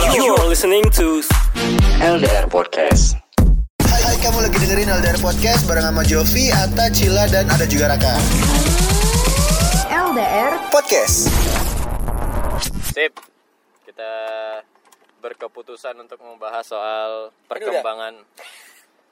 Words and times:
You're 0.00 0.48
listening 0.48 0.88
to 0.96 1.20
LDR 2.00 2.48
Podcast. 2.48 3.20
Hai, 3.84 4.00
hai, 4.00 4.16
kamu 4.24 4.48
lagi 4.48 4.56
dengerin 4.56 4.88
LDR 4.88 5.20
Podcast 5.20 5.68
bareng 5.68 5.84
sama 5.84 6.00
Jovi, 6.08 6.48
Ata, 6.48 6.88
Cila, 6.88 7.28
dan 7.28 7.44
ada 7.52 7.68
juga 7.68 7.92
Raka. 7.92 8.16
LDR 9.92 10.72
Podcast. 10.72 11.28
Sip. 12.88 13.20
Kita 13.84 14.12
berkeputusan 15.20 16.00
untuk 16.00 16.24
membahas 16.24 16.64
soal 16.64 17.28
perkembangan 17.44 18.24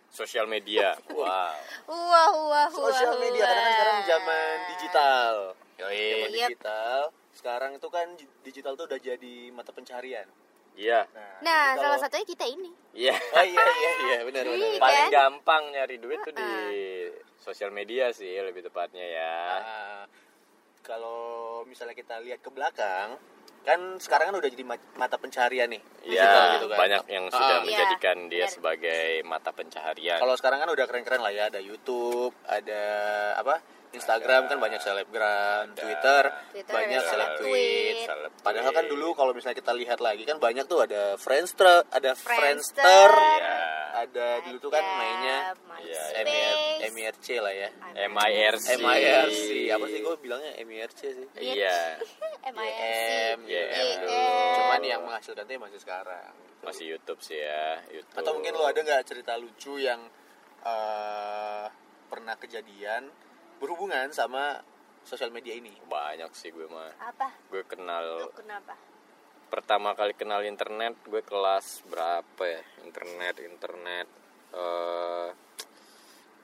sosial 0.08 0.48
media. 0.48 0.96
Wow. 1.12 1.28
Wah 1.28 1.52
wah 1.92 2.32
wah 2.48 2.68
sosial 2.72 3.20
media 3.20 3.44
karena 3.44 3.60
kan 3.60 3.68
sekarang 3.68 3.98
zaman 4.08 4.56
digital 4.72 5.34
zaman 5.76 5.92
Yoi. 5.92 6.08
Yep. 6.40 6.48
digital 6.56 6.98
sekarang 7.36 7.70
itu 7.76 7.88
kan 7.92 8.06
digital 8.44 8.72
tuh 8.80 8.88
udah 8.88 9.00
jadi 9.00 9.34
mata 9.52 9.72
pencarian 9.72 10.24
Iya. 10.72 11.00
Nah 11.40 11.72
jadi 11.72 11.76
salah 11.76 11.88
kalau- 11.90 12.02
satunya 12.02 12.26
kita 12.26 12.46
ini 12.46 12.70
Iya. 12.92 13.14
oh 13.14 13.44
iya 13.44 13.62
iya 13.62 13.90
iya 14.06 14.18
benar 14.22 14.44
benar 14.44 14.68
Iya. 14.68 14.78
Paling 14.78 15.00
kan? 15.00 15.10
gampang 15.10 15.62
nyari 15.70 15.96
duit 15.96 16.18
tuh 16.20 16.32
di 16.32 16.50
sosial 17.36 17.70
media 17.70 18.10
sih 18.10 18.34
lebih 18.36 18.62
tepatnya 18.62 19.02
ya. 19.02 19.36
Nah, 19.56 20.02
kalau 20.80 21.20
misalnya 21.64 21.94
kita 21.94 22.18
lihat 22.18 22.38
ke 22.38 22.48
belakang 22.48 23.14
kan 23.60 23.76
sekarang 23.96 24.32
kan 24.32 24.36
udah 24.38 24.48
jadi 24.48 24.64
ma- 24.64 24.90
mata 24.96 25.14
pencarian 25.14 25.68
nih 25.68 25.82
digital 26.02 26.16
Iya, 26.40 26.54
gitu 26.56 26.66
kan 26.66 26.78
banyak 26.78 27.02
yang 27.06 27.24
sudah 27.28 27.44
Ah, 27.46 27.60
Iya, 27.60 27.66
menjadikan 27.68 28.16
dia 28.26 28.38
benar. 28.40 28.50
sebagai 28.50 29.04
mata 29.22 29.50
pencaharian. 29.52 30.16
kalau 30.16 30.34
sekarang 30.34 30.58
kan 30.58 30.70
udah 30.70 30.84
keren-keren 30.86 31.20
lah 31.20 31.28
ya 31.30 31.44
ada 31.46 31.60
YouTube 31.60 32.32
ada 32.42 32.82
apa 33.36 33.60
Instagram 33.90 34.46
kan 34.46 34.58
banyak 34.62 34.78
selebgram 34.78 35.74
Twitter, 35.74 36.30
Twitter, 36.54 36.70
banyak 36.70 37.02
seleb 37.02 37.30
tweet 37.42 38.06
Padahal 38.38 38.70
kan 38.70 38.86
dulu 38.86 39.18
kalau 39.18 39.34
misalnya 39.34 39.58
kita 39.58 39.74
lihat 39.74 39.98
lagi 39.98 40.22
kan 40.22 40.38
banyak 40.38 40.64
tuh 40.70 40.86
ada 40.86 41.18
Friendster, 41.18 41.82
ada 41.90 42.14
Friendster. 42.14 43.10
Friendster, 43.10 43.10
Iya. 43.10 44.06
ada 44.06 44.26
dulu 44.46 44.56
tuh 44.62 44.70
kan 44.70 44.84
mainnya 44.84 45.38
Iya, 45.80 46.02
MySpace. 46.22 46.92
MIRC 46.94 47.26
lah 47.42 47.54
ya. 47.56 47.68
MIRC. 48.06 48.66
MIRC, 48.78 49.48
apa 49.74 49.84
sih 49.90 49.98
gue 50.04 50.14
bilangnya 50.22 50.52
MIRC 50.62 51.00
sih? 51.00 51.26
Iya. 51.40 51.98
MIRC 52.46 52.70
YM, 52.70 53.38
YM 53.44 53.86
dulu. 54.06 54.22
Cuman 54.56 54.80
yang 54.86 55.00
menghasilkan 55.04 55.44
tuh 55.44 55.58
masih 55.58 55.80
sekarang. 55.82 56.32
Masih 56.60 56.84
YouTube 56.96 57.20
sih 57.24 57.40
ya, 57.40 57.80
YouTube. 57.88 58.16
Atau 58.20 58.36
mungkin 58.36 58.52
lo 58.54 58.68
ada 58.68 58.80
nggak 58.80 59.02
cerita 59.08 59.34
lucu 59.40 59.80
yang 59.80 60.00
eh, 60.60 61.66
pernah 62.06 62.36
kejadian 62.36 63.08
berhubungan 63.60 64.08
sama 64.10 64.58
sosial 65.02 65.28
media 65.28 65.52
ini? 65.52 65.72
banyak 65.84 66.32
sih 66.32 66.48
gue 66.48 66.66
mah. 66.66 66.90
Apa? 66.98 67.28
Gue 67.46 67.62
kenal 67.64 68.24
Lu 68.24 68.32
kenapa? 68.32 68.74
pertama 69.46 69.92
kali 69.92 70.14
kenal 70.14 70.40
internet 70.42 70.94
gue 71.04 71.20
kelas 71.20 71.82
berapa 71.84 72.42
ya? 72.42 72.62
Internet 72.80 73.34
internet 73.38 74.06
eh 74.50 75.28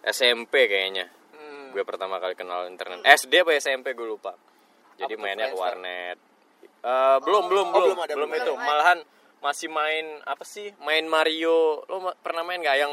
SMP 0.05 0.67
kayaknya. 0.67 1.11
Hmm. 1.33 1.73
gue 1.73 1.83
pertama 1.83 2.17
kali 2.17 2.34
kenal 2.34 2.67
internet. 2.67 3.03
SD 3.03 3.42
apa 3.42 3.56
SMP 3.56 3.92
gue 3.92 4.06
lupa. 4.06 4.36
Jadi 4.97 5.12
Apa 5.12 5.20
mainnya 5.20 5.51
ke 5.51 5.56
warnet. 5.56 6.19
Eh, 6.62 7.19
belum 7.20 7.51
belum 7.51 7.67
Oh, 7.67 7.75
belum. 7.75 7.89
belum 7.92 8.01
ada, 8.01 8.14
belum 8.14 8.30
belum 8.30 8.41
itu. 8.41 8.53
ada. 8.53 8.62
malahan 8.62 8.98
masih 9.39 9.69
main 9.69 10.06
apa 10.25 10.42
sih? 10.42 10.70
Main 10.80 11.05
Mario. 11.05 11.83
Lo 11.84 12.01
ma- 12.01 12.17
pernah 12.17 12.42
main 12.42 12.58
nggak? 12.58 12.78
Yang 12.78 12.92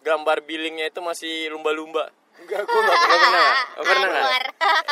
gambar 0.00 0.44
billingnya 0.44 0.86
itu 0.86 1.00
masih 1.00 1.48
lumba-lumba 1.48 2.12
Enggak, 2.34 2.60
gue 2.62 2.80
nggak 2.80 2.98
pernah. 3.00 3.14
pernah 3.14 3.46
nggak 3.64 3.84
pernah 3.84 4.04
nggak 4.04 4.20
Anwar. 4.20 4.44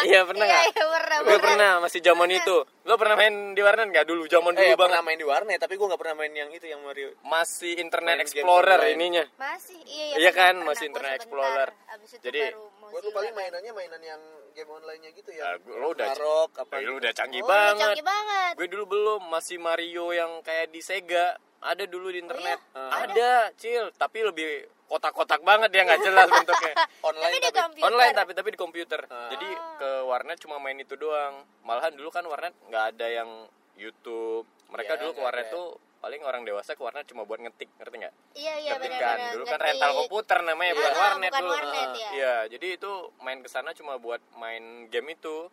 iya 0.03 0.21
pernah 0.23 0.45
Iya, 0.45 0.53
nggak 0.53 0.65
iya, 0.65 0.85
pernah, 0.89 1.17
gue 1.17 1.27
pernah. 1.29 1.43
pernah 1.43 1.73
masih 1.81 2.01
zaman 2.01 2.29
itu 2.31 2.57
lo 2.83 2.95
pernah 2.97 3.15
main 3.15 3.35
di 3.51 3.61
warnet 3.61 3.87
nggak 3.89 4.05
dulu 4.05 4.23
zaman 4.27 4.53
dulu 4.53 4.63
Eh, 4.63 4.71
banget 4.71 4.83
pernah 4.85 5.03
main 5.03 5.17
di 5.17 5.25
warnet, 5.25 5.59
tapi 5.59 5.75
gue 5.75 5.85
nggak 5.85 6.01
pernah 6.01 6.17
main 6.17 6.33
yang 6.33 6.51
itu 6.51 6.65
yang 6.65 6.81
Mario. 6.81 7.11
masih 7.23 7.73
Internet 7.77 8.15
Main 8.15 8.25
game 8.25 8.31
Explorer 8.41 8.81
ininya. 8.89 9.25
Masih 9.37 9.79
iya 9.85 10.05
Iya 10.13 10.31
pernah, 10.31 10.33
kan, 10.33 10.55
pernah. 10.55 10.67
masih 10.69 10.85
Internet. 10.87 11.17
Explorer. 11.19 11.69
Abis 11.89 12.11
itu 12.11 12.23
Jadi, 12.23 12.41
baru 12.49 12.63
Gue 12.83 13.01
tuh 13.01 13.13
paling 13.15 13.33
mainannya 13.33 13.73
mainan 13.73 14.03
yang 14.03 14.23
game 14.53 14.69
online-nya 14.71 15.11
gitu 15.13 15.31
ya. 15.31 15.43
Ah, 15.43 15.57
gua- 15.59 15.79
lo 15.79 15.87
udah 15.91 16.09
Narok, 16.09 16.51
apa 16.59 16.75
Ya, 16.75 16.85
lu 16.85 16.93
udah 16.95 17.13
canggih 17.13 17.41
Oh, 17.41 17.49
banget. 17.49 17.81
canggih 17.89 18.05
banget. 18.05 18.53
Gue 18.53 18.67
dulu 18.69 18.85
belum, 18.87 19.21
masih 19.27 19.57
Mario 19.57 20.07
yang 20.11 20.31
kayak 20.41 20.69
di 20.69 20.81
Sega. 20.81 21.41
Ada 21.63 21.85
dulu 21.87 22.11
di 22.11 22.19
internet. 22.19 22.59
iya? 22.59 22.91
Ada, 22.91 23.31
Cil, 23.55 23.95
tapi 23.95 24.19
lebih 24.21 24.49
kotak-kotak 24.85 25.41
banget 25.41 25.71
dia 25.71 25.83
nggak 25.83 26.03
jelas 26.03 26.27
bentuknya. 26.37 26.75
online 27.01 27.23
Tapi 27.25 27.39
di 27.39 27.43
tapi, 27.45 27.57
komputer. 27.57 27.87
Online 27.87 28.13
tapi 28.13 28.31
tapi 28.33 28.49
di 28.51 28.59
komputer. 28.59 29.01
Ah. 29.07 29.31
Jadi 29.31 29.49
ke 29.79 29.91
warnet 30.05 30.39
cuma 30.39 30.59
main 30.59 30.77
itu 30.77 30.95
doang. 30.95 31.35
Malahan 31.63 31.95
dulu 31.95 32.11
kan 32.11 32.25
warnet 32.25 32.51
nggak 32.67 32.85
ada 32.93 33.07
yang 33.09 33.31
YouTube. 33.77 34.45
Mereka 34.69 34.93
Iya, 34.93 35.01
dulu 35.01 35.11
ke 35.13 35.23
warnet 35.23 35.47
ada. 35.47 35.55
tuh 35.55 35.67
paling 35.99 36.19
orang 36.21 36.43
dewasa 36.43 36.75
ke 36.75 36.83
warnet 36.83 37.07
cuma 37.07 37.23
buat 37.23 37.39
ngetik, 37.39 37.71
ngerti 37.73 37.95
nggak? 37.97 38.15
Iya 38.35 38.55
iya 38.59 38.71
Ngetik 38.75 38.91
benar 38.91 39.01
kan. 39.01 39.17
benar. 39.17 39.33
Dulu 39.33 39.45
kan 39.47 39.59
rental 39.63 39.91
komputer 39.97 40.39
namanya 40.43 40.73
bukan 40.75 40.91
Ah, 40.91 40.99
warnet 41.01 41.31
bukan 41.31 41.41
dulu. 41.41 41.53
warnet, 41.55 41.89
ya. 41.95 42.09
Iya, 42.11 42.35
jadi 42.51 42.67
itu 42.75 42.91
main 43.19 43.39
ke 43.39 43.49
sana 43.49 43.71
cuma 43.73 43.95
buat 43.97 44.19
main 44.35 44.65
game 44.89 45.15
itu. 45.15 45.47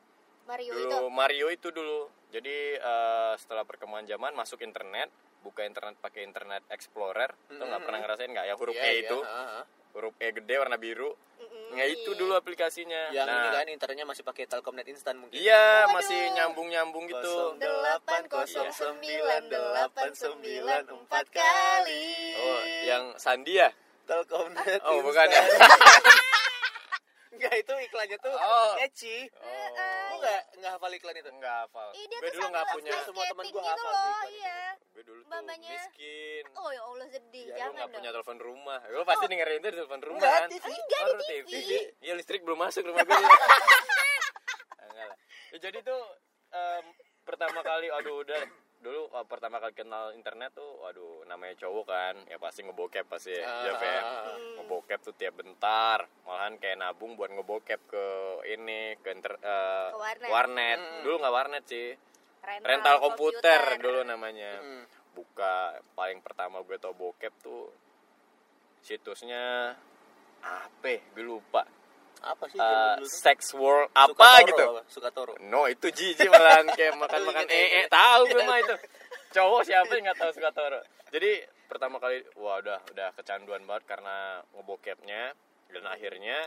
Mario 0.43 0.73
dulu 0.73 0.81
itu. 0.81 0.97
Mario 1.11 1.47
itu 1.47 1.67
dulu. 1.69 1.99
Jadi 2.29 2.57
eh, 2.75 3.33
setelah 3.37 3.61
perkembangan 3.61 4.09
zaman 4.09 4.33
masuk 4.33 4.59
internet, 4.59 5.13
buka 5.39 5.63
internet 5.63 5.95
pakai 5.97 6.21
internet 6.21 6.63
explorer, 6.67 7.31
tuh 7.47 7.59
nggak 7.59 7.81
pernah 7.81 7.99
ngerasain 7.99 8.27
nggak? 8.27 8.45
Yang 8.45 8.57
huruf 8.59 8.75
Iya, 8.75 8.83
E 8.83 8.91
iya, 8.91 9.01
itu, 9.03 9.17
ah, 9.21 9.61
ah. 9.61 9.63
huruf 9.91 10.13
E 10.17 10.27
gede 10.31 10.55
warna 10.55 10.75
biru. 10.75 11.11
Nggak 11.69 11.87
itu 11.91 12.11
dulu 12.13 12.33
aplikasinya. 12.33 13.13
Yang 13.13 13.29
ini 13.29 13.37
nah, 13.45 13.53
kan 13.53 13.67
internetnya 13.69 14.01
masih 14.03 14.23
pakai 14.23 14.43
Telkomnet 14.45 14.89
instan 14.89 15.15
mungkin. 15.15 15.37
iya 15.37 15.85
Waduh. 15.85 15.93
masih 15.95 16.19
nyambung 16.33 16.67
nyambung 16.67 17.05
gitu. 17.05 17.55
Delapan 17.55 18.21
kosong 18.25 18.69
sembilan 18.69 19.41
delapan 19.47 20.09
sembilan 20.11 20.83
empat 20.89 21.25
kali. 21.29 22.07
Oh, 22.35 22.61
yang 22.83 23.03
Sandi 23.15 23.53
ya? 23.55 23.69
Telkomnet. 24.03 24.81
Oh, 24.81 25.05
bukan 25.05 25.29
ya? 25.29 25.43
Enggak 27.29 27.53
itu 27.55 27.73
iklannya 27.85 28.17
tuh 28.17 28.33
Oh. 28.33 28.73
catchy. 28.75 29.29
Lu 29.29 29.98
enggak 30.19 30.41
enggak 30.53 30.71
hafal 30.73 30.91
iklan 30.91 31.15
itu? 31.15 31.29
Enggak 31.31 31.55
hafal. 31.63 31.89
Dia 31.91 32.17
Gue 32.19 32.29
dulu 32.29 32.47
nggak 32.49 32.65
punya. 32.69 32.91
Semua 33.01 33.23
teman 33.25 33.41
skating 33.41 33.53
gua 33.55 33.63
gitu 33.63 33.71
hafal 33.71 33.89
loh, 33.89 33.95
iklan 33.95 34.19
itu. 34.21 34.35
iya. 34.35 34.59
Gue 34.89 35.03
dulu 35.03 35.19
tuh 35.19 35.29
Mamanya. 35.31 35.69
miskin. 35.71 36.43
Oh 36.53 36.69
ya 36.69 36.81
Allah 36.83 37.07
sedih, 37.09 37.43
Ya, 37.43 37.47
lu 37.47 37.57
jangan 37.57 37.73
nggak 37.73 37.89
punya 37.93 38.09
telepon 38.11 38.37
rumah. 38.37 38.79
Lu 38.85 39.01
pasti 39.03 39.25
dengerin 39.25 39.57
itu 39.57 39.67
di 39.67 39.77
telepon 39.77 40.01
rumah 40.01 40.19
Enggak, 40.19 40.35
kan? 40.35 40.49
TV. 40.49 40.65
Enggak, 40.69 41.01
Oh, 41.01 41.23
TV. 41.23 41.49
Iya 41.99 42.13
listrik 42.13 42.41
belum 42.41 42.59
masuk 42.59 42.83
rumah 42.83 43.01
gue. 43.01 43.15
Enggak 43.15 45.05
lah. 45.09 45.17
Ya, 45.49 45.57
jadi 45.59 45.79
tuh 45.81 46.01
em, 46.51 46.85
pertama 47.23 47.59
kali 47.61 47.87
aduh 47.89 48.19
udah 48.19 48.41
dulu 48.79 49.11
uh, 49.11 49.27
pertama 49.27 49.59
kali 49.59 49.73
kenal 49.73 50.11
internet 50.11 50.55
tuh 50.55 50.87
aduh 50.87 51.27
namanya 51.27 51.51
cowok 51.57 51.85
kan 51.85 52.15
ya 52.25 52.37
pasti 52.37 52.63
ngebokep 52.63 53.05
pasti 53.05 53.31
ya, 53.31 53.43
Ah, 53.43 53.67
ya, 53.67 53.99
ah. 53.99 54.37
ngebokep 54.55 54.99
tuh 55.01 55.11
tiap 55.13 55.35
bentar 55.35 56.07
malahan 56.23 56.55
kayak 56.55 56.79
nabung 56.79 57.13
buat 57.13 57.27
ngebokep 57.27 57.75
ke 57.85 58.05
ini 58.47 58.95
ke 58.97 59.11
inter, 59.11 59.35
eh, 59.35 59.87
Ke 59.89 59.99
warnet, 59.99 60.29
warnet. 60.31 60.79
dulu 61.03 61.15
nggak 61.17 61.35
warnet 61.35 61.63
sih 61.65 61.91
Rental, 62.39 62.65
rental 62.65 62.95
komputer, 63.01 63.59
komputer. 63.59 63.83
dulu 63.83 63.99
namanya 64.01 64.51
Hmm. 64.57 64.83
buka 65.11 65.53
paling 65.91 66.23
pertama 66.23 66.63
gue 66.63 66.77
tau 66.77 66.95
bokep 66.95 67.33
tuh 67.43 67.67
situsnya 68.79 69.75
apa 70.39 70.87
ya? 70.87 70.99
gue 71.13 71.25
lupa 71.25 71.67
Apa 72.21 72.43
sih 72.45 72.57
Eh, 72.57 72.93
tuh? 72.97 73.07
sex 73.07 73.39
world 73.53 73.87
apa 73.93 74.11
Sukatoro 74.11 74.45
gitu 74.45 74.63
apa? 74.65 74.81
Sukatoro. 74.85 75.33
no 75.41 75.61
itu 75.65 75.87
jijik 75.87 76.27
malahan 76.27 76.67
kayak 76.77 76.93
makan 76.93 77.21
makan 77.23 77.45
ee 77.47 77.63
gitu. 77.79 77.89
tahu 77.89 78.21
gue 78.27 78.41
mah 78.43 78.57
itu 78.63 78.75
cowok 79.31 79.61
siapa 79.63 79.91
yang 79.91 80.03
nggak 80.05 80.19
tahu 80.19 80.31
suka 80.31 80.49
toro 80.49 80.79
jadi 81.09 81.31
pertama 81.65 81.95
kali 81.97 82.19
wah 82.35 82.57
udah 82.57 82.81
udah 82.87 83.09
kecanduan 83.13 83.63
banget 83.63 83.83
karena 83.87 84.17
ngebokepnya 84.51 85.31
dan 85.69 85.83
akhirnya 85.85 86.37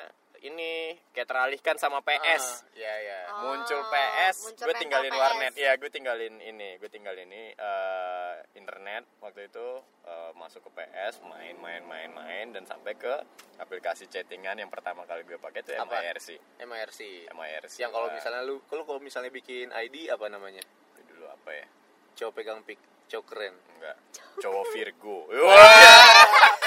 ini 0.43 0.71
kayak 1.11 1.25
teralihkan 1.25 1.77
sama 1.77 1.99
PS 2.01 2.67
Ah, 2.67 2.75
Iya, 2.75 2.95
iya. 2.99 3.19
Oh, 3.33 3.47
muncul 3.49 3.79
PS 3.85 4.37
muncul 4.45 4.67
gue 4.67 4.75
tinggalin 4.77 5.09
PS. 5.09 5.21
warnet 5.21 5.55
ya 5.55 5.73
gue 5.75 5.87
tinggalin 5.89 6.35
ini 6.37 6.77
gue 6.77 6.89
tinggalin 6.89 7.25
ini 7.25 7.53
eh, 7.53 8.33
internet 8.53 9.07
waktu 9.19 9.47
itu 9.47 9.69
eh, 10.03 10.31
masuk 10.35 10.67
ke 10.67 10.71
PS 10.75 11.23
main 11.25 11.55
main 11.57 11.83
main 11.83 12.11
main 12.11 12.47
dan 12.51 12.65
sampai 12.65 12.95
ke 12.95 13.15
aplikasi 13.57 14.07
chattingan 14.07 14.57
yang 14.57 14.69
pertama 14.69 15.03
kali 15.03 15.23
gue 15.23 15.37
pakai 15.37 15.63
itu 15.63 15.73
Apa? 15.73 16.03
MIRC 16.03 16.29
MIRC. 16.59 17.01
MIRC 17.31 17.75
Yang 17.79 17.91
kalau 17.93 18.09
Wah, 18.09 18.15
misalnya 18.15 18.43
lu 18.43 18.59
kalau 18.65 18.83
kalau 18.83 18.99
misalnya 18.99 19.31
bikin 19.31 19.71
ID 19.71 20.09
apa 20.09 20.27
namanya? 20.27 20.63
itu 20.93 21.01
dulu 21.07 21.27
apa 21.27 21.51
ya 21.53 21.67
Cowok 22.13 22.33
pegang 22.35 22.61
pik, 22.61 22.77
cowok 23.07 23.25
keren. 23.25 23.55
enggak 23.73 23.97
cowok 24.37 24.65
Virgo 24.69 25.31
Wah. 25.31 26.51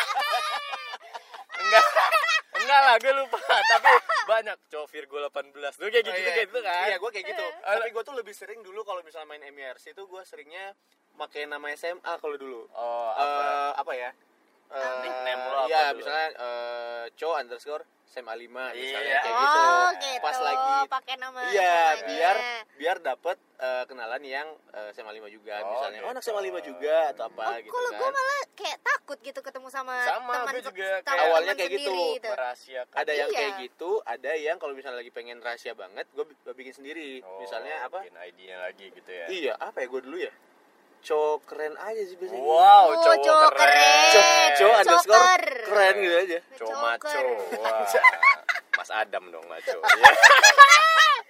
enggak 2.66 2.82
lah 2.82 2.96
gue 2.98 3.14
lupa 3.16 3.38
tapi 3.72 3.92
banyak 4.26 4.58
cowok 4.68 4.88
Virgo 4.90 5.18
18 5.22 5.54
tuh 5.76 5.86
kayak 5.86 6.02
gitu 6.02 6.10
Oh, 6.10 6.18
iya. 6.18 6.26
kayak 6.28 6.40
gitu 6.44 6.60
kan 6.60 6.86
Iya, 6.86 6.98
gue 6.98 7.12
kayak 7.12 7.26
gitu. 7.28 7.46
Tapi 7.62 7.90
gue 7.92 8.04
tuh 8.04 8.16
lebih 8.16 8.34
sering 8.34 8.60
dulu 8.60 8.82
kalau 8.82 9.02
misalnya 9.02 9.28
main 9.28 9.44
MIRC 9.46 9.86
itu 9.88 10.04
gue 10.04 10.22
seringnya 10.24 10.74
pakai 11.16 11.46
nama 11.46 11.70
SMA 11.72 12.14
kalau 12.18 12.36
dulu. 12.36 12.66
oh 12.68 13.10
Eh, 13.12 13.14
apa 13.16 13.44
apa 13.78 13.94
ya? 13.94 14.10
Eh, 14.68 14.94
Nickname 15.00 15.42
lo 15.44 15.56
apa 15.56 15.68
Iya, 15.68 15.84
dulu? 15.86 15.98
misalnya 15.98 16.28
eh, 16.36 17.04
co 17.14 17.30
underscore 17.34 17.84
SMA 18.08 18.34
5 18.34 18.72
misalnya 18.72 19.12
Iya. 19.12 19.20
kayak 19.20 19.36
gitu. 19.36 19.60
Oh, 19.60 19.90
gitu. 19.98 20.22
Pas 20.22 20.38
lagi 20.40 20.74
pakai 20.88 21.16
nama 21.18 21.40
Iya, 21.46 21.78
biar 22.02 22.38
biar 22.76 22.98
dapat 23.00 23.38
eh, 23.56 23.84
kenalan 23.86 24.20
yang 24.22 24.48
eh, 24.70 24.90
SMA 24.92 25.12
5 25.12 25.28
juga 25.30 25.54
Oh, 25.60 25.70
misalnya. 25.70 26.00
Oh, 26.02 26.10
anak 26.10 26.20
gitu. 26.20 26.30
SMA 26.30 26.42
5 26.44 26.60
juga 26.62 26.96
atau 27.12 27.24
apa 27.26 27.44
Oh, 27.46 27.56
gitu 27.58 27.72
kalau 27.72 27.90
kan. 27.90 28.00
gue 28.00 28.10
malah 28.12 28.42
kayak 28.54 28.80
takut 28.82 29.18
gitu 29.22 29.40
ketemu 29.40 29.68
sama, 29.70 29.96
Sama, 30.02 30.34
teman 30.34 30.54
juga 30.62 30.90
kayak- 31.02 31.24
Awalnya 31.24 31.54
kayak 31.54 31.72
gitu. 31.72 31.94
gitu. 32.16 32.28
merahasiakan 32.28 32.96
Ada 32.96 33.12
yang 33.14 33.30
Iya. 33.30 33.38
kayak 33.38 33.54
gitu, 33.62 33.90
ada 34.02 34.32
yang 34.34 34.58
kalau 34.58 34.74
misalnya 34.74 34.98
lagi 34.98 35.12
pengen 35.12 35.38
rahasia 35.40 35.74
banget, 35.74 36.06
gue 36.10 36.26
bikin 36.52 36.74
sendiri. 36.74 37.20
Oh, 37.22 37.38
misalnya 37.38 37.84
apa? 37.84 38.00
bikin 38.02 38.18
ID-nya 38.18 38.58
lagi 38.62 38.86
gitu 38.92 39.08
ya 39.10 39.26
Iya, 39.30 39.54
apa 39.58 39.78
ya 39.78 39.88
gue 39.88 40.02
dulu 40.02 40.18
ya? 40.18 40.32
Co 41.06 41.18
keren 41.42 41.78
aja 41.78 42.02
sih 42.02 42.16
biasanya. 42.16 42.42
wow 42.42 42.86
Oh, 42.88 42.98
cowok 42.98 43.18
cowok 43.20 43.50
keren 43.54 43.70
keren. 43.70 44.10
Co, 44.10 44.20
co 44.58 44.66
underscore 44.76 45.14
Coker. 45.14 45.46
keren 45.64 45.96
gitu 46.00 46.16
aja. 46.18 46.40
cowok 46.56 46.76
maco 46.76 47.20
wah 47.56 47.74
Mas 48.76 48.90
Adam 48.92 49.24
dong 49.30 49.46
maco 49.46 49.78
Iya. 49.92 50.12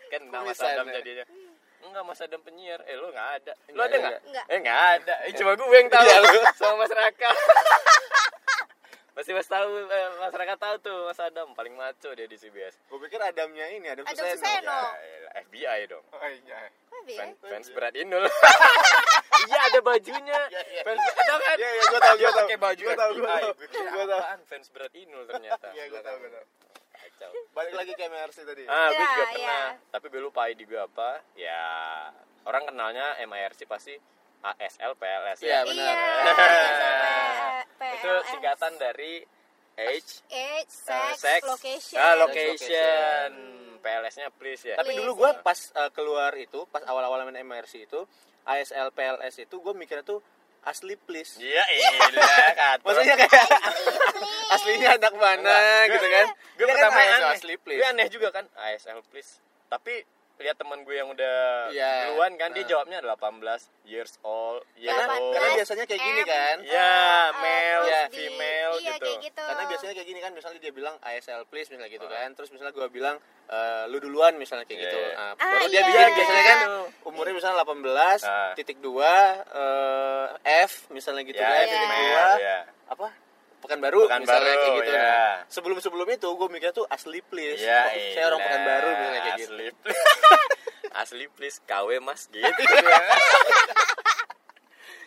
kan 0.07 0.21
nama 0.25 0.45
Mas 0.45 0.59
Adam 0.59 0.85
jadinya 0.87 1.25
enggak 1.81 2.03
Mas 2.03 2.19
Adam 2.19 2.41
penyiar 2.41 2.79
eh 2.83 2.95
lu 2.95 3.07
nggak 3.07 3.29
ada 3.35 3.53
lu 3.69 3.79
ada 3.79 3.87
ada. 3.89 3.97
nggak 3.99 4.19
Nggak. 4.25 4.45
eh 4.47 4.59
nggak 4.59 4.81
ada 4.95 5.15
eh 5.21 5.31
cuma 5.33 5.51
gue 5.53 5.67
yang 5.69 5.87
tahu 5.87 6.03
Iya, 6.03 6.17
lu. 6.21 6.39
sama 6.57 6.73
Mas 6.77 6.93
Raka 6.93 7.29
pasti 9.11 9.31
Mas 9.31 9.45
tahu 9.45 9.67
eh, 9.85 10.07
Mas 10.17 10.33
Raka 10.33 10.55
tahu 10.57 10.75
tuh 10.81 10.97
Mas 11.05 11.19
Adam 11.19 11.51
paling 11.51 11.71
maco 11.73 12.09
dia 12.11 12.25
di 12.25 12.35
CBS 12.35 12.75
Gue 12.85 12.99
pikir 13.01 13.15
Adamnya 13.17 13.67
ini, 13.69 13.87
Adam, 13.87 14.03
Adam 14.03 14.23
Suseno. 14.25 14.39
Suseno. 14.39 14.79
ya, 14.93 15.15
elah, 15.17 15.33
FBI 15.45 15.79
dong 15.85 16.03
Oh 16.09 16.19
iya. 16.25 16.59
Apa 16.89 17.07
ya? 17.07 17.17
Fan- 17.17 17.37
fans 17.41 17.67
berat 17.69 17.93
Inul 17.93 18.23
iya 19.43 19.59
ada 19.65 19.79
bajunya 19.81 20.39
Iya, 20.47 20.61
iya. 20.65 20.81
fans 20.83 21.01
ada 21.01 21.33
kan 21.37 21.55
Iya, 21.55 21.69
iya, 21.69 21.83
gua 21.85 21.99
tahu, 21.99 22.15
Dia 22.15 22.21
gua 22.21 22.31
tahu. 22.31 22.39
pakai 22.41 22.57
baju 22.57 22.83
Gua 22.83 22.95
tahu, 22.95 23.11
gua 23.11 23.25
FBI. 23.25 23.35
tahu. 23.35 23.51
Gua 23.51 23.67
kira 23.67 23.89
Gua 23.89 24.05
tahu. 24.05 24.19
apaan 24.19 24.41
fans 24.45 24.67
berat 24.69 24.93
Inul 24.93 25.23
ternyata 25.25 25.67
Iya, 25.69 25.83
gue 25.87 26.01
tahu, 26.01 26.17
gue 26.17 26.31
tahu. 26.31 26.45
Kacau. 26.95 27.31
Balik 27.51 27.73
lagi 27.75 27.91
ke 27.91 28.03
MRC 28.03 28.37
tadi. 28.43 28.63
Ah, 28.65 28.87
gue 28.87 28.97
Ya, 28.97 29.07
juga 29.07 29.25
pernah. 29.29 29.67
Tapi 29.89 30.05
gue 30.07 30.21
lupa 30.21 30.41
ID 30.45 30.61
gue 30.63 30.79
apa. 30.79 31.09
Ya, 31.35 31.63
orang 32.43 32.63
kenalnya 32.65 33.05
MIRC 33.21 33.59
pasti 33.65 33.93
ASL 34.41 34.93
PLS 34.93 35.39
Iya, 35.39 35.51
ya. 35.51 35.59
benar. 35.63 35.93
Iya. 35.93 36.23
Itu 37.95 38.11
singkatan 38.27 38.73
dari 38.75 39.21
age, 39.75 40.23
Age, 40.25 40.71
uh, 40.87 41.11
sex, 41.11 41.19
sex, 41.19 41.41
location. 41.43 41.97
ah, 41.97 42.15
location. 42.15 42.71
location. 42.71 43.31
PLS-nya 43.77 44.27
please 44.31 44.65
ya. 44.65 44.75
Tapi 44.75 44.87
Please, 44.87 44.99
dulu 44.99 45.11
gue 45.19 45.31
pas 45.41 45.59
uh, 45.75 45.91
keluar 45.91 46.33
itu, 46.35 46.65
pas 46.65 46.81
awal-awal 46.81 47.21
main 47.23 47.43
MRC 47.43 47.85
itu, 47.85 48.01
ASL 48.45 48.89
PLS 48.93 49.35
itu 49.41 49.55
gue 49.57 49.73
mikirnya 49.73 50.05
tuh 50.05 50.21
asli 50.65 50.97
please. 50.97 51.37
Iya, 51.37 51.61
iya, 51.61 51.89
kata. 52.57 52.81
Maksudnya 52.81 53.15
kayak 53.21 53.47
aslinya 54.49 54.89
anak 54.97 55.13
mana 55.13 55.57
gitu 55.89 56.07
kan? 56.09 56.27
Gue 56.57 56.65
Dia 56.65 56.65
kan 56.65 56.75
pertama 56.89 56.99
aneh. 57.01 57.33
asli 57.37 57.53
please. 57.61 57.79
Gue 57.81 57.87
aneh 57.89 58.07
juga 58.09 58.27
kan, 58.33 58.45
ASL 58.57 58.99
please. 59.09 59.37
Tapi 59.69 60.01
lihat 60.37 60.55
teman 60.55 60.81
gue 60.81 60.91
yang 60.93 61.07
udah 61.07 61.69
Iya. 61.69 62.11
duluan 62.11 62.35
kan 62.35 62.51
dia 62.51 62.61
Nah. 62.61 62.69
jawabnya 62.69 62.97
18 62.99 63.61
years 63.83 64.19
old, 64.21 64.67
years 64.75 64.91
Karena, 64.91 65.15
old. 65.15 65.31
karena 65.31 65.49
biasanya 65.55 65.85
kayak 65.85 66.01
gini 66.01 66.21
kan. 66.23 66.55
Ya, 66.61 66.83
uh, 66.83 67.25
male, 67.37 67.83
ya, 67.85 68.01
di- 68.03 68.15
female 68.19 68.73
iya, 68.77 68.93
gitu. 68.93 69.11
gitu. 69.21 69.41
Karena 69.41 69.63
biasanya 69.65 69.93
kayak 69.93 70.07
gini 70.07 70.19
kan, 70.19 70.31
misalnya 70.31 70.59
dia 70.59 70.73
bilang 70.73 70.95
ASL 70.99 71.41
please 71.45 71.67
misalnya 71.67 71.87
gitu 71.89 72.03
kan. 72.05 72.29
Terus 72.31 72.49
misalnya 72.49 72.73
gue 72.73 72.87
bilang 72.89 73.15
eh, 73.45 73.85
lu 73.85 73.97
duluan 73.99 74.33
misalnya 74.35 74.65
kayak 74.65 74.75
Iya, 74.75 74.85
gitu. 74.87 74.99
iya. 74.99 75.13
Nah, 75.13 75.31
Ah, 75.31 75.49
baru 75.53 75.65
dia 75.67 75.77
iya. 75.77 75.85
Iya, 75.85 76.05
biasanya 76.11 76.43
kan 76.43 76.59
umurnya 77.05 77.33
misalnya 77.33 77.57
18 77.59 78.19
Ah. 78.21 78.51
titik 78.53 78.77
dua 78.79 79.13
eh, 79.47 80.25
F 80.65 80.89
misalnya 80.89 81.21
gitu 81.23 81.37
Ya, 81.37 81.45
kan. 81.45 81.55
iya. 81.55 81.69
Titik 81.69 81.89
dua 81.95 82.25
ya. 82.39 82.59
apa? 82.87 83.07
Pekanbaru 83.65 83.99
Pekanbaru, 84.03 84.23
misalnya 84.23 84.55
kayak 84.55 84.75
gitu. 84.75 84.91
ya. 84.91 85.01
Nah, 85.01 85.33
sebelum-sebelum 85.47 86.07
itu 86.09 86.27
gue 86.29 86.47
mikir 86.49 86.69
tuh 86.71 86.85
asli 86.87 87.19
please. 87.21 87.59
Ya, 87.59 87.81
Oh, 87.83 87.97
saya 88.13 88.25
orang 88.27 88.37
elah, 88.37 88.47
Pekanbaru 88.47 88.89
misalnya 88.91 89.21
kayak 89.21 89.37
gitu. 89.37 89.51
asli. 89.51 89.67
asli 91.01 91.25
please 91.27 91.57
KW 91.61 91.89
mas 91.99 92.21
gitu 92.25 92.41
ya. 92.63 93.01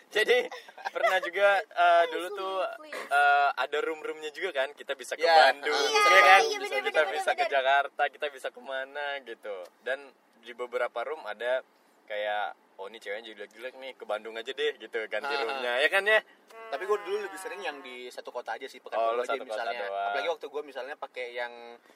Jadi 0.09 0.49
pernah 0.89 1.21
juga 1.21 1.49
eh, 1.61 2.05
dulu 2.09 2.27
Asli, 2.27 2.39
tuh 2.39 2.57
please. 2.81 3.07
eh, 3.11 3.49
ada 3.55 3.79
room-roomnya 3.79 4.31
juga 4.31 4.51
kan 4.55 4.73
kita 4.73 4.93
bisa 4.93 5.13
ke 5.13 5.23
Ya, 5.23 5.37
Bandung, 5.47 5.77
iya, 5.85 6.01
ya 6.03 6.21
kan? 6.23 6.41
iya, 6.43 6.57
bener, 6.59 6.81
kita 6.83 7.03
bener, 7.03 7.13
bisa 7.13 7.31
ke 7.31 7.39
bener. 7.39 7.53
Jakarta, 7.53 8.03
kita 8.09 8.27
bisa 8.29 8.49
ke 8.49 8.57
mana 8.59 9.21
gitu. 9.21 9.57
Dan 9.83 10.09
di 10.41 10.53
beberapa 10.53 11.05
room 11.05 11.21
ada 11.23 11.61
kayak 12.05 12.57
oh 12.89 12.91
ini 12.91 12.99
ceweknya 12.99 13.37
jelek-jelek 13.37 13.75
nih 13.77 13.93
ke 13.93 14.05
Bandung 14.05 14.33
aja 14.33 14.49
deh 14.49 14.73
gitu 14.75 14.97
ganti 15.07 15.29
Ah. 15.29 15.45
roomnya 15.45 15.73
ya 15.79 15.89
kan 15.89 16.01
ya 16.03 16.21
Tapi 16.69 16.85
gue 16.85 16.99
dulu 16.99 17.17
lebih 17.23 17.37
sering 17.37 17.61
yang 17.61 17.81
di 17.81 18.09
satu 18.09 18.29
kota 18.29 18.53
aja 18.53 18.65
sih 18.65 18.77
Oh, 18.79 18.85
Pekanbaru 18.87 19.13
lu 19.15 19.23
aja 19.23 19.29
satu 19.31 19.41
kota 19.43 19.57
misalnya. 19.57 19.81
doang. 19.83 20.05
Apalagi 20.07 20.29
waktu 20.29 20.47
gue 20.49 20.63
misalnya 20.63 20.95
pakai 20.97 21.27
yang 21.33 21.53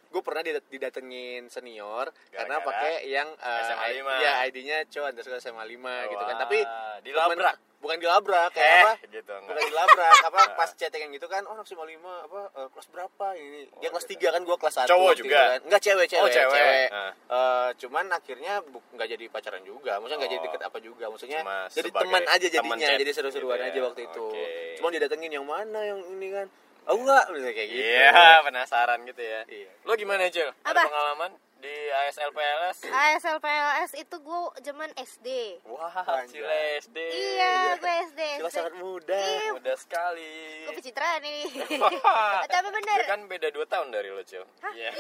gue 0.06 0.22
pernah 0.22 0.40
didat- 0.42 0.64
didatengin 0.66 1.42
senior 1.46 2.08
karena 2.26 2.56
Gara-gara 2.56 2.68
pakai 2.72 2.92
yang 3.06 3.28
eh, 3.30 3.60
SMA 3.62 3.84
I- 3.86 3.94
5. 3.94 4.12
ya 4.18 4.32
ID-nya 4.42 4.78
cowok 4.86 5.08
underscore 5.10 5.36
SMA 5.38 5.64
5 5.66 5.76
gitu 6.06 6.22
kan. 6.22 6.36
Tapi 6.38 6.58
dilabrak. 7.04 7.56
Bukan 7.82 7.98
dilabrak 7.98 8.48
kayak 8.52 8.62
eh 8.62 8.80
apa? 8.80 8.92
gitu 9.04 9.34
Bukan 9.34 9.42
enggak 9.44 9.66
dilabrak 9.66 10.16
apa 10.22 10.40
pas 10.58 10.70
chatting 10.72 11.02
yang 11.02 11.12
gitu 11.12 11.26
kan 11.26 11.42
oh 11.44 11.58
SMA 11.60 11.82
5 11.84 11.98
apa 11.98 12.40
eh, 12.54 12.68
kelas 12.70 12.86
berapa 12.88 13.26
ini 13.34 13.60
dia 13.76 13.90
kelas 13.90 14.06
3 14.06 14.22
kan 14.28 14.40
gue 14.40 14.56
kelas 14.56 14.74
1 14.76 14.82
Oh, 14.82 14.88
Cowok 14.88 15.12
juga? 15.16 15.34
kan. 15.34 15.58
enggak 15.66 15.82
cewek 15.82 16.06
cewek 16.06 16.22
Oh, 16.22 16.30
cewek. 16.30 16.86
Ah. 16.88 17.10
Eh, 17.12 17.68
cuman 17.76 18.06
akhirnya 18.08 18.54
bu- 18.62 18.86
nggak 18.88 19.08
jadi 19.10 19.24
pacaran 19.28 19.62
juga 19.62 19.92
maksudnya 19.96 20.18
nggak 20.18 20.30
jadi 20.30 20.40
Oh. 20.40 20.46
deket 20.46 20.62
apa 20.62 20.78
juga 20.78 21.04
maksudnya 21.06 21.40
Cuma 21.40 21.58
jadi 21.68 21.90
teman 21.92 22.22
aja 22.24 22.46
jadinya 22.48 22.88
jadi 22.96 23.12
seru-seruan 23.12 23.58
gitu 23.58 23.66
aja 23.66 23.76
ya. 23.76 23.82
waktu 23.84 24.00
itu 24.04 24.24
Oke. 24.24 24.46
cuma 24.78 24.88
didatengin 24.88 25.32
yang 25.32 25.44
mana 25.44 25.80
yang 25.82 25.98
ini 26.08 26.28
kan 26.30 26.46
oh 26.82 26.94
enggak 26.96 27.24
kayak 27.28 27.68
gitu 27.68 27.78
Iya, 27.78 28.42
penasaran 28.42 28.98
gitu 29.04 29.22
ya. 29.22 29.40
Iya. 29.44 29.70
Lo 29.82 29.94
gimana, 29.94 30.26
Jel? 30.26 30.50
Ada 30.62 30.82
pengalaman 30.82 31.30
di 31.62 31.70
ASL 31.88 32.34
PLS? 32.34 32.78
ASL 32.82 33.38
PLS 33.38 33.90
itu 33.94 34.16
gue 34.18 34.40
zaman 34.60 34.90
SD. 34.98 35.28
Wah, 35.64 35.94
Anjay. 35.94 36.42
Cile 36.42 36.58
SD. 36.82 36.98
Iya, 36.98 37.78
gue 37.78 37.94
SD. 38.10 38.20
SD. 38.42 38.50
sangat 38.50 38.74
muda 38.74 39.14
Iya, 39.14 39.54
Mudah 39.54 39.76
sekali. 39.78 40.66
gue 40.66 40.74
pencitraan 40.74 41.22
nih. 41.22 41.42
Wah. 42.02 42.42
Tapi 42.42 42.68
bener. 42.68 42.98
Dia 42.98 43.08
kan 43.08 43.20
beda 43.24 43.48
2 43.48 43.62
tahun 43.64 43.88
dari 43.94 44.10
lo, 44.10 44.26
Cil. 44.26 44.42
Iya. 44.74 44.90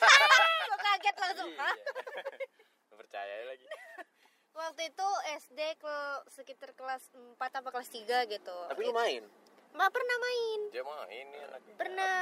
gue 0.68 0.78
kaget 0.78 1.16
langsung. 1.16 1.50
Hah? 1.56 1.76
Lo 2.92 2.94
percaya 2.94 3.32
lagi. 3.48 3.64
Waktu 4.52 4.82
itu 4.92 5.08
SD 5.48 5.60
ke 5.80 5.96
sekitar 6.28 6.76
kelas 6.76 7.08
4 7.40 7.40
apa 7.40 7.68
kelas 7.72 7.88
3 7.88 8.28
gitu. 8.28 8.56
tapi 8.68 8.84
lu 8.84 8.92
main 8.92 9.24
Ma 9.72 9.88
pernah 9.88 10.16
main. 10.20 10.60
Dia 10.68 10.84
mah 10.84 11.08
ini 11.08 11.38
anaknya 11.40 11.74
Pernah. 11.80 12.16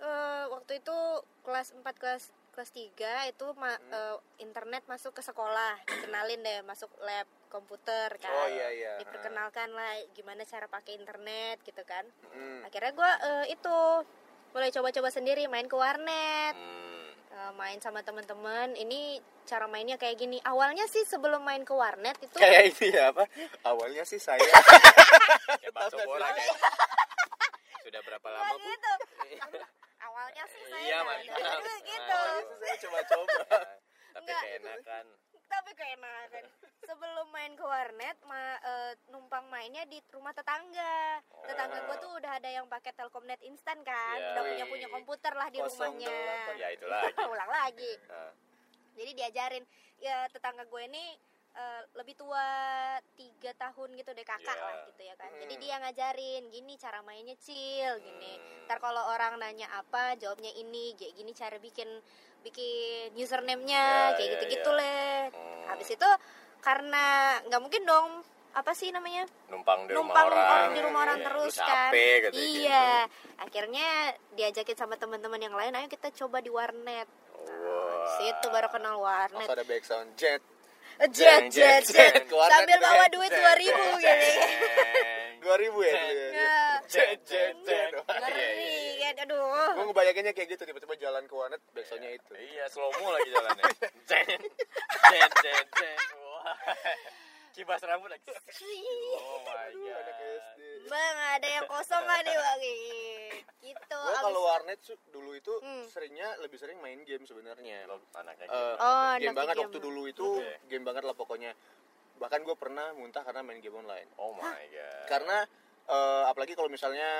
Eh, 0.00 0.44
waktu 0.48 0.80
itu 0.80 0.98
kelas 1.44 1.76
4 1.76 1.84
kelas 2.00 2.32
kelas 2.60 2.76
3 2.76 2.92
itu 3.26 3.46
ma- 3.56 3.72
Hmm. 3.72 3.88
eh, 3.90 4.16
internet 4.38 4.84
masuk 4.84 5.16
ke 5.16 5.24
sekolah. 5.24 5.80
Dikenalin 5.82 6.44
deh 6.44 6.60
masuk 6.62 6.92
lab 7.00 7.24
komputer 7.48 8.12
kan. 8.14 8.28
oh 8.30 8.46
iya 8.46 8.68
iya 8.70 8.92
Diperkenalkan 9.00 9.72
lah 9.72 9.96
gimana 10.12 10.44
cara 10.44 10.68
pakai 10.68 10.92
internet 10.94 11.64
gitu 11.64 11.80
kan. 11.82 12.04
Hmm. 12.28 12.60
Akhirnya 12.62 12.92
gue 12.92 13.10
itu 13.48 13.76
mulai 14.52 14.68
coba-coba 14.68 15.08
sendiri 15.08 15.48
main 15.48 15.64
ke 15.64 15.72
warnet. 15.72 16.52
Hmm. 16.52 17.08
Eh, 17.30 17.52
main 17.56 17.80
sama 17.80 18.04
teman-teman 18.04 18.76
ini 18.76 19.16
cara 19.46 19.64
mainnya 19.64 19.96
kayak 19.96 20.20
gini 20.20 20.36
awalnya 20.44 20.84
sih 20.84 21.00
sebelum 21.02 21.40
main 21.40 21.64
ke 21.64 21.72
warnet 21.72 22.20
itu 22.20 22.36
kayak 22.36 22.70
ini 22.70 22.92
ya 22.92 23.08
apa 23.08 23.24
awalnya 23.64 24.04
sih 24.04 24.20
saya 24.20 24.36
Ya 25.64 25.72
bakso 25.72 25.96
bola 26.04 26.28
kayak. 26.28 26.56
Sudah 27.80 28.00
berapa 28.04 28.28
lama, 28.28 28.52
Bu? 28.52 28.68
gitu 28.68 28.92
awalnya 30.20 30.44
sih 30.46 30.62
saya 30.66 30.82
Iya, 30.82 30.98
nggak 30.98 31.06
mantap. 31.08 31.80
gitu 31.82 32.12
Awalnya 32.12 32.56
saya 32.58 32.76
coba-coba 32.78 33.34
Tapi 34.10 34.20
Enggak. 34.20 34.42
keenakan. 34.44 35.06
tapi 35.46 35.70
keenakan 35.72 36.44
sebelum 36.80 37.26
main 37.28 37.52
ke 37.52 37.64
warnet 37.64 38.14
ma, 38.22 38.38
eh, 38.56 38.92
numpang 39.06 39.46
mainnya 39.46 39.82
di 39.84 39.98
rumah 40.08 40.30
tetangga 40.30 41.18
tetangga 41.42 41.78
gue 41.80 41.96
tuh 41.98 42.12
udah 42.16 42.32
ada 42.32 42.46
yang 42.48 42.66
pakai 42.66 42.92
telkomnet 42.92 43.42
instan 43.42 43.82
kan 43.82 44.14
Ya. 44.16 44.30
udah 44.32 44.42
punya 44.46 44.66
punya 44.68 44.88
komputer 44.88 45.32
lah 45.32 45.48
di 45.48 45.58
Kosong 45.58 45.90
rumahnya 45.94 46.06
delapan. 46.06 46.54
Ya 46.54 46.68
itu 46.70 46.86
lagi. 46.86 47.14
ulang 47.34 47.50
lagi 47.50 47.92
Nah, 48.04 48.30
jadi 48.94 49.10
diajarin 49.12 49.64
ya 49.98 50.16
tetangga 50.28 50.64
gue 50.64 50.82
ini 50.84 51.04
eh, 51.52 51.82
lebih 51.92 52.14
tua 52.14 52.46
tiga 53.12 53.50
tahun 53.54 53.88
gitu 53.94 54.10
deh 54.10 54.22
kakak 54.22 54.52
Iya. 54.52 54.62
lah 54.62 54.76
gitu 54.86 55.02
ya 55.02 55.14
kan 55.14 55.30
jadi 55.36 55.50
Hmm. 55.50 55.62
dia 55.62 55.76
ngajarin 55.78 56.42
gini 56.48 56.72
cara 56.76 56.98
mainnya 57.00 57.34
cil 57.36 57.92
gini 57.98 58.32
Hmm. 58.34 58.64
ntar 58.64 58.78
kalau 58.78 59.02
orang 59.08 59.34
nanya 59.36 59.66
apa 59.72 60.14
jawabnya 60.14 60.50
ini 60.52 60.94
kayak 60.94 61.14
gini 61.14 61.32
cara 61.32 61.58
bikin 61.58 61.90
bikin 62.40 63.10
username-nya 63.14 63.86
Ya, 64.08 64.16
kayak 64.16 64.24
ya, 64.24 64.32
gitu 64.32 64.44
gitu 64.52 64.70
ya. 64.70 64.78
leh 64.78 65.18
Hmm. 65.28 65.64
habis 65.68 65.88
itu 65.90 66.08
karena 66.60 67.04
nggak 67.44 67.60
mungkin 67.60 67.82
dong 67.84 68.08
apa 68.50 68.70
sih 68.72 68.90
namanya 68.90 69.26
numpang 69.46 69.86
di 69.86 69.94
numpang 69.94 70.26
rumah 70.26 70.42
orang. 70.42 70.70
di 70.70 70.80
rumah 70.80 71.00
orang 71.04 71.18
Iya, 71.18 71.26
terus 71.26 71.54
kan 71.54 71.66
capek 71.90 72.16
gitu, 72.26 72.34
iya 72.58 72.86
akhirnya 73.36 73.86
diajakin 74.32 74.74
sama 74.76 74.94
teman-teman 74.96 75.38
yang 75.40 75.54
lain 75.54 75.70
ayo 75.72 75.86
kita 75.86 76.10
coba 76.12 76.38
di 76.38 76.50
warnet 76.50 77.06
Wah. 77.32 78.06
situ 78.16 78.46
baru 78.48 78.66
kenal 78.66 78.98
warnet 78.98 79.46
langsung 79.46 79.54
ada 79.54 79.62
background 79.64 80.10
jet 80.14 80.42
jet 81.08 81.48
jet 81.48 81.82
jet 81.82 82.14
sambil 82.28 82.76
bawa 82.78 83.04
ya. 83.04 83.08
duit 83.08 83.30
dua 83.30 83.52
ribu 83.56 83.84
Jeng, 83.96 84.20
gitu 84.20 84.40
dua 85.42 85.56
ribu 85.56 85.78
ya 85.80 85.96
ya 85.96 86.28
Ya. 86.30 86.58
Jet, 86.84 87.18
jet, 87.24 87.54
jet. 87.64 87.90
ngeri 87.96 88.36
Iya, 88.36 88.50
iya, 88.98 89.08
kan 89.14 89.24
aduh 89.24 89.72
gue 89.72 89.84
ngebayanginnya 89.86 90.32
kayak 90.32 90.48
gitu 90.50 90.62
tiba-tiba 90.64 90.94
jalan 90.96 91.24
ke 91.24 91.32
warnet 91.32 91.62
backsoundnya 91.70 92.10
itu 92.12 92.32
Iya, 92.34 92.68
slow 92.68 92.90
mo 92.94 93.08
lagi 93.10 93.30
jalannya. 93.30 93.64
Jen, 94.10 94.26
jen, 95.06 95.30
jen, 95.40 95.64
jen. 95.70 95.96
Wah. 96.18 96.54
Kibas 97.50 97.82
rambut 97.82 98.08
lagi. 98.08 98.22
Oh 99.20 99.38
my 99.42 99.68
anak 99.68 100.14
god. 100.16 100.30
SD 100.40 100.60
Bang, 100.86 101.16
ada 101.30 101.48
yang 101.50 101.66
kosong 101.66 102.02
gak 102.02 102.20
nih 102.22 102.34
bang? 102.34 102.58
Gitu. 103.60 103.98
gue 104.00 104.08
abis- 104.08 104.22
kalau 104.22 104.42
warnet 104.42 104.80
dulu 105.08 105.30
itu 105.32 105.52
Hmm. 105.58 105.84
seringnya 105.86 106.38
lebih 106.38 106.56
sering 106.56 106.78
main 106.78 107.02
game 107.02 107.22
sebenarnya 107.22 107.84
anaknya 108.14 108.44
Eh, 108.44 108.48
gitu. 108.48 108.72
Oh, 108.76 109.12
game 109.14 109.26
anak 109.26 109.36
banget 109.36 109.54
game. 109.54 109.64
waktu 109.64 109.78
dulu 109.80 110.02
itu 110.06 110.26
Oke. 110.36 110.52
game 110.66 110.82
banget 110.82 111.02
lah 111.02 111.12
pokoknya 111.12 111.52
bahkan 112.16 112.40
gue 112.40 112.52
pernah 112.54 112.92
muntah 112.92 113.20
karena 113.20 113.40
main 113.40 113.58
game 113.58 113.74
online 113.74 114.08
Oh 114.16 114.32
my 114.34 114.42
god. 114.66 115.06
karena 115.06 115.38
eh, 115.86 116.22
apalagi 116.24 116.52
kalau 116.54 116.68
misalnya 116.68 117.10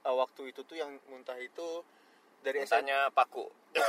eh, 0.00 0.14
waktu 0.14 0.42
itu 0.48 0.62
tuh 0.62 0.74
yang 0.74 0.90
muntah 1.06 1.36
itu 1.36 1.84
dari 2.42 2.60
Tanya 2.64 3.08
paku. 3.08 3.46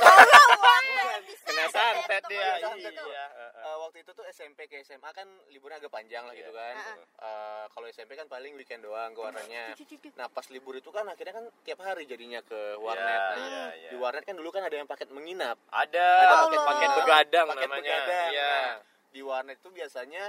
Kena 1.44 1.66
santet 1.68 2.22
dia. 2.26 2.56
Iya. 2.56 3.24
Eh, 3.54 3.76
waktu 3.78 4.00
itu 4.00 4.10
tuh 4.10 4.24
SMP 4.26 4.66
ke 4.66 4.80
SMA 4.80 5.10
kan 5.10 5.24
liburnya 5.48 5.78
agak 5.78 5.92
panjang 5.92 6.24
lah 6.24 6.32
gitu 6.32 6.48
Iya. 6.48 6.56
kan. 6.56 6.74
Eh, 7.20 7.64
kalau 7.68 7.86
SMP 7.88 8.14
kan 8.14 8.26
paling 8.26 8.54
weekend 8.54 8.82
doang 8.82 9.12
ke 9.12 9.20
warnetnya. 9.20 9.74
Nah 10.14 10.26
pas 10.28 10.46
libur 10.48 10.74
itu 10.74 10.88
kan 10.88 11.04
akhirnya 11.04 11.34
kan 11.34 11.46
tiap 11.62 11.80
hari 11.80 12.04
jadinya 12.04 12.40
ke 12.40 12.78
warnet. 12.78 13.04
Iya, 13.04 13.20
Nah, 13.34 13.36
iya, 13.36 13.64
iya. 13.76 13.90
Di 13.90 13.96
warnet 13.96 14.24
kan 14.24 14.34
dulu 14.34 14.48
kan 14.48 14.62
ada 14.62 14.74
yang 14.74 14.86
paket 14.86 15.08
menginap. 15.10 15.56
Ada 15.68 16.06
Ada 16.22 16.34
paket 16.40 16.60
paket 16.62 16.90
begadang 16.96 17.46
Paket 17.46 17.62
namanya. 17.62 17.82
begadang. 17.82 18.30
Iya. 18.30 18.52
Nah, 18.52 18.74
di 19.10 19.20
warnet 19.22 19.56
itu 19.58 19.70
biasanya 19.70 20.24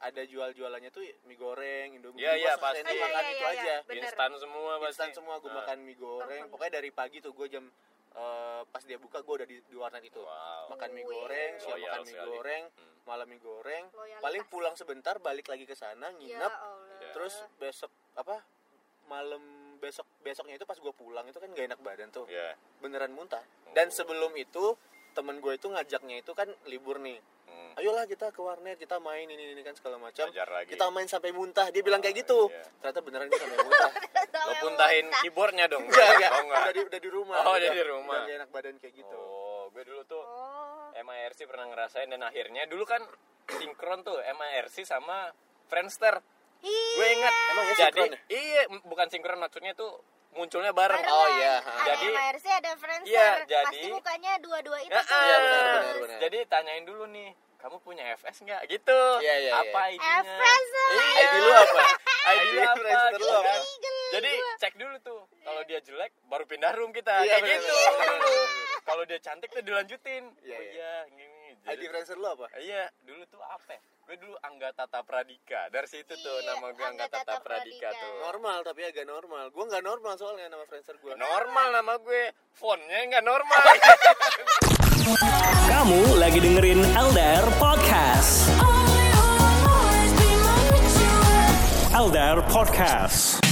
ada 0.00 0.22
jual-jualannya 0.22 0.90
tuh 0.90 1.02
mie 1.24 1.34
goreng, 1.34 1.88
indomie. 1.92 2.18
Iya, 2.18 2.30
Gua 2.30 2.38
iya, 2.38 2.52
selesai 2.52 2.62
pasti. 2.62 2.80
itu 2.80 2.94
makan 2.96 3.18
Iya, 3.18 3.28
itu 3.28 3.38
iya, 3.38 3.50
aja. 3.50 3.62
iya. 3.64 3.76
Bener. 3.82 3.98
Instan 4.00 4.32
semua 4.36 4.72
pasti. 4.74 4.90
Instan 4.92 5.10
semua 5.12 5.34
gue 5.36 5.48
Ah. 5.48 5.56
makan 5.58 5.78
mie 5.80 5.96
goreng. 5.96 6.42
Pokoknya 6.48 6.72
dari 6.74 6.90
pagi 6.90 7.18
tuh 7.18 7.32
gue 7.32 7.48
jam 7.48 7.64
eh, 8.10 8.62
pas 8.64 8.82
dia 8.82 8.96
buka 8.96 9.20
gue 9.20 9.34
udah 9.36 9.46
di, 9.46 9.56
di 9.60 9.76
warnet 9.76 10.02
itu. 10.02 10.18
Wow. 10.18 10.70
Makan 10.70 10.90
mie 10.90 11.04
goreng, 11.04 11.52
siang 11.56 11.76
Loyal 11.76 11.86
makan 11.88 12.00
mie 12.00 12.10
sekali. 12.10 12.30
goreng, 12.32 12.64
Hmm. 12.68 12.94
malam 13.04 13.26
mie 13.26 13.38
goreng. 13.38 13.84
Loyalitas. 13.88 14.22
Paling 14.22 14.42
pulang 14.48 14.74
sebentar 14.74 15.14
balik 15.18 15.46
lagi 15.46 15.64
ke 15.64 15.74
sana 15.74 16.08
Ya 16.08 16.16
nginep. 16.16 16.52
Allah. 16.52 17.10
Terus 17.12 17.34
besok 17.56 17.90
apa? 18.14 18.42
Malam 19.06 19.42
besok 19.78 20.04
besoknya 20.20 20.54
itu 20.54 20.64
pas 20.64 20.74
gue 20.74 20.90
pulang 20.92 21.24
itu 21.24 21.38
kan 21.38 21.48
gak 21.48 21.66
enak 21.66 21.80
badan 21.80 22.08
tuh. 22.08 22.26
Iya. 22.26 22.58
Beneran 22.78 23.10
muntah. 23.10 23.40
Dan 23.70 23.88
Oh. 23.88 23.94
sebelum 23.94 24.32
itu 24.34 24.74
temen 25.12 25.38
gue 25.38 25.52
itu 25.52 25.66
ngajaknya 25.66 26.16
itu 26.18 26.32
kan 26.32 26.46
libur 26.64 26.98
nih. 26.98 27.18
Hmm. 27.48 27.80
Ayolah 27.80 28.04
kita 28.04 28.28
ke 28.28 28.40
warnet, 28.42 28.76
kita 28.76 28.98
main 28.98 29.24
ini 29.24 29.54
ini 29.54 29.62
kan 29.62 29.72
segala 29.72 29.96
macam. 29.96 30.28
Kita 30.66 30.84
main 30.90 31.06
sampai 31.06 31.30
muntah. 31.30 31.70
Dia 31.70 31.80
bilang 31.80 32.02
kayak 32.02 32.20
gitu. 32.20 32.50
iya. 32.50 32.66
Ternyata 32.82 33.00
beneran 33.00 33.26
dia 33.26 33.38
sampai 33.38 33.58
muntah. 33.62 33.90
Lo 34.48 34.52
puntahin 34.60 35.06
keyboardnya 35.22 35.66
dong. 35.66 35.84
Enggak, 35.86 36.08
enggak. 36.14 36.30
Oh, 36.30 36.40
enggak. 36.46 36.60
Udah 36.62 36.72
di, 36.74 36.80
udah 36.84 37.00
di 37.00 37.10
rumah. 37.10 37.38
Oh, 37.42 37.54
udah 37.54 37.70
di 37.70 37.84
rumah. 37.84 38.18
Udah 38.18 38.26
gak 38.26 38.36
enak 38.42 38.50
badan 38.50 38.74
kayak 38.78 38.94
gitu. 38.98 39.18
Oh, 39.18 39.62
gue 39.72 39.82
dulu 39.82 40.02
tuh 40.04 40.22
Oh. 40.22 40.90
MIRC 40.98 41.46
pernah 41.46 41.66
ngerasain 41.70 42.10
dan 42.10 42.22
akhirnya 42.26 42.66
dulu 42.66 42.82
kan 42.82 42.98
sinkron 43.48 44.02
tuh 44.02 44.18
MIRC 44.18 44.82
sama 44.82 45.30
Friendster. 45.70 46.18
Gue 46.58 47.06
ingat. 47.14 47.34
Emang 47.54 47.64
ya 47.64 47.70
Jadi 47.70 47.78
sinkron 47.78 48.10
ya? 48.10 48.18
iya 48.34 48.62
bukan 48.82 49.06
sinkron 49.06 49.38
maksudnya 49.38 49.72
tuh 49.72 50.02
munculnya 50.38 50.70
bareng. 50.70 51.02
Barengan. 51.02 51.18
Oh, 51.18 51.28
iya. 51.34 51.54
Ada 51.58 51.82
Jadi- 51.92 52.14
MRC, 52.14 52.46
ada 52.48 52.72
Friendster. 52.78 53.10
Iya, 53.10 53.28
Pasti 53.42 53.50
jadi- 53.50 53.90
mukanya 53.90 54.32
dua-dua 54.38 54.78
itu. 54.80 54.94
Ya, 54.94 55.02
tuh. 55.02 55.18
Iya, 55.18 55.36
benar, 55.36 55.64
benar, 55.66 55.94
benar. 55.98 56.18
Jadi 56.22 56.38
tanyain 56.46 56.84
dulu 56.86 57.04
nih, 57.10 57.28
kamu 57.58 57.76
punya 57.82 58.04
FS 58.14 58.36
nggak? 58.40 58.60
Gitu. 58.70 59.00
Iya, 59.18 59.34
iya, 59.40 59.52
apa 59.58 59.80
iya. 59.84 59.98
ID-nya? 59.98 60.14
Eh, 60.14 60.22
Friendster. 60.30 60.88
Iya. 60.88 61.04
ID 61.18 61.34
lu 61.36 61.50
apa? 61.52 61.80
ID 62.30 62.44
lu 62.46 62.60
apa? 62.62 62.88
Gitu 63.10 63.26
apa? 63.26 63.42
kan. 63.42 63.60
Jadi 64.08 64.32
cek 64.56 64.74
dulu 64.78 64.96
tuh. 65.02 65.20
Kalau 65.42 65.62
dia 65.64 65.78
jelek, 65.82 66.12
baru 66.24 66.44
pindah 66.46 66.72
room 66.72 66.94
kita. 66.94 67.12
Iya, 67.20 67.42
Kayak 67.42 67.60
gitu. 67.60 67.74
Kalau 68.80 69.02
dia 69.04 69.18
cantik 69.18 69.50
tuh 69.50 69.60
dilanjutin. 69.60 70.32
Iya, 70.40 70.56
oh 70.56 70.62
iya. 70.62 70.70
iya, 70.72 70.92
gini. 71.60 71.68
ID 71.68 71.82
Friendster 71.86 72.16
lu 72.16 72.26
apa? 72.26 72.46
Iya, 72.56 72.88
dulu 73.02 73.22
tuh 73.26 73.40
apa? 73.40 73.70
ya? 73.70 73.80
Gue 74.02 74.16
dulu 74.16 74.34
Angga 74.40 74.72
Tata 74.72 75.00
Pradika. 75.02 75.68
Dari 75.68 75.84
situ 75.84 76.16
tuh 76.16 76.36
Iya, 76.38 76.48
nama 76.48 76.66
gue 76.70 76.80
Angga 76.80 77.04
Angga 77.04 77.06
Tata 77.12 77.24
Tata 77.28 77.44
Pradika 77.44 77.88
Pradika. 77.88 78.00
tuh. 78.00 78.12
Normal 78.22 78.58
tapi 78.62 78.80
agak 78.82 79.04
normal. 79.04 79.44
Gue 79.50 79.64
nggak 79.64 79.84
normal 79.84 80.12
soalnya 80.16 80.46
nama 80.48 80.64
Friendster 80.64 80.96
gue. 80.96 81.12
Normal 81.12 81.66
nama 81.70 81.92
gue. 81.98 82.22
Fontnya 82.52 82.98
nggak 83.06 83.20
normal. 83.22 83.62
Kamu 85.68 86.00
lagi 86.16 86.40
dengerin 86.40 86.80
LDR 86.94 87.46
Podcast. 87.56 88.48
LDR 91.90 92.40
Podcast. 92.46 93.44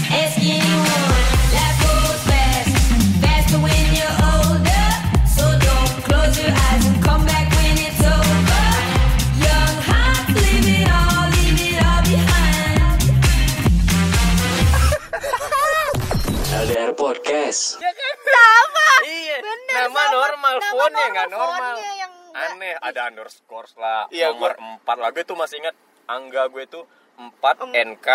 Podcast. 17.47 17.79
Ya 17.79 17.93
kan? 17.95 18.17
Sama. 18.27 18.91
iya. 19.07 19.37
Bener, 19.39 19.75
nama 19.79 19.95
sama. 19.97 20.11
normal, 20.11 20.55
Nama 20.59 20.67
fontnya 20.69 21.07
nggak 21.07 21.29
normal. 21.31 21.75
fontnya 21.79 21.93
yang 21.95 22.13
Aneh, 22.37 22.75
ada 22.77 23.01
underscore 23.07 23.71
lah. 23.79 24.03
Iya, 24.11 24.35
nomor 24.35 24.53
gua- 24.53 24.83
4 24.83 24.97
lah. 24.99 25.09
Gue 25.09 25.23
tuh 25.23 25.39
masih 25.39 25.63
ingat 25.63 25.77
Angga 26.05 26.43
gue 26.51 26.65
tuh 26.67 26.83
4 27.17 27.57
Em- 27.63 27.95
NK 27.95 28.09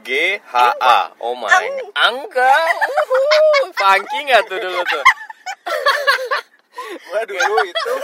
G 0.00 0.08
H 0.40 0.54
A. 0.78 1.10
Oh 1.18 1.34
my. 1.34 1.50
Ang- 1.50 1.90
Angga. 1.92 2.54
Uhuh. 2.86 3.74
Funky 3.74 4.18
nggak 4.24 4.46
tuh 4.46 4.56
dulu 4.56 4.78
tuh? 4.86 5.04
Gue 7.02 7.22
dulu 7.26 7.54
itu 7.66 7.94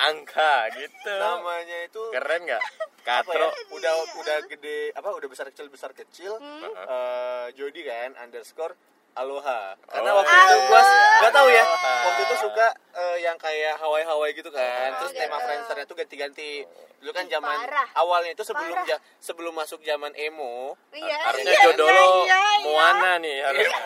Angka 0.00 0.54
gitu. 0.78 1.10
namanya 1.12 1.76
itu 1.84 2.02
Keren 2.08 2.40
nggak? 2.46 2.62
ya? 2.62 2.86
Katro. 3.02 3.50
Udah 3.74 3.92
udah 4.14 4.36
gede 4.46 4.94
apa 4.94 5.10
udah 5.10 5.26
besar 5.26 5.50
kecil 5.50 5.66
besar 5.66 5.90
kecil. 5.90 6.38
Hmm. 6.38 6.70
eh, 6.70 7.46
Jody 7.52 7.82
kan 7.82 8.14
underscore 8.16 8.78
Aloha. 9.12 9.74
Karena 9.84 10.10
Oh, 10.10 10.16
waktu 10.18 10.32
itu 10.32 10.56
gua 10.64 10.82
gak 11.20 11.32
tahu 11.32 11.48
ya. 11.48 11.62
Aloha. 11.62 11.94
Waktu 12.06 12.20
itu 12.22 12.36
suka 12.40 12.66
eh, 12.92 13.16
yang 13.20 13.36
kayak 13.36 13.74
Hawaii 13.76 14.02
Hawaii 14.02 14.32
gitu 14.32 14.48
kan. 14.48 14.88
Oh, 14.92 14.98
Terus 15.00 15.12
tema. 15.14 15.36
Friendsternya 15.36 15.84
tuh 15.84 15.94
ganti-ganti. 15.94 16.62
Dulu 16.98 17.10
kan 17.10 17.24
zaman 17.26 17.56
parah. 17.58 17.88
awalnya 17.94 18.30
itu 18.30 18.42
sebelum 18.42 18.76
Parah. 18.76 18.86
ja- 18.86 19.02
sebelum 19.18 19.52
masuk 19.52 19.80
zaman 19.80 20.12
emo. 20.14 20.76
Iya, 20.90 21.16
Harusnya 21.22 21.48
iya, 21.50 21.64
jodoh 21.66 21.86
iya, 21.86 21.96
lo 21.96 22.06
iya, 22.22 22.38
iya. 22.38 22.62
Moana 22.62 23.12
nih 23.18 23.36
harusnya. 23.40 23.78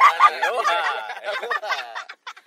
Aloha. 0.45 0.79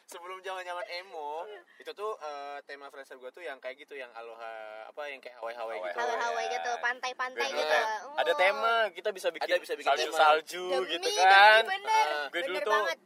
Sebelum 0.07 0.39
zaman 0.39 0.63
zaman 0.63 0.85
emo 0.97 1.43
itu 1.77 1.91
tuh 1.91 2.15
eh, 2.17 2.57
tema 2.63 2.87
Friendster 2.87 3.15
gue 3.15 3.27
tuh 3.29 3.43
yang 3.43 3.59
kayak 3.59 3.75
gitu 3.77 3.93
yang 3.93 4.07
aloha 4.15 4.47
apa 4.87 5.01
yang 5.07 5.19
kayak 5.19 5.35
Hawaii 5.37 5.53
Hawaii 5.53 5.79
gitu 5.83 5.99
Hawaii. 5.99 6.17
Hawaii 6.17 6.47
gitu, 6.49 6.71
pantai-pantai 6.79 7.47
Gue 7.47 7.59
gitu. 7.59 7.75
dulu 7.75 7.95
Oh. 8.07 8.15
Ada 8.17 8.33
tema, 8.33 8.73
kita 8.89 9.09
bisa 9.11 9.27
bikin, 9.29 9.51
Ada, 9.51 9.59
bisa 9.59 9.73
bikin 9.75 9.91
salju 9.91 10.07
tema. 10.07 10.17
salju 10.17 10.63
Demi, 10.65 10.87
gitu 10.89 11.09
demi, 11.11 11.21
kan. 11.21 11.61
bener. 11.67 12.05
Ah. 12.07 12.27
gue 12.27 12.41
dulu 12.41 12.57
tuh 12.63 12.71
banget. 12.73 12.97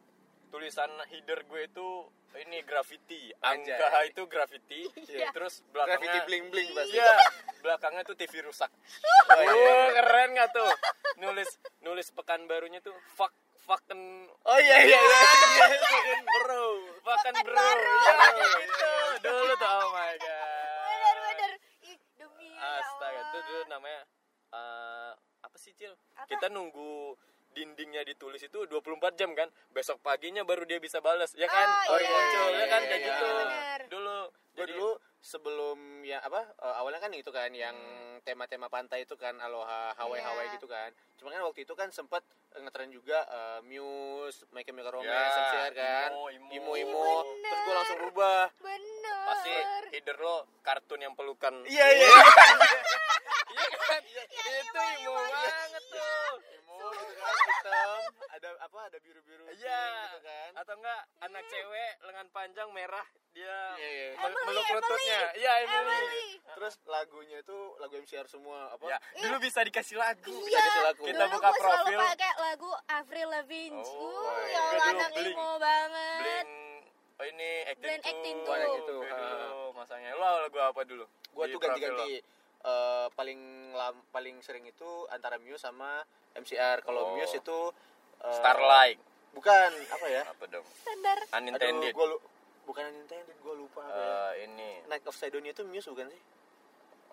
tulisan 0.48 0.92
header 1.10 1.40
gue 1.42 1.62
itu 1.66 1.88
ini 2.32 2.58
graffiti. 2.64 3.34
Anjay. 3.44 3.76
Angka 3.76 4.00
itu 4.06 4.22
graffiti. 4.24 4.82
Iya. 5.12 5.36
Terus 5.36 5.66
belakangnya 5.68 6.00
graffiti 6.08 6.20
bling 6.24 6.46
bling 6.48 6.70
pasti 6.72 6.96
Iya, 6.96 7.12
belakangnya 7.60 8.04
tuh 8.06 8.16
TV 8.16 8.34
rusak. 8.42 8.72
Oh, 9.32 9.42
iya. 9.42 9.52
Wah, 9.52 9.88
keren 9.92 10.30
gak 10.36 10.50
tuh? 10.52 10.72
Nulis 11.18 11.50
nulis 11.82 12.08
pekan 12.12 12.46
barunya 12.46 12.80
tuh 12.80 12.94
fuck 13.12 13.32
fucking 13.66 14.04
oh 14.46 14.58
iya 14.60 14.78
iya 14.84 15.00
iya 15.00 15.22
Fucking 15.92 16.24
bro 16.26 16.66
fucking 17.02 17.38
bro. 17.46 17.56
baru. 17.56 17.94
Ya, 18.02 18.14
gitu. 18.62 18.92
Dulu 19.26 19.54
tuh 19.58 19.70
oh 19.70 19.88
my 19.94 20.14
god. 20.18 20.86
Bener, 20.88 21.16
bener. 21.26 21.52
Ih, 21.86 21.98
demi 22.18 22.48
ya 22.54 22.70
Astaga, 22.82 23.22
itu 23.32 23.38
dulu 23.50 23.62
namanya 23.70 24.02
eh, 24.54 25.12
apa 25.42 25.58
sih, 25.58 25.72
Cil? 25.76 25.94
Apa? 26.16 26.30
Kita 26.30 26.48
nunggu 26.54 27.18
dindingnya 27.52 28.02
ditulis 28.02 28.40
itu 28.40 28.60
24 28.64 28.82
jam 29.14 29.32
kan? 29.32 29.48
Besok 29.70 30.00
paginya 30.00 30.42
baru 30.42 30.64
dia 30.64 30.78
bisa 30.78 30.98
balas 30.98 31.32
ya 31.34 31.46
kan? 31.46 31.68
Oh, 31.88 31.94
baru 31.94 32.02
iya, 32.02 32.12
muncul 32.12 32.48
iya, 32.48 32.58
ya 32.58 32.66
kan? 32.68 32.82
Iya, 32.82 32.88
kayak 32.88 33.00
iya, 33.00 33.08
gitu. 33.10 33.28
bener. 33.30 33.80
dulu 33.88 34.18
gue 34.52 34.60
Jadi- 34.60 34.74
dulu 34.74 34.90
sebelum 35.22 35.80
ya 36.02 36.18
apa 36.20 36.42
eh, 36.44 36.76
awalnya 36.76 37.00
kan 37.00 37.14
itu 37.14 37.30
kan 37.30 37.48
yang 37.50 37.78
tema-tema 38.22 38.68
pantai 38.68 39.02
itu 39.02 39.14
kan 39.16 39.38
aloha 39.38 39.94
Hawaii 39.96 40.18
Iya. 40.18 40.28
Hawaii 40.28 40.50
gitu 40.52 40.66
kan. 40.66 40.90
Cuma 41.16 41.30
kan 41.30 41.42
waktu 41.42 41.62
itu 41.62 41.74
kan 41.74 41.88
sempet 41.90 42.22
ngetren 42.54 42.90
juga 42.90 43.24
eh, 43.24 43.60
Muse 43.62 44.44
My 44.50 44.62
Chemical 44.62 44.92
Romance 44.92 45.08
Ya, 45.32 45.42
MCR 45.42 45.74
kan? 45.74 46.10
Imo, 46.12 46.26
imo. 46.30 46.50
imo 46.52 46.74
imo. 46.76 47.08
Bener. 47.24 47.48
terus 47.48 47.62
gue 47.62 47.74
langsung 47.74 48.00
rubah. 48.02 48.44
Bener. 48.58 48.90
pasti 49.24 49.54
header 49.92 50.18
lo 50.18 50.36
kartun 50.62 51.00
yang 51.00 51.14
pelukan. 51.14 51.64
Iya 51.64 51.86
iya. 51.88 52.10
Iya 53.52 53.78
kan? 53.78 54.02
Itu 54.04 54.82
imo 55.02 55.14
banget 55.14 55.84
tuh. 55.86 56.34
imo 56.42 56.61
gitu 56.94 57.14
kan 57.16 57.34
hitam 57.42 58.00
ada 58.30 58.50
apa 58.60 58.80
ada 58.86 58.98
biru 58.98 59.22
biru 59.22 59.44
Iya. 59.48 59.84
gitu 60.06 60.20
kan 60.22 60.50
atau 60.56 60.74
enggak 60.76 61.02
anak 61.20 61.44
cewek 61.46 61.92
lengan 62.02 62.28
panjang 62.30 62.70
merah 62.70 63.06
dia 63.32 63.60
Iya, 63.74 63.90
iya. 63.90 64.08
mel- 64.14 64.28
Emily, 64.28 64.46
meluk 64.46 64.66
lututnya 64.74 65.20
iya 65.34 65.52
Emily 65.62 65.80
Emily. 65.82 66.28
terus 66.52 66.74
lagunya 66.86 67.38
itu 67.40 67.58
lagu 67.78 67.94
MCR 67.96 68.28
semua 68.28 68.60
apa 68.70 68.84
ya 68.86 68.98
dulu 69.18 69.38
bisa 69.40 69.60
dikasih 69.62 69.96
lagu 69.96 70.36
Iya, 70.44 70.60
kasih 70.60 70.82
lagu. 70.86 71.04
Kita 71.04 71.18
dulu 71.22 71.34
buka 71.34 71.48
gua 71.48 71.54
selalu 71.54 71.76
profil. 71.78 72.00
pakai 72.06 72.32
lagu 72.38 72.72
Avril 72.90 73.28
Lavigne. 73.30 73.80
Oh, 73.80 73.88
uh, 74.22 74.36
iya. 74.42 74.52
ya 74.52 74.62
Gua 74.62 74.72
Allah 74.72 74.86
anak 74.92 75.12
emo 75.14 75.50
banget. 75.58 76.20
Blink 76.20 76.48
Oh 77.14 77.26
ini 77.28 77.52
acting 77.70 77.86
tuh. 78.02 78.10
acting 78.10 78.38
ha. 79.06 79.14
dulu 79.14 79.50
masangnya. 79.72 80.12
Lo 80.12 80.26
lagu 80.42 80.58
apa 80.60 80.82
dulu? 80.84 81.06
Gua 81.32 81.46
Di 81.46 81.54
tuh 81.54 81.60
ganti-ganti 81.62 82.18
eh, 82.62 83.08
paling 83.12 83.40
lam, 83.72 83.96
paling 84.08 84.38
sering 84.40 84.64
itu 84.64 84.86
antara 85.08 85.38
Muse 85.38 85.62
sama 85.62 86.02
MCR. 86.34 86.82
Kalau 86.82 87.02
Oh. 87.04 87.14
Muse 87.14 87.36
itu 87.36 87.60
lo. 87.68 87.74
eh, 88.22 88.34
Starlight. 88.34 89.00
Bukan, 89.32 89.72
apa 89.88 90.06
ya? 90.06 90.22
Apa 90.24 90.44
dong? 90.46 90.66
standar 90.76 91.18
Unintended. 91.34 91.88
Aduh, 91.88 91.96
gua 91.96 92.06
lu- 92.10 92.24
bukan 92.64 92.84
unintended, 92.86 93.38
gua 93.40 93.56
lupa 93.56 93.82
apa 93.82 93.96
ya. 93.96 94.04
Eh, 94.04 94.46
ini 94.46 94.70
Night 94.86 95.04
of 95.04 95.14
Sidonia 95.14 95.50
itu 95.50 95.64
Muse 95.64 95.88
bukan 95.88 96.08
sih? 96.08 96.22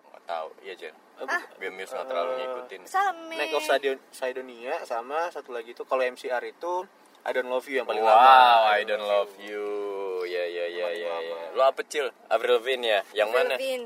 nggak 0.05 0.23
tahu. 0.25 0.49
Iya 0.59 0.73
Jen. 0.75 0.95
Bu- 1.15 1.47
Gue 1.55 1.69
Muse 1.69 1.91
nggak 1.91 2.07
terlalu 2.07 2.31
Eh, 2.31 2.37
ngikutin. 2.39 2.81
Same 2.83 3.21
Night 3.31 3.53
of 3.53 3.63
Sidon- 3.63 4.03
Sidonia 4.09 4.73
sama 4.83 5.29
satu 5.29 5.49
lagi 5.49 5.71
itu 5.71 5.83
kalau 5.83 6.01
MCR 6.03 6.43
itu 6.43 6.83
I 7.21 7.31
Don't 7.31 7.47
Love 7.47 7.67
You 7.67 7.75
yang 7.77 7.87
paling 7.87 7.99
wow, 8.01 8.09
lama. 8.09 8.73
I 8.73 8.81
don't 8.83 9.03
love 9.03 9.33
you. 9.37 9.65
Ya 10.25 10.39
ya 10.41 10.65
ya 10.67 10.87
ya 10.89 11.09
lama. 11.13 11.35
ya. 11.37 11.47
Lo 11.53 11.63
apa 11.63 11.81
cil? 11.83 12.07
Avril 12.27 12.57
Lavigne 12.57 12.87
ya? 12.89 13.01
Yang 13.13 13.29
mana? 13.29 13.55
Melvin. 13.55 13.83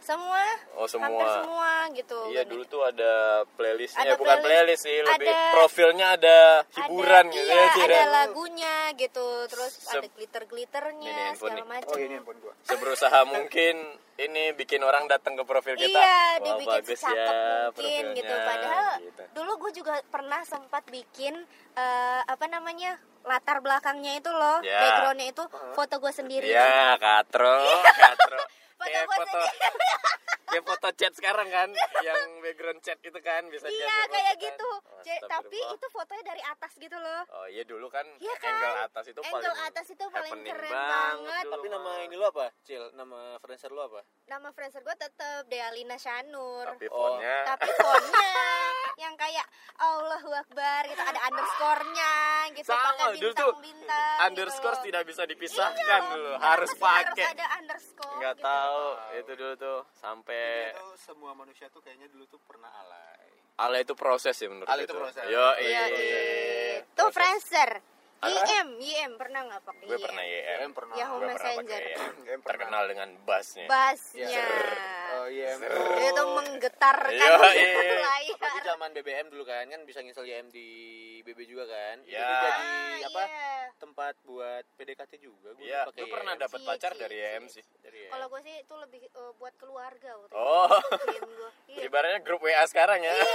Semua 0.00 0.42
Oh 0.74 0.86
semua. 0.86 1.06
hampir 1.10 1.26
semua 1.36 1.70
gitu 1.92 2.18
Iya 2.28 2.42
dulu 2.42 2.62
tuh 2.64 2.82
ada 2.82 3.12
playlistnya, 3.50 4.04
Ada 4.04 4.14
bukan 4.14 4.36
playlist, 4.38 4.46
playlist 4.46 4.82
sih, 4.84 4.98
lebih 5.00 5.28
ada- 5.28 5.52
profilnya 5.52 6.06
ada 6.10 6.38
hiburan 6.72 7.24
ada, 7.24 7.34
gitu 7.34 7.48
iya, 7.48 7.58
ya 7.58 7.72
ada 7.78 7.94
ya. 7.94 8.06
lagunya 8.08 8.74
gitu 8.94 9.26
terus 9.46 9.72
Se- 9.74 9.94
ada 9.94 10.08
glitter 10.08 10.42
glitternya 10.44 11.10
Ini 11.10 11.24
segala 11.34 11.54
nih. 11.54 11.64
macam 11.64 11.90
Oh 11.90 11.98
ini 11.98 12.14
handphone 12.14 12.38
gua. 12.38 12.52
Seberusaha 12.62 13.20
mungkin 13.24 13.74
ini 14.16 14.50
bikin 14.52 14.80
orang 14.80 15.06
datang 15.06 15.32
ke 15.32 15.42
profil 15.42 15.74
kita. 15.74 15.94
Iya, 15.94 16.02
Wah, 16.02 16.32
dibikin 16.40 16.74
bagus 16.74 17.00
ya 17.00 17.26
mungkin 17.70 18.04
gitu. 18.14 18.34
Padahal 18.34 18.88
gitu. 19.00 19.22
dulu 19.32 19.52
gue 19.60 19.72
juga 19.76 19.94
pernah 20.04 20.42
sempat 20.42 20.82
bikin 20.84 21.38
eh, 21.72 22.20
apa 22.24 22.46
namanya 22.46 22.98
latar 23.22 23.60
belakangnya 23.60 24.16
itu 24.16 24.26
loh, 24.28 24.58
Ya. 24.60 24.80
backgroundnya 24.80 25.28
itu 25.28 25.44
foto 25.70 25.94
gue 25.98 26.10
sendiri. 26.10 26.48
Iya, 26.48 26.96
katro, 26.96 27.62
katro. 27.84 28.38
Foto 28.78 28.86
Kayak 28.86 29.04
gua 29.10 29.26
foto, 29.26 29.40
kayak 30.48 30.64
foto 30.64 30.88
chat 30.92 31.12
sekarang 31.12 31.48
kan, 31.48 31.68
yang 32.00 32.20
background 32.40 32.80
chat 32.80 32.98
itu 32.98 33.18
kan 33.18 33.44
bisa 33.46 33.66
Iya 33.66 34.06
kayak 34.06 34.34
kan. 34.34 34.42
gitu. 34.42 34.70
Oh, 34.82 35.00
J- 35.00 35.22
tapi 35.22 35.58
itu 35.58 35.86
fotonya 35.88 36.24
dari 36.26 36.42
atas 36.42 36.72
gitu 36.74 36.96
loh. 36.96 37.22
Oh 37.30 37.46
iya 37.46 37.62
dulu 37.62 37.86
kan, 37.86 38.04
Iya 38.16 38.34
kan? 38.36 38.50
angle 38.50 38.76
atas 38.82 39.04
itu 39.06 39.20
Angle 39.20 39.38
paling 39.44 39.60
atas 39.64 39.86
itu 39.88 40.04
paling 40.06 40.32
keren 40.42 40.58
banget. 40.66 40.88
banget. 40.88 41.42
dulu 41.42 41.52
Tapi 41.54 41.66
nama 41.68 41.90
ini 42.00 42.14
lu 42.14 42.24
apa? 42.24 42.46
Cil, 42.60 42.84
nama 42.92 43.18
friendster 43.38 43.68
lu 43.68 43.80
apa? 43.80 44.00
Nama 44.26 44.48
friendster 44.50 44.80
gue 44.80 44.96
tetap 44.96 45.42
Dealina 45.46 45.96
Shanur. 45.96 46.66
Tapi 46.66 46.86
Oh. 46.88 46.96
fontnya 47.14 47.36
Tapi 47.46 47.68
fontnya 47.74 48.32
yang 48.96 49.14
kayak 49.14 49.46
Allahu 49.78 50.30
Akbar 50.34 50.82
gitu 50.84 50.98
ada 51.00 51.20
underscore-nya 51.22 52.14
gitu 52.52 52.66
sama 52.66 52.90
pakai 52.90 53.14
dulu 53.14 53.30
tuh 53.32 53.52
bintang-bintang 53.54 54.16
underscore 54.20 54.74
gitu. 54.74 54.84
tidak 54.84 55.02
bisa 55.04 55.22
dipisahkan 55.24 55.78
Iya, 56.00 56.10
dulu, 56.10 56.32
harus 56.36 56.70
pakai. 56.74 57.22
harus 57.22 57.32
ada 57.32 57.46
underscore 57.54 58.16
Nggak 58.16 58.34
gitu. 58.34 58.44
tahu 58.44 58.82
itu 59.14 59.32
dulu 59.34 59.52
tuh 59.56 59.78
sampai 59.94 60.37
Itu 60.72 60.86
semua 60.98 61.32
manusia 61.32 61.66
tuh 61.68 61.80
kayaknya 61.80 62.08
dulu 62.08 62.24
tuh 62.26 62.40
pernah 62.42 62.70
alay. 62.78 63.30
ala 63.58 63.82
itu 63.82 63.94
proses 63.98 64.38
ya 64.38 64.46
menurut 64.46 64.70
Ala 64.70 64.78
gue 64.78 64.86
itu 64.86 64.94
proses. 64.94 65.22
Yo, 65.26 65.46
Iya, 65.58 65.82
iya. 65.90 66.18
itu. 66.78 67.02
Apa? 68.18 68.30
IM, 68.50 68.68
IM 68.82 69.12
pernah 69.14 69.46
nggak 69.46 69.62
pakai 69.62 69.86
Gue 69.86 69.98
pernah 70.02 70.22
YM. 70.26 70.58
YM 70.58 70.72
pernah. 70.74 70.94
Yahoo 70.98 71.18
Messenger. 71.22 71.80
YM. 71.86 72.14
YM 72.26 72.40
pernah. 72.42 72.66
Terkenal 72.66 72.84
dengan 72.90 73.08
bassnya. 73.22 73.66
Bassnya. 73.70 74.42
Oh 75.14 75.26
iya. 75.30 75.54
Itu 76.02 76.22
menggetarkan 76.34 77.14
Iya, 77.14 77.22
iya. 77.22 77.34
Apalagi 77.38 78.32
layar. 78.34 78.62
zaman 78.66 78.90
BBM 78.90 79.26
dulu 79.30 79.46
kan, 79.46 79.70
kan 79.70 79.80
bisa 79.86 80.02
nginstal 80.02 80.26
YM 80.26 80.50
di 80.50 80.66
BB 81.22 81.46
juga 81.46 81.70
kan. 81.70 82.02
Ya. 82.04 82.18
Jadi 82.18 82.34
jadi 82.42 82.66
apa? 83.06 83.17
Iya. 84.08 84.10
Tempat 84.10 84.24
buat 84.24 84.64
PDKT 84.74 85.12
juga. 85.20 85.48
Gua 85.52 85.60
Iya, 85.60 85.80
pakai 85.84 86.00
gue 86.00 86.08
pernah 86.08 86.32
YM. 86.32 86.40
dapat 86.40 86.60
pacar 86.64 86.92
cie, 86.92 86.98
dari 86.98 87.12
cie. 87.14 87.28
YM 87.28 87.44
sih. 87.46 87.64
Dari 87.78 87.98
YM. 87.98 88.10
Kalau 88.10 88.26
gue 88.28 88.40
sih 88.40 88.54
itu 88.58 88.74
lebih 88.78 89.02
eh, 89.04 89.32
buat 89.34 89.54
keluarga 89.56 90.10
waktu 90.16 90.32
itu. 90.32 90.38
Oh. 90.38 90.68
Iya. 91.68 91.84
ibaratnya 91.84 92.20
grup 92.24 92.40
WA 92.40 92.64
sekarang 92.64 92.98
ya. 92.98 93.12
Iya, 93.12 93.28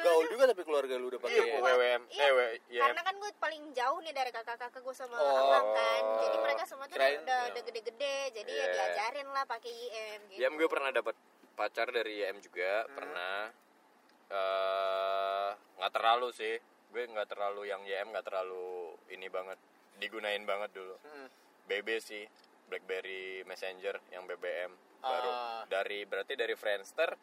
Gaul 0.06 0.24
juga 0.30 0.46
tapi 0.46 0.62
keluarga 0.62 0.94
lu 0.94 1.10
udah 1.10 1.18
pakai 1.18 1.34
Iya. 1.36 1.58
WWM. 1.58 2.02
Iya, 2.08 2.24
Eh, 2.24 2.30
YM. 2.70 2.82
Karena 2.86 3.02
kan 3.02 3.14
gue 3.18 3.30
paling 3.36 3.62
jauh 3.74 3.98
nih 4.00 4.14
dari 4.14 4.30
kakak-kakak 4.30 4.80
gue 4.80 4.94
sama 4.94 5.16
Oh. 5.16 5.26
abang 5.26 5.66
kan. 5.74 6.02
Jadi 6.22 6.36
mereka 6.38 6.62
semua 6.64 6.86
tuh 6.86 6.94
Kirain, 6.94 7.18
udah, 7.20 7.40
iya. 7.40 7.50
udah 7.50 7.62
gede-gede. 7.64 8.16
Jadi 8.32 8.50
ya 8.50 8.62
Iya. 8.62 8.72
diajarin 8.72 9.28
lah 9.28 9.44
pakai 9.44 9.68
IM 9.68 10.20
gitu. 10.30 10.46
Gue 10.46 10.68
pernah 10.68 10.90
dapat 10.90 11.14
pacar 11.52 11.90
dari 11.90 12.12
YM 12.16 12.38
juga, 12.38 12.86
pernah 12.88 13.50
eh 14.30 15.48
nggak 15.76 15.92
terlalu 15.92 16.28
sih. 16.30 16.54
Gue 16.88 17.02
nggak 17.04 17.28
terlalu 17.28 17.66
yang 17.66 17.82
YM 17.82 18.08
nggak 18.08 18.24
terlalu 18.24 18.70
ini 19.08 19.26
banget 19.26 19.58
digunain 20.00 20.42
banget 20.48 20.72
dulu. 20.74 20.96
Hmm. 21.04 21.28
BB 21.68 22.00
sih, 22.02 22.24
BlackBerry 22.66 23.44
Messenger 23.46 24.00
yang 24.10 24.26
BBM 24.26 24.72
baru 25.00 25.30
Ah. 25.30 25.62
dari 25.68 26.04
berarti 26.04 26.34
dari 26.36 26.52
Friendster 26.56 27.14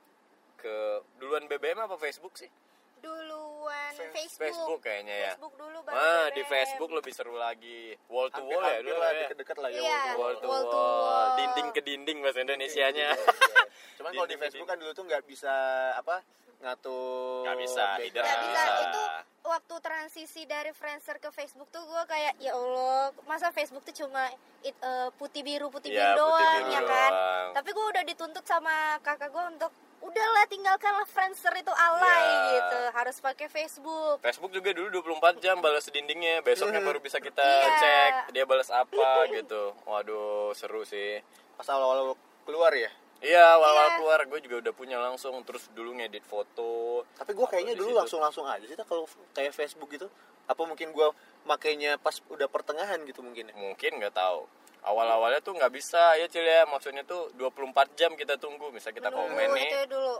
ke 0.57 0.75
duluan 1.19 1.45
BBM 1.45 1.83
apa 1.83 1.97
Facebook 1.97 2.37
sih? 2.37 2.49
Duluan 2.99 3.91
Facebook. 4.09 4.39
Facebook 4.39 4.79
kayaknya 4.81 5.15
ya. 5.15 5.31
Facebook 5.31 5.53
dulu 5.55 5.77
baru 5.81 5.95
Ah, 5.95 6.25
di. 6.29 6.41
Facebook 6.43 6.91
lebih 6.91 7.11
seru 7.11 7.35
lagi. 7.35 7.95
Wall 8.07 8.27
to 8.29 8.41
wall 8.41 8.61
ya 8.61 8.79
dulu 8.79 8.95
lah 8.95 9.09
ya. 9.09 9.19
deket-deket 9.25 9.57
lah 9.57 9.69
ya. 9.69 9.79
Iya. 9.79 10.01
wall 10.15 10.33
to 10.33 10.45
Wall 10.45 10.63
wall. 10.63 10.63
to 10.63 10.63
Wall 10.63 10.63
to 10.63 10.77
wall. 10.77 11.01
wall. 11.03 11.27
Dinding 11.35 11.67
ke 11.69 11.81
dinding 11.81 12.17
bahasa 12.19 12.39
Indonesianya. 12.39 13.09
Cuman 13.95 14.11
kalau 14.11 14.27
di 14.27 14.37
Facebook 14.37 14.67
kan 14.67 14.77
dulu 14.77 14.91
tuh 14.91 15.03
nggak 15.03 15.23
bisa 15.23 15.53
apa 15.93 16.21
ngatur 16.57 17.45
Nggak 17.45 17.57
bisa, 17.59 17.83
Nggak 17.99 18.13
nggak 18.17 18.37
bisa. 18.43 18.69
Itu 18.83 19.01
waktu 19.47 19.75
transisi 19.79 20.41
dari 20.43 20.71
Friendster 20.71 21.17
ke 21.17 21.29
Facebook 21.29 21.69
tuh 21.69 21.79
gue 21.81 22.03
kayak 22.03 22.35
ya 22.37 22.51
Allah 22.51 23.09
masa 23.23 23.47
Facebook 23.49 23.79
tuh 23.81 23.95
cuma 23.95 24.27
it, 24.59 24.75
eh, 24.75 25.09
putih 25.15 25.39
biru 25.39 25.69
putih 25.69 25.87
Iya, 25.89 26.11
biru 26.11 26.19
putih 26.19 26.19
doang 26.19 26.59
biru 26.59 26.73
ya 26.73 26.81
kan 26.83 27.11
doang. 27.11 27.47
tapi 27.55 27.69
gue 27.71 27.85
udah 27.87 28.03
dituntut 28.03 28.43
sama 28.43 28.75
kakak 28.99 29.29
gue 29.29 29.43
untuk 29.49 29.71
udahlah 29.99 30.45
tinggalkanlah 30.45 31.05
Friendster 31.05 31.51
itu 31.53 31.69
alay 31.69 32.05
Iya. 32.21 32.37
gitu 32.53 32.79
harus 32.93 33.17
pakai 33.17 33.47
Facebook 33.47 34.17
Facebook 34.19 34.51
juga 34.51 34.69
dulu 34.71 34.87
24 35.01 35.37
jam 35.37 35.57
balas 35.57 35.87
dindingnya, 35.87 36.39
besoknya 36.41 36.79
baru 36.79 36.97
bisa 36.97 37.17
kita 37.17 37.41
Iya. 37.41 37.71
cek 37.75 38.13
dia 38.31 38.43
balas 38.43 38.69
apa 38.69 38.93
gitu. 39.35 39.73
Waduh, 39.83 40.53
seru 40.53 40.83
sih. 40.83 41.19
Pas 41.53 41.67
awal-awal 41.67 42.13
keluar 42.43 42.71
ya. 42.71 42.89
Iya, 43.17 43.57
awal-awal 43.57 43.87
Iya. 43.87 43.95
keluar 43.97 44.19
gue 44.25 44.39
juga 44.41 44.55
udah 44.61 44.73
punya 44.73 44.97
langsung 44.97 45.33
terus 45.41 45.65
dulu 45.73 45.97
ngedit 45.97 46.21
foto. 46.21 47.01
Tapi 47.17 47.33
gue 47.33 47.47
kayaknya 47.47 47.73
dulu 47.73 47.97
langsung-langsung 47.97 48.45
aja 48.45 48.61
sih 48.61 48.77
kalau 48.79 49.09
kayak 49.33 49.51
Facebook 49.51 49.89
gitu. 49.89 50.05
Apa 50.45 50.63
mungkin 50.63 50.93
gue 50.93 51.07
makainya 51.43 51.97
pas 51.97 52.13
udah 52.29 52.45
pertengahan 52.45 53.01
gitu 53.03 53.25
mungkin 53.25 53.49
ya? 53.49 53.55
Mungkin 53.57 53.97
nggak 53.97 54.13
tahu. 54.13 54.45
Awal-awalnya 54.87 55.43
tuh 55.43 55.51
nggak 55.59 55.73
bisa 55.75 56.15
ya 56.15 56.31
Cil 56.31 56.47
ya, 56.47 56.63
maksudnya 56.63 57.03
tuh 57.03 57.27
24 57.35 57.99
jam 57.99 58.15
kita 58.15 58.39
tunggu, 58.39 58.71
bisa 58.71 58.95
kita 58.95 59.11
komen 59.11 59.51
nih. 59.51 59.67
itu 59.67 59.79
dulu 59.91 60.15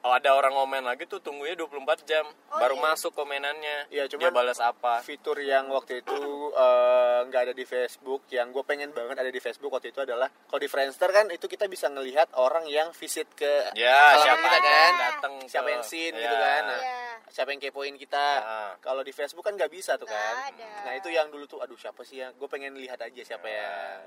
ada 0.00 0.30
orang 0.30 0.50
komen 0.50 0.82
lagi 0.82 1.04
tuh 1.04 1.18
tunggunya 1.18 1.52
24 1.54 1.74
jam 2.02 2.24
Oh, 2.48 2.56
baru 2.56 2.74
iya. 2.74 2.82
masuk 2.82 3.12
komenannya. 3.12 3.76
Iya, 3.88 4.04
dia 4.06 4.18
cuman- 4.18 4.32
balas 4.32 4.58
apa? 4.58 5.00
Fitur 5.00 5.36
yang 5.38 5.68
waktu 5.68 6.00
itu 6.00 6.16
eh, 6.50 7.18
nggak 7.24 7.42
ada 7.42 7.52
di 7.52 7.62
Facebook, 7.62 8.24
yang 8.28 8.48
gue 8.48 8.62
pengen 8.62 8.90
banget 8.90 9.16
ada 9.16 9.28
di 9.28 9.36
Facebook 9.36 9.68
waktu 9.68 9.88
itu 9.88 10.00
adalah 10.00 10.26
kalau 10.28 10.56
di 10.56 10.66
Friendster 10.66 11.08
kan 11.08 11.28
itu 11.28 11.44
kita 11.44 11.66
bisa 11.66 11.86
ngelihat 11.86 12.32
orang 12.34 12.64
yang 12.64 12.90
visit 12.90 13.28
ke 13.32 13.68
Ya, 13.74 14.16
siapa 14.18 14.40
kita 14.40 14.58
kan, 14.58 14.92
datang 14.98 15.34
siapa 15.44 15.66
ke- 15.66 15.72
yang 15.72 15.82
sin 15.82 16.10
Iya. 16.10 16.22
gitu 16.22 16.36
kan, 16.36 16.62
nah, 16.64 16.80
Iya. 16.80 16.98
siapa 17.28 17.48
yang 17.50 17.60
kepoin 17.60 17.94
kita. 17.94 18.26
Ah. 18.38 18.72
Kalau 18.78 19.00
di 19.00 19.10
Facebook 19.10 19.42
kan 19.42 19.52
nggak 19.52 19.68
bisa 19.68 19.94
tuh 19.94 20.06
kan. 20.06 20.34
ada. 20.48 20.68
Nah 20.84 20.92
itu 20.94 21.08
yang 21.08 21.28
dulu 21.28 21.44
tuh, 21.44 21.58
aduh 21.58 21.76
siapa 21.76 22.00
sih 22.02 22.18
yang 22.18 22.32
gue 22.32 22.46
pengen 22.46 22.72
lihat 22.74 22.96
aja 22.98 23.20
siapa 23.20 23.44
yang 23.44 24.00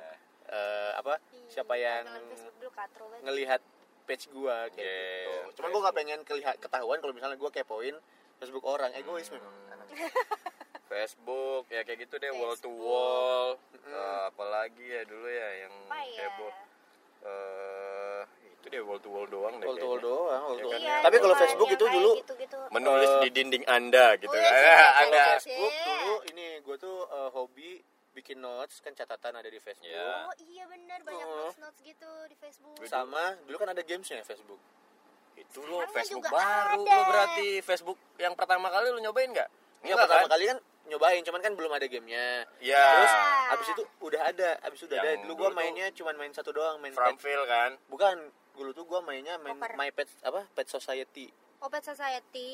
eh, 0.48 0.92
apa, 0.94 1.16
siapa 1.48 1.74
yang 1.76 2.04
banget. 2.04 2.52
ngelihat 3.22 3.62
page 4.12 4.28
gua 4.30 4.68
kayak 4.68 4.84
Yeah, 4.84 5.48
gitu. 5.48 5.56
Cuman 5.56 5.70
gua 5.72 5.82
nggak 5.82 5.98
pengen 5.98 6.20
kelihat 6.22 6.56
ketahuan 6.58 7.00
kalau 7.00 7.14
misalnya 7.14 7.36
gua 7.36 7.48
kepoin 7.50 7.96
Facebook 8.38 8.66
orang. 8.66 8.92
Egois 8.92 9.24
Hmm. 9.26 9.40
memang. 9.40 9.56
Facebook 10.84 11.64
ya 11.68 11.82
kayak 11.82 12.00
gitu 12.02 12.16
deh 12.18 12.32
wall 12.34 12.52
to 12.56 12.68
wall 12.70 13.56
Eh, 13.82 14.20
apalagi 14.26 14.84
ya 14.84 15.04
dulu 15.04 15.24
ya 15.26 15.50
yang 15.62 15.74
ya 15.88 16.28
heboh 16.28 16.52
eh 17.22 18.22
itu 18.54 18.66
deh 18.68 18.82
wall 18.82 19.00
to 19.00 19.08
wall 19.08 19.24
doang 19.26 19.56
deh 19.56 19.64
Wall 19.64 19.76
to 19.76 19.86
wall 19.86 19.96
kayaknya. 19.96 20.12
doang, 20.12 20.42
wall 20.44 20.52
to 20.52 20.60
Iya 20.60 20.66
wall. 20.66 20.74
kan? 20.74 20.82
Iya, 20.84 20.96
Tapi 21.02 21.16
kalau 21.18 21.36
Facebook 21.38 21.70
itu 21.72 21.86
dulu 21.88 22.12
menulis 22.70 23.12
di 23.18 23.30
dinding 23.32 23.64
anda 23.66 24.06
gitu 24.18 24.30
Wih, 24.30 24.38
kan 24.38 24.52
sih, 24.52 24.68
anda 25.02 25.24
sih. 25.24 25.32
Facebook 25.48 25.74
dulu 25.82 26.14
ini 26.28 26.46
gua 26.60 26.76
tuh 26.78 26.98
eh, 27.06 27.30
hobi 27.32 27.70
bikin 28.12 28.41
notes 28.52 28.76
kan 28.80 28.92
catatan 28.92 29.34
ada 29.34 29.48
di 29.48 29.58
Facebook. 29.58 29.88
Iya. 29.88 30.28
Oh 30.28 30.36
iya 30.44 30.64
benar 30.66 31.00
banyak 31.02 31.24
Oh. 31.24 31.48
notes 31.48 31.60
notes 31.60 31.80
gitu 31.82 32.12
di 32.28 32.36
Facebook. 32.36 32.76
Sama 32.84 33.40
dulu 33.42 33.56
kan 33.56 33.70
ada 33.70 33.82
gamesnya 33.82 34.22
Facebook. 34.22 34.60
itu 35.32 35.58
lo 35.64 35.82
Facebook 35.90 36.22
baru 36.24 36.84
ada. 36.84 36.92
lo 36.92 37.02
berarti 37.08 37.64
Facebook 37.64 37.98
yang 38.16 38.36
pertama 38.36 38.68
kali 38.68 38.88
lo 38.88 39.00
nyobain 39.00 39.32
nggak 39.32 39.50
Iya 39.82 39.98
pertama 39.98 40.28
kan? 40.28 40.30
kali 40.30 40.44
kan 40.46 40.58
nyobain, 40.84 41.22
cuman 41.24 41.42
kan 41.42 41.54
belum 41.56 41.72
ada 41.72 41.88
gamenya. 41.88 42.46
Iya. 42.60 42.78
Terus 42.78 43.14
abis 43.50 43.68
itu 43.72 43.84
udah 44.02 44.22
ada, 44.24 44.50
abis 44.62 44.78
itu 44.78 44.86
udah 44.86 45.00
ada. 45.00 45.10
Yang 45.10 45.22
Dulu 45.24 45.34
gua 45.34 45.40
dulu 45.40 45.48
tuh 45.48 45.58
mainnya 45.58 45.88
cuman 45.90 46.16
main 46.20 46.34
satu 46.36 46.52
doang, 46.52 46.76
main 46.78 46.92
pet. 46.92 47.00
Farmville 47.00 47.46
kan 47.48 47.72
Bukan, 47.88 48.16
dulu 48.54 48.70
tuh 48.72 48.86
gua 48.86 49.00
mainnya 49.02 49.40
main 49.40 49.56
Poker. 49.56 49.74
My 49.74 49.90
Pet 49.90 50.10
apa? 50.22 50.46
Pet 50.52 50.68
Society. 50.68 51.32
Opet 51.62 51.84
Society. 51.86 52.52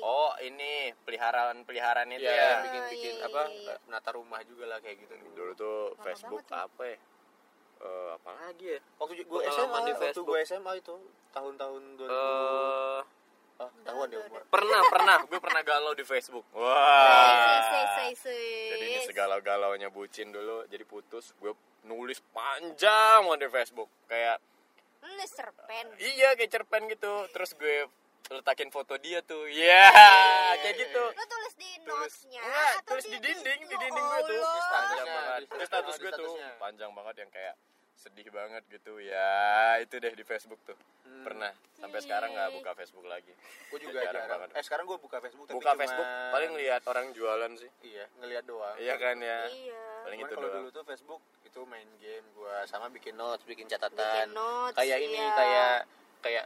Oh, 0.00 0.36
ini 0.38 0.92
peliharaan-peliharaan 1.02 2.12
itu 2.12 2.22
Iya, 2.22 2.36
ya. 2.36 2.50
bikin 2.60 2.82
bikin 2.90 3.14
iya, 3.16 3.24
apa 3.24 3.42
iya, 3.46 3.56
iya. 3.56 3.74
menata 3.88 4.10
rumah 4.12 4.40
juga 4.44 4.68
lah 4.68 4.78
kayak 4.78 5.00
gitu 5.00 5.14
Dulu 5.32 5.52
tuh 5.54 5.78
Lama 5.90 6.04
Facebook 6.04 6.44
banget 6.44 6.52
tuh. 6.52 6.66
apa 6.68 6.82
ya? 6.84 6.96
Eh, 7.80 8.08
apa 8.12 8.30
lagi 8.36 8.66
ya? 8.68 8.80
waktu 9.00 9.22
gue 9.24 9.40
SMA 9.42 9.78
di 9.80 9.90
waktu 9.90 9.92
Facebook. 9.98 10.26
gue 10.28 10.38
SMA 10.44 10.72
itu 10.76 10.94
tahun-tahun 11.30 11.82
2000 11.96 12.12
Eh, 12.12 13.00
ah, 13.58 13.70
tahuan 13.82 14.08
ya 14.08 14.18
umur 14.22 14.40
pernah, 14.46 14.80
pernah. 14.86 15.16
Gue 15.24 15.40
pernah 15.40 15.62
galau 15.62 15.92
di 15.92 16.04
Facebook. 16.04 16.44
Wah. 16.52 17.64
say, 17.64 17.84
say, 17.90 18.10
say. 18.14 18.48
Jadi 18.72 18.84
ini 18.86 18.98
segalau-galaunya 19.04 19.88
bucin 19.88 20.28
dulu, 20.28 20.68
jadi 20.68 20.84
putus. 20.84 21.32
Gue 21.36 21.56
nulis 21.84 22.20
panjang 22.32 23.24
di 23.36 23.48
Facebook. 23.48 23.88
Kayak 24.04 24.36
Nulis 25.00 25.32
cerpen. 25.32 25.86
iya 25.96 26.36
kayak 26.36 26.52
cerpen 26.52 26.84
gitu. 26.88 27.24
Terus 27.32 27.56
gue 27.56 27.88
letakin 28.28 28.68
foto 28.68 28.94
dia 28.96 29.18
tuh. 29.20 29.46
Iya, 29.46 29.88
kayak 30.58 30.76
gitu. 30.78 31.02
Lu 31.08 31.24
tulis 31.24 31.54
di 31.56 31.70
notes-nya 31.80 32.40
enggak, 32.40 32.70
atau 32.76 32.88
tulis 32.90 33.06
di 33.06 33.18
dinding, 33.18 33.60
di 33.62 33.72
Ya 33.72 33.78
dinding 33.80 34.06
gue 34.06 34.20
tuh. 34.28 34.42
Panjang 34.68 35.06
banget. 35.06 35.40
di 35.40 35.46
Terus 35.48 35.66
status- 35.66 35.98
gue 35.98 36.12
tuh 36.12 36.32
panjang 36.58 36.90
banget 36.90 37.14
yang 37.18 37.30
kayak 37.30 37.54
sedih 37.92 38.28
banget 38.28 38.62
gitu. 38.68 38.96
Ya, 38.98 39.32
itu 39.78 39.94
deh 39.94 40.10
di 40.10 40.22
Facebook 40.22 40.60
tuh. 40.62 40.78
Pernah. 41.20 41.52
Sampai 41.74 42.00
sekarang 42.00 42.30
nggak 42.30 42.50
buka 42.54 42.70
Facebook 42.72 43.04
lagi. 43.04 43.32
gue 43.66 43.78
juga 43.78 43.98
Jarang 44.00 44.14
jarang. 44.20 44.28
banget. 44.40 44.48
eh 44.52 44.62
sekarang 44.62 44.84
gue 44.84 44.96
buka 44.96 45.18
Facebook 45.18 45.46
tapi 45.46 45.56
Buka 45.56 45.68
cuma- 45.68 45.80
Facebook 45.80 46.08
paling 46.30 46.52
lihat 46.54 46.82
orang 46.84 47.06
jualan 47.10 47.52
sih. 47.54 47.70
iya 47.82 48.04
ngelihat 48.16 48.44
doang 48.44 48.76
Iya 48.76 48.94
kan 48.94 49.16
ya. 49.18 49.38
Iya. 49.48 49.82
Paling 50.02 50.18
Cuman 50.18 50.28
itu 50.28 50.34
kalau 50.34 50.46
doang. 50.46 50.56
dulu 50.60 50.68
tuh 50.70 50.84
Facebook 50.86 51.20
itu 51.42 51.60
main 51.66 51.88
game 51.98 52.26
gua 52.32 52.62
sama 52.64 52.86
bikin 52.88 53.12
notes, 53.12 53.42
bikin 53.42 53.66
catatan. 53.66 53.98
Bikin 53.98 54.30
notes, 54.32 54.76
kayak 54.76 54.98
ini 54.98 55.18
iya. 55.18 55.34
kayak 55.34 55.74
kayak 56.20 56.44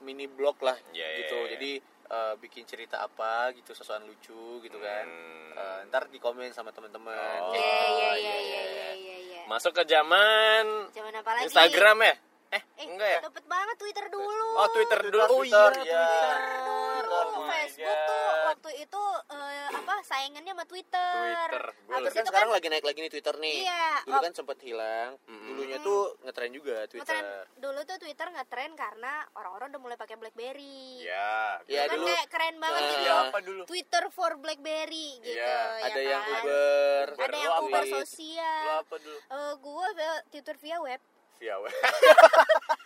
mini 0.00 0.26
blog 0.26 0.56
lah 0.60 0.76
Iya, 0.90 1.06
iya, 1.06 1.18
gitu. 1.20 1.36
iya. 1.38 1.50
Jadi 1.54 1.72
eh, 2.10 2.34
bikin 2.36 2.64
cerita 2.64 2.98
apa 2.98 3.54
gitu 3.54 3.70
sesuatu 3.70 4.02
lucu 4.02 4.58
gitu 4.60 4.78
kan. 4.78 5.06
Hmm. 5.06 5.52
Eh, 5.54 5.78
ntar 5.86 6.06
di 6.06 6.18
komen 6.18 6.50
sama 6.50 6.70
teman-teman. 6.70 7.14
Oh, 7.40 7.52
Iya, 7.52 7.62
iya, 7.62 8.10
gitu. 8.10 8.18
iya, 8.18 8.36
iya, 8.40 8.90
iya, 8.92 9.16
iya. 9.20 9.40
Masuk 9.46 9.70
ke 9.72 9.82
zaman 9.84 10.64
Zaman 10.90 11.12
apa 11.14 11.30
lagi? 11.32 11.44
Instagram 11.46 11.98
ya? 12.02 12.14
Eh, 12.50 12.62
Eh, 12.76 12.84
enggak 12.84 13.08
ya? 13.08 13.20
Dapet 13.22 13.44
banget 13.46 13.76
Twitter 13.78 14.06
dulu. 14.10 14.48
Oh, 14.58 14.66
Twitter 14.74 14.98
dulu. 15.00 15.18
Oh 15.22 15.42
iya, 15.46 15.70
Twitter, 15.70 15.70
iya. 15.86 16.02
Twitter. 16.02 16.38
Dulu 16.58 17.14
Oh 17.14 17.42
Facebook 17.46 17.98
tuh 18.00 18.26
waktu 18.44 18.70
itu 18.76 19.02
eh, 19.30 19.59
apa 19.72 19.94
saingannya 20.02 20.50
sama 20.50 20.64
Twitter. 20.64 21.14
Twitter. 21.14 21.64
Terus 21.70 21.74
kan 21.86 22.00
itu 22.16 22.28
sekarang 22.28 22.48
kan 22.48 22.54
lagi 22.54 22.66
naik 22.68 22.84
lagi 22.84 22.98
nih 22.98 23.10
Twitter 23.10 23.34
nih. 23.36 23.56
Iya. 23.62 23.86
Dulu 24.02 24.12
Oh. 24.12 24.22
kan 24.22 24.32
sempat 24.32 24.58
hilang. 24.60 25.10
Mm-mm. 25.22 25.46
Dulunya 25.46 25.78
tuh 25.80 26.00
ngetren 26.20 26.50
juga 26.50 26.76
Twitter. 26.86 27.06
ngetren- 27.06 27.46
dulu 27.56 27.80
tuh 27.82 27.96
Twitter 27.98 28.26
ngetren 28.28 28.72
karena 28.74 29.12
orang-orang 29.32 29.66
udah 29.68 29.80
mulai 29.80 29.96
pakai 29.96 30.16
BlackBerry. 30.16 31.00
Ya. 31.00 31.60
Iya, 31.64 31.82
kan 31.86 31.96
dulu. 31.96 32.06
kayak 32.06 32.26
keren 32.28 32.56
banget 32.56 32.80
Nah, 32.80 32.90
gitu. 32.90 33.02
Iya, 33.02 33.14
apa 33.24 33.38
dulu? 33.40 33.62
Twitter 33.64 34.04
for 34.08 34.30
BlackBerry 34.36 35.08
gitu. 35.20 35.32
Iya, 35.32 35.46
ya 35.46 35.82
ada 35.82 35.90
kan? 35.92 36.04
yang 36.06 36.22
Uber. 36.24 37.06
Ada 37.16 37.36
yang 37.36 37.54
Uber 37.60 37.84
sosial. 37.94 38.62
Lo 38.62 38.72
apa 38.80 38.94
dulu? 38.96 39.18
Eh, 39.20 39.52
gua 39.58 39.86
via- 39.92 40.24
Twitter 40.28 40.56
via 40.56 40.78
web. 40.78 41.00
Via 41.40 41.56
web. 41.56 41.72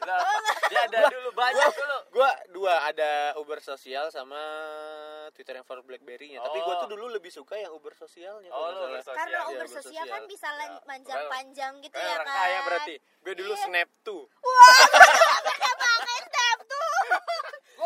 Lah, 0.05 0.21
dia 0.71 0.81
ada 0.87 1.11
dulu 1.11 1.35
banyak 1.35 1.71
dulu. 1.75 1.99
Gua 2.13 2.31
dua 2.49 2.75
ada 2.87 3.35
Uber 3.35 3.59
sosial 3.59 4.09
sama 4.09 4.39
Twitter 5.33 5.59
yang 5.59 5.67
for 5.67 5.83
BlackBerry-nya. 5.83 6.39
Tapi 6.39 6.63
gua 6.63 6.75
Oh. 6.77 6.81
tuh 6.81 6.95
dulu 6.95 7.11
lebih 7.11 7.29
suka 7.29 7.59
yang 7.59 7.75
Uber 7.75 7.91
sosialnya. 7.93 8.55
Oh, 8.55 8.71
Uber 8.87 9.03
sosial. 9.03 9.19
Karena 9.19 9.39
Iya, 9.41 9.51
Uber 9.51 9.67
sosial 9.67 10.05
kan 10.07 10.23
bisa 10.25 10.49
Ya, 10.55 10.79
panjang-panjang 10.81 11.73
gitu 11.83 11.97
Kayak 11.97 12.07
ya 12.07 12.19
kan. 12.21 12.31
kaya 12.31 12.59
berarti. 12.63 12.95
Gue 13.21 13.35
dulu 13.35 13.53
Iya. 13.53 13.65
snap 13.67 13.89
tuh. 14.05 14.23
Tuh. 14.31 14.55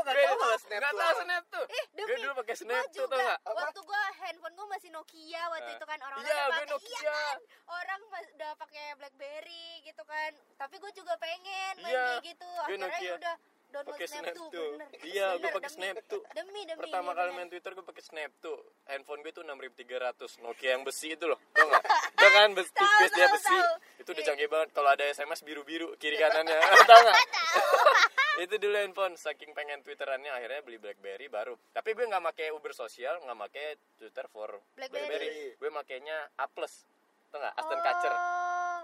Nggak 0.08 0.16
Gue 0.16 0.24
tahu 0.38 0.56
Snap 0.58 0.80
tahu 0.82 0.96
apa. 0.98 1.20
snap 1.20 1.44
tuh. 1.48 1.64
Eh, 1.68 1.84
demi 1.92 2.08
Gue 2.08 2.16
dulu 2.18 2.32
pakai 2.38 2.54
snap 2.56 2.84
tuh 2.86 2.92
juga 2.98 3.08
tau 3.10 3.20
nggak? 3.20 3.38
waktu 3.54 3.80
gua 3.82 4.02
handphone 4.18 4.54
gua 4.54 4.66
masih 4.68 4.88
Nokia 4.88 5.42
waktu 5.46 5.66
Nah. 5.66 5.76
itu 5.76 5.84
kan 5.84 5.98
orang 6.00 6.18
Iya, 6.18 6.32
gue 6.34 6.48
pakai 6.50 6.66
Nokia. 6.66 6.98
iya 6.98 7.12
kan 7.12 7.36
orang 7.68 8.00
udah 8.08 8.52
pakai 8.56 8.84
BlackBerry 8.94 9.66
gitu 9.82 10.02
kan 10.02 10.30
tapi 10.56 10.74
gue 10.78 10.90
juga 10.92 11.12
pengen 11.16 11.74
main 11.78 11.92
Iya, 11.92 12.06
gitu 12.24 12.46
gue 12.46 12.62
akhirnya 12.64 12.86
Nokia. 12.88 13.12
udah 13.14 13.36
download 13.68 13.92
Pakai 13.92 14.08
Snap, 14.08 14.24
Snap 14.24 14.32
tuh, 14.34 14.48
tuh. 14.48 14.70
bener. 14.72 14.88
Iya, 15.04 15.26
gue 15.36 15.50
pakai 15.52 15.70
Snap 15.70 15.96
tuh. 16.06 16.22
demi 16.32 16.60
demi 16.64 16.80
Pertama 16.80 17.10
iya, 17.10 17.18
kali 17.18 17.30
main 17.34 17.48
Twitter 17.48 17.70
gue 17.70 17.84
pakai 17.84 18.00
Snap 18.00 18.32
tuh. 18.40 18.58
Handphone 18.86 19.20
gue 19.20 19.28
tuh 19.30 19.44
6300 19.44 20.40
Nokia 20.40 20.68
yang 20.72 20.82
besi 20.82 21.08
itu 21.10 21.24
loh. 21.26 21.36
Tau 21.52 21.66
nggak? 21.66 21.84
Tau 22.18 22.30
kan 22.30 22.48
besi 22.50 22.70
tipis 22.72 23.10
dia 23.12 23.26
besi. 23.28 23.52
tahu. 23.52 23.72
Itu 23.98 24.08
udah 24.08 24.16
Iya. 24.16 24.26
canggih 24.26 24.48
banget. 24.48 24.68
Kalau 24.72 24.88
ada 24.88 25.04
SMS 25.06 25.40
biru-biru 25.42 25.92
kiri 25.96 26.16
kanannya. 26.16 26.56
Tau 26.88 26.96
nggak? 26.98 27.16
itu 28.38 28.54
dulu 28.56 28.74
handphone 28.74 29.14
saking 29.14 29.50
pengen 29.50 29.82
twitterannya 29.82 30.30
akhirnya 30.30 30.62
beli 30.62 30.78
BlackBerry 30.78 31.26
baru. 31.26 31.58
Tapi 31.70 31.90
gue 31.92 32.06
nggak 32.06 32.22
pakai 32.24 32.54
Uber 32.54 32.70
sosial 32.70 33.18
nggak 33.18 33.38
pakai 33.44 33.66
Twitter 33.96 34.26
for 34.26 34.62
BlackBerry. 34.72 35.04
BlackBerry. 35.04 35.30
Gue 35.58 35.70
makainya 35.70 36.16
A 36.34 36.46
plus. 36.46 36.86
Tau 37.28 37.36
nggak? 37.36 37.54
Aston 37.54 37.80
Catcher 37.82 38.14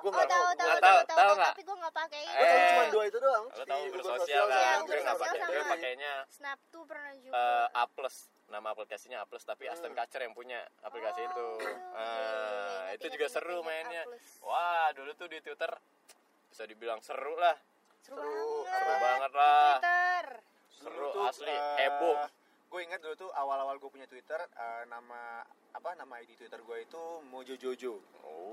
Oh, 0.04 0.10
Gua 0.10 0.12
oh, 0.12 0.20
nggak 0.20 0.28
tahu, 0.28 0.44
tahu, 0.44 0.52
tahu, 0.52 0.68
gua 0.68 0.76
tahu, 0.76 0.84
tahu, 0.84 0.84
tahu, 0.84 1.00
tahu 1.08 1.16
tahu, 1.16 1.32
nggak? 1.32 1.48
tapi 1.48 1.62
gue 1.64 1.76
nggak 1.80 1.94
pakai 1.96 2.22
tahu 2.28 2.44
Eh. 2.44 2.68
cuma 2.68 2.84
dua 2.92 3.04
itu 3.08 3.18
doang. 3.18 3.44
lo 3.48 4.02
sosial 4.04 4.44
kan? 4.44 4.52
Iya, 4.52 4.68
gue 4.68 4.84
Uber 4.84 4.98
nggak 5.00 5.16
pakai. 5.16 5.38
Gue 5.40 5.62
pakainya 5.64 6.12
Snap 6.28 6.58
tuh 6.68 6.82
pernah 6.84 7.12
juga. 7.16 7.32
eh, 7.32 7.66
A 7.72 7.84
plus. 7.88 8.16
Nama 8.44 8.68
aplikasinya 8.68 9.16
A 9.18 9.24
plus 9.24 9.44
tapi 9.48 9.64
Aston 9.64 9.96
Catcher 9.96 10.20
yang 10.20 10.36
punya 10.36 10.60
aplikasi 10.84 11.20
Oh, 11.20 11.26
itu. 11.26 11.46
Iya, 11.96 12.92
itu 12.92 13.06
juga 13.16 13.26
seru 13.32 13.64
mainnya. 13.64 14.04
Wah 14.44 14.92
dulu 14.92 15.16
tuh 15.16 15.24
di 15.24 15.40
Twitter 15.40 15.72
bisa 16.52 16.68
dibilang 16.68 17.00
seru 17.00 17.34
lah 17.34 17.56
seru, 18.04 18.20
Seru, 18.20 18.62
banget 18.68 18.68
seru 18.68 18.92
banget 19.00 19.30
Di 19.30 19.38
lah 19.40 19.72
Twitter 19.80 20.24
seru 20.68 20.92
Dulu 20.92 21.08
tuh, 21.16 21.22
asli 21.24 21.54
eh, 21.56 21.76
heboh 21.80 22.16
Gue 22.68 22.80
ingat 22.84 23.00
dulu 23.00 23.14
tuh 23.14 23.30
awal-awal 23.32 23.78
gue 23.78 23.90
punya 23.90 24.06
Twitter 24.10 24.36
eh, 24.36 24.82
nama 24.90 25.46
apa 25.74 25.90
nama 25.98 26.14
ID 26.22 26.38
Twitter 26.38 26.62
gue 26.62 26.76
itu 26.86 27.02
Mojo 27.34 27.54
Jojo. 27.58 27.98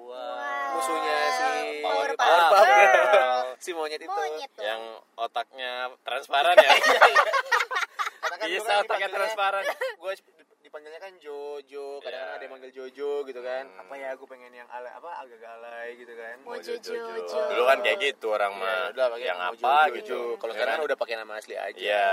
Wah. 0.09 0.73
Musuhnya 0.73 1.17
si 1.29 1.49
Powerpuff 1.85 2.17
Powerpuff 2.17 2.65
Girl. 2.65 2.93
Girl. 3.13 3.41
si 3.61 3.69
monyet 3.77 4.01
itu. 4.01 4.09
monyet 4.09 4.49
tuh 4.57 4.65
yang 4.65 4.81
otaknya 5.17 5.93
transparan 6.01 6.57
ya 6.57 6.69
Karena 8.21 8.35
kan 8.41 8.47
bisa 8.49 8.65
kan 8.65 8.81
otaknya 8.85 9.09
transparan 9.09 9.63
gue 9.73 10.13
dipanggilnya 10.81 10.97
kan 10.99 11.13
Jojo, 11.15 12.01
kadang-kadang 12.01 12.25
Iya. 12.25 12.33
ada 12.33 12.43
yang 12.43 12.53
manggil 12.57 12.71
Jojo 12.73 13.11
gitu 13.21 13.41
kan. 13.45 13.63
Hmm. 13.63 13.81
Apa 13.81 13.93
ya 13.93 14.09
gue 14.11 14.25
pengen 14.25 14.49
yang 14.51 14.65
alay 14.67 14.89
apa 14.89 15.09
agak-agak 15.15 15.51
alay 15.53 15.87
gitu 15.93 16.13
kan. 16.17 16.35
Mojo 16.41 16.57
Mojo 16.57 16.73
Jojo. 16.81 17.39
dulu 17.47 17.63
kan 17.63 17.77
kayak 17.79 17.97
gitu 18.01 18.27
orang 18.27 18.51
Ya, 18.51 18.57
mah 18.57 18.81
udah 18.89 19.05
pakai 19.07 19.27
yang 19.27 19.37
Mojo 19.39 19.53
apa 19.53 19.73
Jojo. 19.77 19.93
gitu 19.93 20.19
Kalau 20.35 20.51
Ya 20.51 20.55
sekarang 20.57 20.73
kan? 20.73 20.79
kan 20.79 20.87
udah 20.89 20.97
pakai 20.97 21.15
nama 21.15 21.33
asli 21.37 21.53
aja. 21.53 21.77
Iya. 21.77 21.85
Iya. 22.01 22.09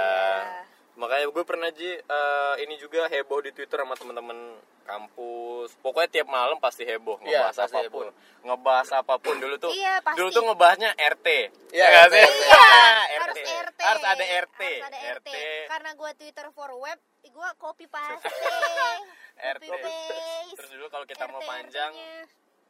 Makanya 0.98 1.26
gue 1.30 1.44
pernah 1.46 1.68
Ji 1.70 1.90
eh, 1.96 2.54
ini 2.60 2.74
juga 2.76 3.06
heboh 3.06 3.40
di 3.40 3.50
Twitter 3.50 3.78
sama 3.78 3.94
temen-temen 3.94 4.38
kampus. 4.84 5.72
Pokoknya 5.78 6.08
tiap 6.10 6.28
malam 6.28 6.56
pasti 6.58 6.82
heboh 6.82 7.16
Iya, 7.20 7.48
ngebahas 7.48 7.56
pasti 7.56 7.76
apa 7.78 7.88
pun. 7.88 8.06
Ngebahas 8.42 8.88
apa 8.94 9.14
pun 9.16 9.34
dulu 9.38 9.54
tuh. 9.56 9.70
Iya, 9.70 10.00
pasti. 10.02 10.18
Dulu 10.18 10.28
tuh 10.28 10.42
ngebahasnya 10.44 10.90
RT. 10.92 11.26
Iya, 11.70 11.84
nggak 11.86 12.04
RT. 12.04 12.14
sih? 12.14 12.28
Iya, 12.42 12.68
harus 13.22 13.36
RT. 13.78 13.86
RT. 13.86 13.86
Harus 13.86 14.04
ada 14.04 14.24
RT. 14.26 14.60
Harus 14.60 14.88
ada 14.90 14.98
RT. 15.22 15.30
Karena 15.70 15.90
gua 15.94 16.10
Twitter 16.18 16.46
for 16.50 16.70
web, 16.82 16.98
gua 17.30 17.54
copy 17.54 17.86
paste. 17.86 18.26
RT. 18.26 19.64
Copy 19.70 19.70
paste. 19.70 20.58
Terus 20.58 20.70
dulu 20.74 20.86
kalau 20.90 21.06
kita 21.06 21.24
mau 21.30 21.38
RT, 21.38 21.46
panjang, 21.46 21.92
RT-nya. 21.94 22.12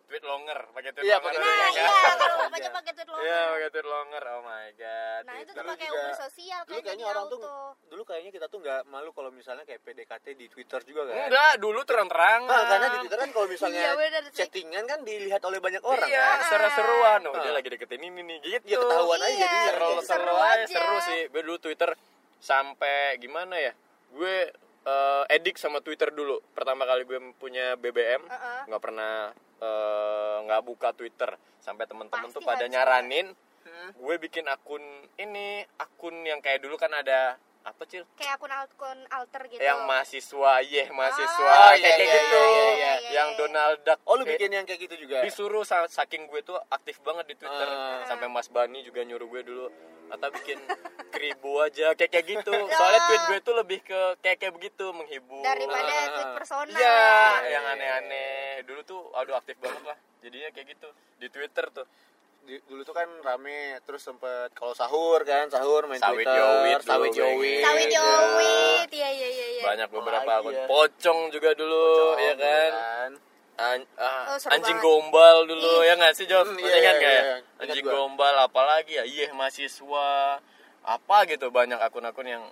Tweet 0.09 0.25
longer, 0.25 0.59
pakai 0.73 0.90
tweet 0.90 1.05
Iya, 1.05 1.16
longer. 1.16 1.29
pakai 1.29 1.38
Nah, 1.38 1.53
ya 1.53 1.68
iya, 1.71 1.88
kalau 2.16 2.49
baca 2.49 2.68
pakai 2.73 2.92
tweet 2.92 3.07
lo. 3.07 3.16
Iya, 3.18 3.40
pakai 3.47 3.68
tweet 3.68 3.87
longer. 3.87 4.23
Oh 4.27 4.40
my 4.42 4.66
god. 4.75 5.23
Nah, 5.23 5.35
itu 5.37 5.51
tuh 5.51 5.57
Dulu 5.59 5.68
pakai 5.71 5.88
Uber 5.90 6.14
sosial 6.16 6.61
Dulu 6.62 6.73
kayaknya 6.75 6.88
jadi 6.97 7.05
orang 7.07 7.25
tuh 7.27 7.38
auto. 7.38 7.57
dulu 7.87 8.03
kayaknya 8.05 8.31
kita 8.33 8.47
tuh 8.47 8.59
nggak 8.59 8.81
malu 8.87 9.11
kalau 9.11 9.31
misalnya 9.31 9.62
kayak 9.62 9.81
PDKT 9.83 10.27
di 10.33 10.47
Twitter 10.49 10.81
juga 10.83 11.01
kan. 11.07 11.29
Enggak, 11.29 11.53
dulu 11.59 11.81
terang-terangan. 11.83 12.49
Nah, 12.49 12.64
karena 12.66 12.87
di 12.88 12.99
Twitter 12.99 13.18
kan 13.18 13.31
kalau 13.31 13.47
misalnya 13.47 13.81
Iya, 13.81 13.92
bener 13.94 14.23
chattingan 14.31 14.85
kan 14.87 14.99
dilihat 15.03 15.42
oleh 15.42 15.59
banyak 15.59 15.83
orang 15.83 16.09
iya, 16.09 16.25
kan. 16.35 16.49
seru-seruan. 16.49 17.21
Oh, 17.23 17.35
dia 17.37 17.44
Ah. 17.44 17.55
lagi 17.55 17.68
deketin 17.68 18.03
ini 18.03 18.21
nih, 18.23 18.37
gitu. 18.42 18.64
Ya 18.66 18.77
ketahuan 18.79 19.18
aja 19.18 19.29
Iya. 19.29 19.40
jadinya. 19.42 19.71
seru, 19.71 19.88
Seru 19.90 20.01
seru 20.01 20.35
aja, 20.35 20.49
aja. 20.59 20.64
seru 20.71 20.97
sih. 21.05 21.21
Gue 21.29 21.42
dulu 21.42 21.59
Twitter 21.59 21.90
sampai 22.38 22.97
gimana 23.18 23.55
ya? 23.57 23.73
Gue 24.11 24.49
eh, 24.81 25.25
edik 25.31 25.55
sama 25.55 25.79
Twitter 25.79 26.09
dulu. 26.09 26.40
Pertama 26.51 26.83
kali 26.83 27.05
gue 27.05 27.21
punya 27.35 27.77
BBM, 27.77 28.25
Uh-uh. 28.25 28.64
nggak 28.64 28.81
pernah 28.81 29.37
eh, 29.59 30.37
nggak 30.47 30.62
buka 30.64 30.94
Twitter. 30.94 31.35
Sampai 31.59 31.85
temen-temen 31.85 32.31
tuh 32.31 32.42
pada 32.42 32.64
nyaranin, 32.64 33.35
Hmm. 33.68 33.92
gue 33.92 34.14
bikin 34.16 34.49
akun 34.49 34.81
ini, 35.21 35.61
akun 35.77 36.25
yang 36.25 36.40
kayak 36.40 36.64
dulu 36.64 36.81
kan 36.81 36.88
ada 36.88 37.37
apa 37.68 37.83
cil? 37.85 38.04
Kayak 38.14 38.37
akun 38.37 38.48
akun 38.50 38.98
alter 39.09 39.42
gitu. 39.46 39.61
Yang 39.61 39.81
mahasiswa, 39.83 40.52
yeh 40.62 40.88
mahasiswa, 40.88 41.50
Oh, 41.50 41.72
iya, 41.72 41.83
kayak 41.83 41.98
iya, 41.98 42.14
gitu. 42.14 42.40
iya, 42.40 42.48
iya, 42.48 42.72
iya, 42.74 42.92
yang 43.14 43.28
iya. 43.31 43.38
Donald 43.38 43.78
Duck. 43.83 43.98
Oh, 44.02 44.14
lu 44.14 44.22
kayak- 44.22 44.31
bikin 44.35 44.50
yang 44.50 44.64
kayak 44.64 44.81
gitu 44.83 44.96
juga. 44.98 45.16
disuruh 45.20 45.62
sa- 45.62 45.87
saking 45.87 46.26
gue 46.26 46.40
tuh 46.40 46.57
aktif 46.68 46.98
banget 47.00 47.24
di 47.26 47.37
Twitter 47.37 47.68
Ah. 47.68 48.04
sampai 48.04 48.26
Mas 48.26 48.46
Bani 48.46 48.81
juga 48.81 49.00
nyuruh 49.00 49.26
gue 49.26 49.42
dulu 49.44 49.66
atau 50.09 50.28
bikin 50.33 50.57
kribo 51.11 51.61
aja 51.61 51.92
kayak 51.92 52.09
kayak 52.11 52.26
gitu 52.31 52.48
soalnya 52.74 53.00
tweet 53.04 53.22
gue 53.26 53.38
tuh 53.42 53.54
lebih 53.54 53.78
ke 53.83 54.00
kayak 54.18 54.38
kayak 54.38 54.54
begitu 54.54 54.88
menghibur 54.90 55.42
daripada 55.42 55.85
Ah. 55.90 56.09
tweet 56.11 56.31
personal. 56.35 56.72
iya 56.72 57.00
yang 57.50 57.64
aneh-aneh 57.68 58.33
dulu 58.64 58.81
tuh 58.83 59.00
aduh 59.12 59.37
aktif 59.37 59.57
banget 59.59 59.85
lah 59.85 59.98
jadinya 60.18 60.48
kayak 60.48 60.66
gitu 60.72 60.88
di 61.16 61.28
Twitter 61.28 61.68
tuh 61.70 61.85
di- 62.49 62.65
dulu 62.65 62.81
tuh 62.81 62.97
kan 62.97 63.05
rame 63.21 63.77
terus 63.85 64.01
sempet 64.01 64.49
kalau 64.51 64.73
sahur 64.73 65.21
kan 65.23 65.47
sahur 65.47 65.85
main 65.85 66.01
Sawit 66.01 66.25
Twitter, 66.25 66.33
Yowit 66.35 66.81
sawit 66.81 67.13
Bang. 67.13 67.21
Yowit. 67.29 67.61
Sawit 67.61 67.89
ya. 67.89 68.01
Yowit, 68.01 68.89
iya 68.91 69.09
iya 69.13 69.29
iya. 69.29 69.47
iya. 69.51 69.63
banyak 69.63 69.89
beberapa 69.91 70.31
akun 70.35 70.53
ya? 70.53 70.65
pocong 70.65 71.29
juga 71.29 71.53
dulu 71.53 71.85
Pocong, 72.09 72.19
ya 72.19 72.33
kan 72.35 72.71
kan. 72.73 73.11
An- 73.59 73.91
ah, 73.97 74.33
Oh, 74.33 74.39
anjing 74.49 74.71
banget. 74.73 74.87
gombal 74.87 75.37
dulu 75.45 75.83
ya 75.83 75.93
nggak 75.93 76.15
sih 76.15 76.25
Job 76.25 76.47
Hmm, 76.47 76.57
iya, 76.57 76.73
ingat 76.73 76.81
iya, 76.81 76.93
nggak 76.97 77.13
ya 77.13 77.21
iya. 77.21 77.37
Ingat 77.37 77.61
anjing 77.61 77.85
gua. 77.85 77.93
gombal 77.99 78.35
apalagi 78.41 78.93
ya 78.95 79.05
iya 79.05 79.27
mahasiswa 79.31 80.09
apa 80.81 81.17
gitu 81.27 81.47
banyak 81.49 81.77
akun-akun 81.77 82.25
yang 82.25 82.45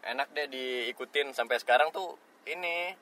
enak 0.00 0.24
deh 0.30 0.48
diikutin 0.48 1.30
sampai 1.32 1.58
sekarang 1.58 1.90
tuh 1.90 2.16
ini 2.44 2.96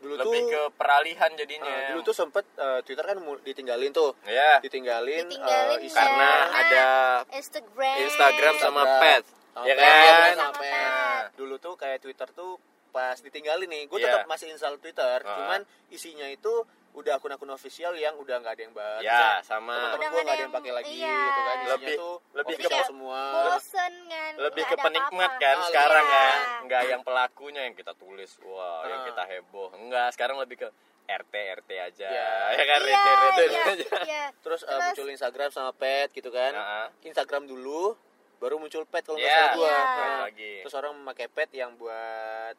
Dulu 0.00 0.14
lebih 0.16 0.40
tuh 0.40 0.48
ke 0.48 0.62
peralihan 0.74 1.30
jadinya 1.32 1.68
eh, 1.68 1.88
dulu 1.92 2.00
tuh 2.02 2.16
sempet 2.16 2.44
eh, 2.56 2.80
Twitter 2.82 3.04
kan 3.04 3.14
ditinggalin 3.40 3.92
tuh. 3.92 4.16
ya 4.24 4.56
Ditinggalin, 4.58 5.28
Ditinggalin 5.28 5.76
eh, 5.76 5.84
isi- 5.84 5.92
karena 5.92 6.28
Karena 6.48 6.58
ada 6.58 6.86
Instagram. 7.30 7.94
Instagram 8.00 8.54
sama 8.56 8.82
pet 8.98 9.24
ya 9.60 9.74
kan 9.76 10.32
sama 10.34 10.52
pet. 10.56 10.90
Dulu 11.36 11.54
tuh 11.56 11.74
kayak 11.76 12.00
Twitter 12.00 12.28
tuh 12.30 12.56
pas 12.90 13.16
ditinggalin 13.16 13.66
nih, 13.66 13.82
gue 13.84 13.96
Iya. 13.96 14.06
tetap 14.12 14.26
masih 14.26 14.46
install 14.48 14.76
Twitter, 14.76 15.18
Ah. 15.20 15.36
cuman 15.36 15.60
isinya 15.88 16.26
itu 16.26 16.52
udah 16.90 17.16
akun-akun 17.16 17.46
official 17.48 17.94
yang 17.94 18.14
udah 18.16 18.36
nggak 18.36 18.50
ada 18.50 18.62
yang 18.62 18.74
baca. 18.74 18.98
ya 19.00 19.38
sama 19.40 19.72
Temen-temen 19.72 19.94
Udah 19.96 20.08
gue 20.10 20.20
nggak 20.20 20.34
ada 20.34 20.42
yang 20.42 20.50
pakai 20.52 20.66
yang- 20.66 20.76
lagi 20.76 20.90
iya. 20.92 21.06
gitu 21.06 21.40
kan. 21.40 21.54
Isinya 21.54 21.70
Lebih- 21.72 21.96
tuh 21.96 22.14
lebih 22.32 22.54
ke 22.58 22.68
semua. 22.82 23.20
bosen 23.46 23.94
kan 24.04 24.32
lebih 24.36 24.64
ke 24.64 24.76
penikmat 24.76 25.06
apa-apa. 25.30 25.38
kan 25.40 25.56
Oh, 25.56 25.64
sekarang 25.64 26.04
iya. 26.04 26.18
kan 26.18 26.38
nggak 26.60 26.82
yang 26.84 27.02
pelakunya 27.02 27.60
yang 27.62 27.74
kita 27.74 27.92
tulis 27.94 28.30
wah 28.42 28.82
yang 28.84 29.00
Ah. 29.00 29.06
kita 29.06 29.22
heboh 29.24 29.68
enggak 29.72 30.08
sekarang 30.10 30.36
lebih 30.36 30.56
ke 30.58 30.68
RT 31.06 31.34
RT 31.56 31.70
aja 31.76 32.06
Iya. 32.06 32.30
ya 32.58 32.64
kan 32.64 32.78
iya, 32.80 32.98
RT 32.98 33.06
RT 33.06 33.40
iya, 33.46 33.62
aja 33.64 33.86
iya. 34.04 34.24
Terus, 34.44 34.60
eh, 34.60 34.66
Terus- 34.66 34.82
muncul 34.84 35.08
Instagram 35.10 35.48
sama 35.48 35.70
pet 35.72 36.10
gitu 36.10 36.28
kan. 36.28 36.52
Heeh. 36.52 36.86
Instagram 37.04 37.46
dulu 37.46 37.94
baru 38.36 38.58
muncul 38.58 38.82
pet 38.84 39.04
kalau 39.04 39.14
nggak 39.14 39.26
Iya. 39.26 39.38
salah 39.40 39.54
gua. 39.54 39.68
Iya. 39.68 39.78
Nah, 39.78 40.18
lagi 40.24 40.54
Terus 40.60 40.74
orang 40.74 40.92
memakai 40.96 41.28
pet 41.28 41.50
yang 41.52 41.70
buat 41.76 42.56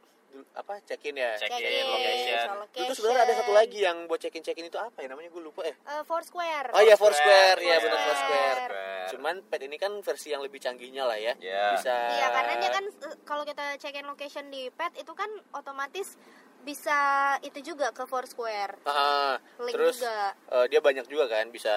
apa 0.51 0.79
check-in 0.81 1.15
ya. 1.15 1.35
Check-in, 1.35 1.59
Check-in, 1.59 1.85
location. 1.85 2.37
soal 2.41 2.59
Itu 2.73 2.93
sebenarnya 2.93 3.21
ada 3.21 3.33
satu 3.33 3.41
location. 3.47 3.57
lagi 3.57 3.79
yang 3.81 3.97
buat 4.05 4.19
check-in 4.19 4.41
check-in 4.41 4.65
itu 4.65 4.77
apa 4.77 4.97
ya 4.97 5.07
namanya 5.07 5.29
gue 5.29 5.41
lupa 5.41 5.61
eh. 5.63 5.75
Eh, 5.75 6.03
Foursquare. 6.03 6.67
Oh 6.71 6.81
iya 6.81 6.95
Foursquare. 6.95 7.57
Foursquare, 7.57 7.59
ya 7.61 7.77
benar 7.79 7.99
Foursquare. 8.01 8.59
Foursquare. 8.61 9.09
Cuman 9.11 9.35
pet 9.43 9.61
ini 9.61 9.75
kan 9.75 9.91
versi 9.99 10.27
yang 10.29 10.41
lebih 10.41 10.57
canggihnya 10.57 11.03
lah 11.03 11.15
ya. 11.15 11.33
Iya. 11.35 11.75
Bisa 11.75 11.93
Iya 11.93 12.27
karena 12.31 12.53
dia 12.57 12.71
kan 12.71 12.85
eh, 12.87 13.15
kalau 13.21 13.43
kita 13.43 13.65
check 13.77 13.93
in 13.93 14.05
location 14.05 14.47
di 14.47 14.67
pet 14.69 14.95
itu 14.95 15.11
kan 15.11 15.27
otomatis 15.51 16.15
bisa 16.61 16.97
itu 17.39 17.59
juga 17.63 17.89
ke 17.89 18.03
Foursquare. 18.03 18.77
Ah, 18.83 19.35
Link 19.59 19.73
terus 19.73 19.97
juga. 19.97 20.31
eh, 20.51 20.65
dia 20.67 20.79
banyak 20.79 21.05
juga 21.05 21.25
kan 21.27 21.45
bisa 21.47 21.73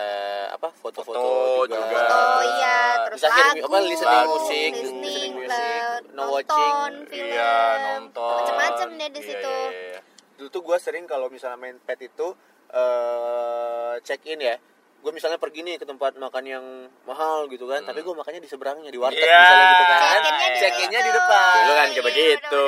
apa 0.49 0.69
foto-foto 0.73 1.17
Foto 1.17 1.65
juga. 1.67 1.81
juga. 1.81 2.03
Oh 2.07 2.43
iya, 2.55 2.79
terus 3.05 3.19
Bisa 3.19 3.29
kirim 3.31 3.53
lagu, 3.55 3.67
apa, 3.67 3.79
listening 3.83 4.27
musik, 4.27 4.71
listening, 4.75 5.31
music, 5.35 5.81
no 6.11 6.23
nonton 6.23 6.31
watching. 6.31 6.75
film, 7.07 7.27
iya 7.31 7.57
nonton 7.91 8.37
macam-macam 8.39 8.89
deh 8.95 9.09
di 9.11 9.19
Iya, 9.19 9.29
situ. 9.31 9.57
iya, 9.67 9.83
iya. 9.91 10.01
Dulu 10.35 10.49
tuh 10.51 10.63
gue 10.63 10.77
sering 10.79 11.05
kalau 11.05 11.27
misalnya 11.29 11.57
main 11.57 11.79
pet 11.79 12.01
itu 12.01 12.29
eh 12.71 13.95
check 14.01 14.21
in 14.27 14.41
ya. 14.41 14.57
Gue 14.99 15.13
misalnya 15.13 15.37
pergi 15.37 15.61
nih 15.61 15.77
ke 15.77 15.85
tempat 15.85 16.17
makan 16.17 16.45
yang 16.45 16.65
mahal 17.05 17.45
gitu 17.47 17.65
kan, 17.65 17.85
tapi 17.85 18.01
gue 18.01 18.11
makannya 18.11 18.41
di 18.41 18.49
seberangnya 18.49 18.89
di 18.89 18.97
warteg 18.97 19.21
Iya. 19.21 19.37
misalnya 19.37 19.67
gitu 19.69 19.85
kan. 19.85 20.21
Check-in-nya 20.57 20.99
di 20.99 21.05
di 21.05 21.13
depan. 21.13 21.55
dulu 21.59 21.73
kan 21.73 21.87
kayak 21.87 21.93
Iya, 21.95 22.03
begitu 22.03 22.65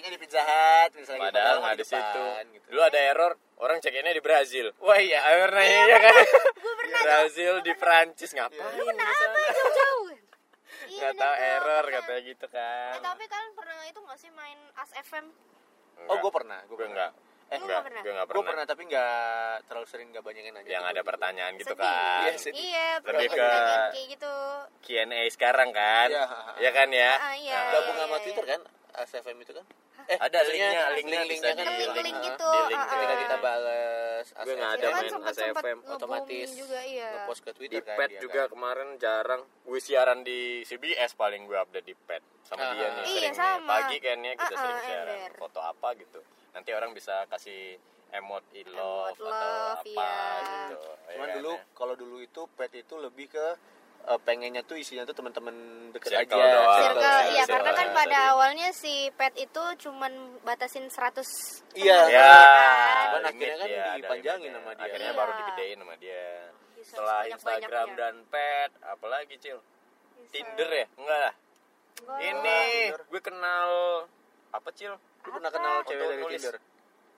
Check-in-nya 0.00 0.16
di 0.16 0.22
Pizza 0.22 0.40
Hut 0.40 0.90
misalnya 0.94 1.20
gitu, 1.20 1.28
padahal 1.28 1.56
nggak 1.60 1.76
di 1.76 1.84
situ 1.84 2.24
gitu. 2.50 2.66
dulu 2.66 2.80
ada 2.82 2.98
error 3.02 3.32
orang 3.58 3.76
check 3.78 3.92
innya 3.92 4.10
di 4.10 4.22
Brazil 4.22 4.66
wah 4.78 4.96
iya 4.96 5.20
pernah 5.20 5.60
iya 5.60 5.96
kan 6.00 6.14
Brazil 7.02 7.52
di 7.60 7.72
Prancis 7.74 8.30
ngapain 8.32 8.64
Iya. 8.72 8.92
di 8.96 9.14
sana? 9.14 9.38
Jauh. 9.70 10.08
Iya, 10.82 10.96
nggak 10.96 11.12
bener 11.12 11.20
tahu 11.20 11.34
tuh, 11.34 11.44
error 11.46 11.82
pernah. 11.82 12.00
katanya 12.00 12.20
gitu 12.24 12.46
kan 12.48 12.90
Eh, 12.90 13.02
tapi 13.04 13.24
kalian 13.26 13.52
pernah 13.52 13.84
itu 13.84 14.00
nggak 14.00 14.18
sih 14.18 14.30
main 14.32 14.58
As 14.74 14.90
FM? 14.98 15.26
Oh, 16.02 16.16
gue 16.18 16.32
pernah, 16.32 16.58
gue 16.62 16.72
gue 16.72 16.76
pernah. 16.78 17.12
enggak 17.12 17.29
Eh, 17.50 17.58
Lu 17.58 17.66
enggak 17.66 17.66
nggak 17.66 17.82
pernah? 17.82 18.00
gue 18.00 18.10
enggak 18.10 18.24
Gue 18.24 18.32
pernah 18.32 18.46
pernah 18.48 18.64
tapi 18.64 18.82
nggak 18.86 19.14
terlalu 19.66 19.86
sering 19.86 20.08
nggak 20.08 20.22
banyakin 20.22 20.54
aja. 20.54 20.68
yang 20.70 20.84
ada 20.84 21.02
pertanyaan 21.02 21.52
gitu 21.56 21.66
Sedih. 21.68 21.82
kan 21.82 22.22
Iya, 22.22 22.32
sedih. 22.36 22.62
Iya, 22.64 22.88
Lebih 23.00 23.26
ke- 23.26 23.34
pertanyaan 23.34 23.90
kayak 23.90 24.06
gitu. 24.08 24.34
Q&A 24.80 25.20
sekarang 25.28 25.70
kan 25.70 26.08
Iya. 26.08 26.24
ya 26.56 26.70
kan 26.70 26.88
ya 26.88 27.10
Ah, 27.12 27.34
iya. 27.34 27.54
Nah, 27.56 27.70
Gabung 27.72 27.96
sama 27.96 28.10
iya, 28.12 28.22
Twitter 28.22 28.44
iya. 28.44 28.52
kan? 28.52 28.60
ASFM 28.92 29.38
itu 29.40 29.52
kan? 29.52 29.66
Eh, 30.02 30.18
Ada 30.18 30.38
linknya, 30.42 30.68
linknya 30.90 31.20
link-linknya 31.22 31.22
bisa 31.22 31.48
kan 31.52 31.56
di 31.60 31.70
di 31.70 31.82
link-link 31.84 32.06
link. 32.08 32.18
gitu. 32.24 32.50
di 32.50 32.60
link 32.66 32.80
ah, 32.80 32.86
Ketika 32.88 33.06
ah. 33.06 33.18
kita 33.20 33.36
bales 33.40 34.26
Gue 34.32 34.54
nggak 34.56 34.72
ada 34.72 34.80
kan 34.80 34.94
main 34.96 35.12
nge-booming 35.12 35.78
otomatis 35.90 36.48
juga 36.52 36.80
iya. 36.80 37.08
ngepost 37.12 37.40
ke 37.40 37.48
di 37.48 37.54
Twitter 37.56 37.82
kan 37.84 37.96
pet 37.96 38.10
juga 38.18 38.40
kan. 38.40 38.48
kemarin 38.48 38.88
jarang 38.96 39.42
gue 39.60 39.78
siaran 39.78 40.18
di 40.20 40.40
CBS 40.62 41.14
paling 41.14 41.42
gue 41.44 41.54
update 41.56 41.82
di 41.84 41.94
pet 41.96 42.22
sama 42.42 42.58
Ah, 42.60 42.70
dia 42.72 42.82
ah, 42.82 42.90
nih 42.92 43.02
ah. 43.02 43.06
Iya, 43.12 43.30
sama. 43.32 43.66
pagi 43.68 43.96
kayaknya 43.98 44.30
kita 44.36 44.50
Ah, 44.50 44.60
sering 44.60 44.76
ah, 44.76 44.84
siaran 44.84 45.18
foto 45.36 45.60
apa 45.60 45.88
gitu 45.96 46.20
nanti 46.50 46.70
orang 46.70 46.90
bisa 46.90 47.24
kasih 47.26 47.78
emot 48.10 48.42
in 48.52 48.66
love, 48.68 49.12
Emot 49.12 49.22
atau 49.22 49.26
love, 49.26 49.78
apa 49.78 49.86
iya. 49.86 50.10
gitu 50.42 50.76
ya 50.82 51.14
Cuman 51.14 51.26
kan, 51.26 51.36
dulu 51.36 51.52
ya. 51.52 51.62
kalau 51.72 51.94
dulu 51.94 52.16
itu 52.18 52.42
pet 52.52 52.72
itu 52.74 52.94
lebih 52.96 53.26
ke 53.28 53.46
eh, 54.02 54.18
pengennya 54.20 54.62
tuh 54.62 54.74
isinya 54.74 55.04
tuh 55.04 55.12
teman-teman 55.12 55.54
deket 55.90 56.10
Circle 56.16 56.34
aja. 56.34 56.50
doang. 56.52 56.78
Circle, 56.80 56.98
Circle, 56.98 57.20
iya 57.30 57.42
circle 57.44 57.54
karena 57.54 57.70
kan 57.72 57.88
pada 57.92 58.10
tadi. 58.16 58.30
awalnya 58.30 58.68
si 58.72 58.94
pet 59.12 59.34
itu 59.36 59.62
cuman 59.78 60.12
batasin 60.40 60.86
100 60.86 61.22
Iya. 61.72 61.98
ya 62.08 62.18
kan? 62.18 63.04
Cuman 63.06 63.22
limit 63.22 63.30
akhirnya 63.30 63.56
kan 63.56 63.68
ada 63.70 63.92
dipanjangin 63.94 64.50
sama 64.52 64.70
dia. 64.72 64.82
akhirnya 64.82 65.06
Iya. 65.06 65.18
baru 65.18 65.32
digedein 65.32 65.78
sama 65.78 65.94
dia 65.96 66.26
Bisa 66.72 66.90
setelah. 66.90 67.20
Instagram 67.26 67.88
dan 67.94 68.14
pet 68.26 68.70
apalagi 68.82 69.34
cil 69.38 69.58
Bisa. 70.18 70.32
Tinder 70.32 70.68
ya 70.68 70.86
enggak 70.96 71.18
lah 71.20 71.34
ini 72.18 72.58
gue 72.90 73.20
kenal 73.20 73.70
apa 74.50 74.68
cil 74.72 74.96
Lu 75.20 75.30
pernah 75.30 75.46
Apa? 75.46 75.56
kenal 75.56 75.74
cewek 75.82 76.06
dari 76.06 76.18
nulis. 76.18 76.40
Tinder? 76.40 76.56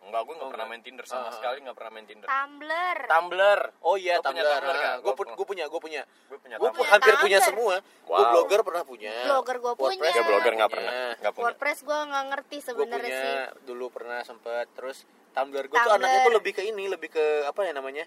enggak 0.02 0.18
gue 0.20 0.34
nggak 0.34 0.42
Oh, 0.42 0.50
pernah 0.50 0.66
main 0.66 0.82
Tinder 0.82 1.06
sama 1.06 1.22
Ah. 1.22 1.32
sekali 1.32 1.62
nggak 1.62 1.76
pernah 1.78 1.92
main 1.94 2.02
Tinder 2.04 2.26
Tumblr. 2.26 2.98
Tumblr 3.06 3.60
Oh 3.80 3.94
iya, 3.94 4.14
Lo 4.14 4.22
punya 4.24 4.42
Tumblr. 4.42 4.50
Tumblr 4.52 4.74
nggak? 4.74 4.94
Gue 4.96 5.12
Gua- 5.14 5.14
gue 5.32 5.46
punya, 5.46 5.64
gue 5.64 5.80
punya. 5.80 6.02
gue 6.02 6.38
punya 6.40 6.56
Gue 6.58 6.68
Tumblr. 6.68 6.90
hampir 6.90 7.06
Tumblr. 7.08 7.22
punya 7.22 7.38
semua. 7.40 7.74
Gue 7.78 8.10
Wow. 8.12 8.30
blogger 8.34 8.60
pernah 8.62 8.82
punya. 8.82 9.12
Blogger 9.22 9.56
gua 9.56 9.72
punya. 9.72 9.86
WordPress 9.94 10.12
ya 10.12 10.22
blogger 10.24 10.52
nggak 10.52 10.70
punya. 10.70 10.90
pernah 10.90 11.10
nggak 11.16 11.32
punya 11.32 11.44
WordPress 11.46 11.78
gue 11.80 11.98
nggak 12.02 12.24
ngerti 12.28 12.56
Gue 12.56 12.66
sebenarnya 12.66 12.98
punya 13.14 13.22
sih. 13.22 13.64
dulu 13.64 13.84
pernah 13.88 14.18
sempet 14.22 14.66
terus 14.74 14.98
Tumblr 15.30 15.64
gue 15.64 15.70
tuh 15.70 15.78
Tumblr. 15.78 15.96
anaknya 15.96 16.18
tuh 16.20 16.34
lebih 16.34 16.52
ke 16.52 16.62
ini, 16.64 16.84
lebih 16.88 17.08
ke 17.08 17.24
apa 17.44 17.60
ya 17.62 17.72
namanya? 17.72 18.04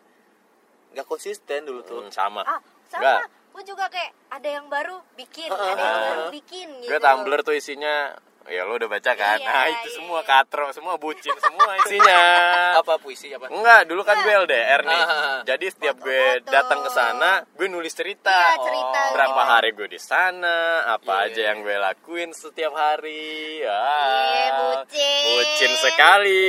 Gak 0.92 1.06
konsisten 1.06 1.64
dulu 1.64 1.80
tuh. 1.82 2.00
Hmm, 2.02 2.12
sama 2.12 2.44
Ah, 2.44 2.60
sama. 2.86 3.24
Gue 3.52 3.64
juga 3.64 3.88
kayak 3.88 4.12
ada 4.30 4.50
yang 4.50 4.68
baru 4.68 5.00
bikin, 5.16 5.48
Ah, 5.48 5.64
ada 5.66 5.80
yang 5.80 6.04
baru 6.06 6.24
bikin 6.30 6.68
gitu. 6.78 6.92
gue 6.92 7.00
Tumblr 7.02 7.40
tuh 7.42 7.52
isinya 7.54 8.12
ya 8.46 8.62
lo 8.62 8.76
udah 8.76 8.88
baca 8.88 9.12
kan 9.12 9.36
Iya, 9.36 9.48
nah 9.48 9.66
itu 9.68 9.88
iya, 9.88 9.96
semua 9.96 10.20
iya. 10.20 10.28
katro 10.28 10.68
semua 10.70 10.96
bucin 10.96 11.34
semua 11.36 11.72
isinya 11.80 12.22
Apa 12.80 13.00
puisi 13.00 13.32
apa? 13.32 13.48
Enggak, 13.48 13.88
dulu 13.88 14.04
kan 14.04 14.20
gue 14.20 14.34
LDR 14.36 14.82
nih. 14.84 15.02
Ah. 15.02 15.40
Jadi 15.44 15.66
setiap 15.68 15.96
gue 15.98 16.44
datang 16.44 16.84
ke 16.84 16.92
sana, 16.92 17.40
gue 17.48 17.66
nulis 17.66 17.90
cerita. 17.90 18.36
Iya, 18.52 18.60
cerita 18.60 19.00
Oh, 19.02 19.12
berapa 19.16 19.32
gitu. 19.40 19.50
hari 19.50 19.70
gue 19.72 19.88
di 19.88 19.98
sana, 19.98 20.58
apa 20.86 21.24
Iya. 21.24 21.32
aja 21.32 21.42
yang 21.50 21.58
gue 21.62 21.72
lakuin 21.74 22.30
setiap 22.32 22.76
hari. 22.76 23.64
Iya, 23.64 23.72
Ah, 23.72 24.52
bucin. 24.84 25.24
bucin 25.32 25.72
sekali. 25.80 26.46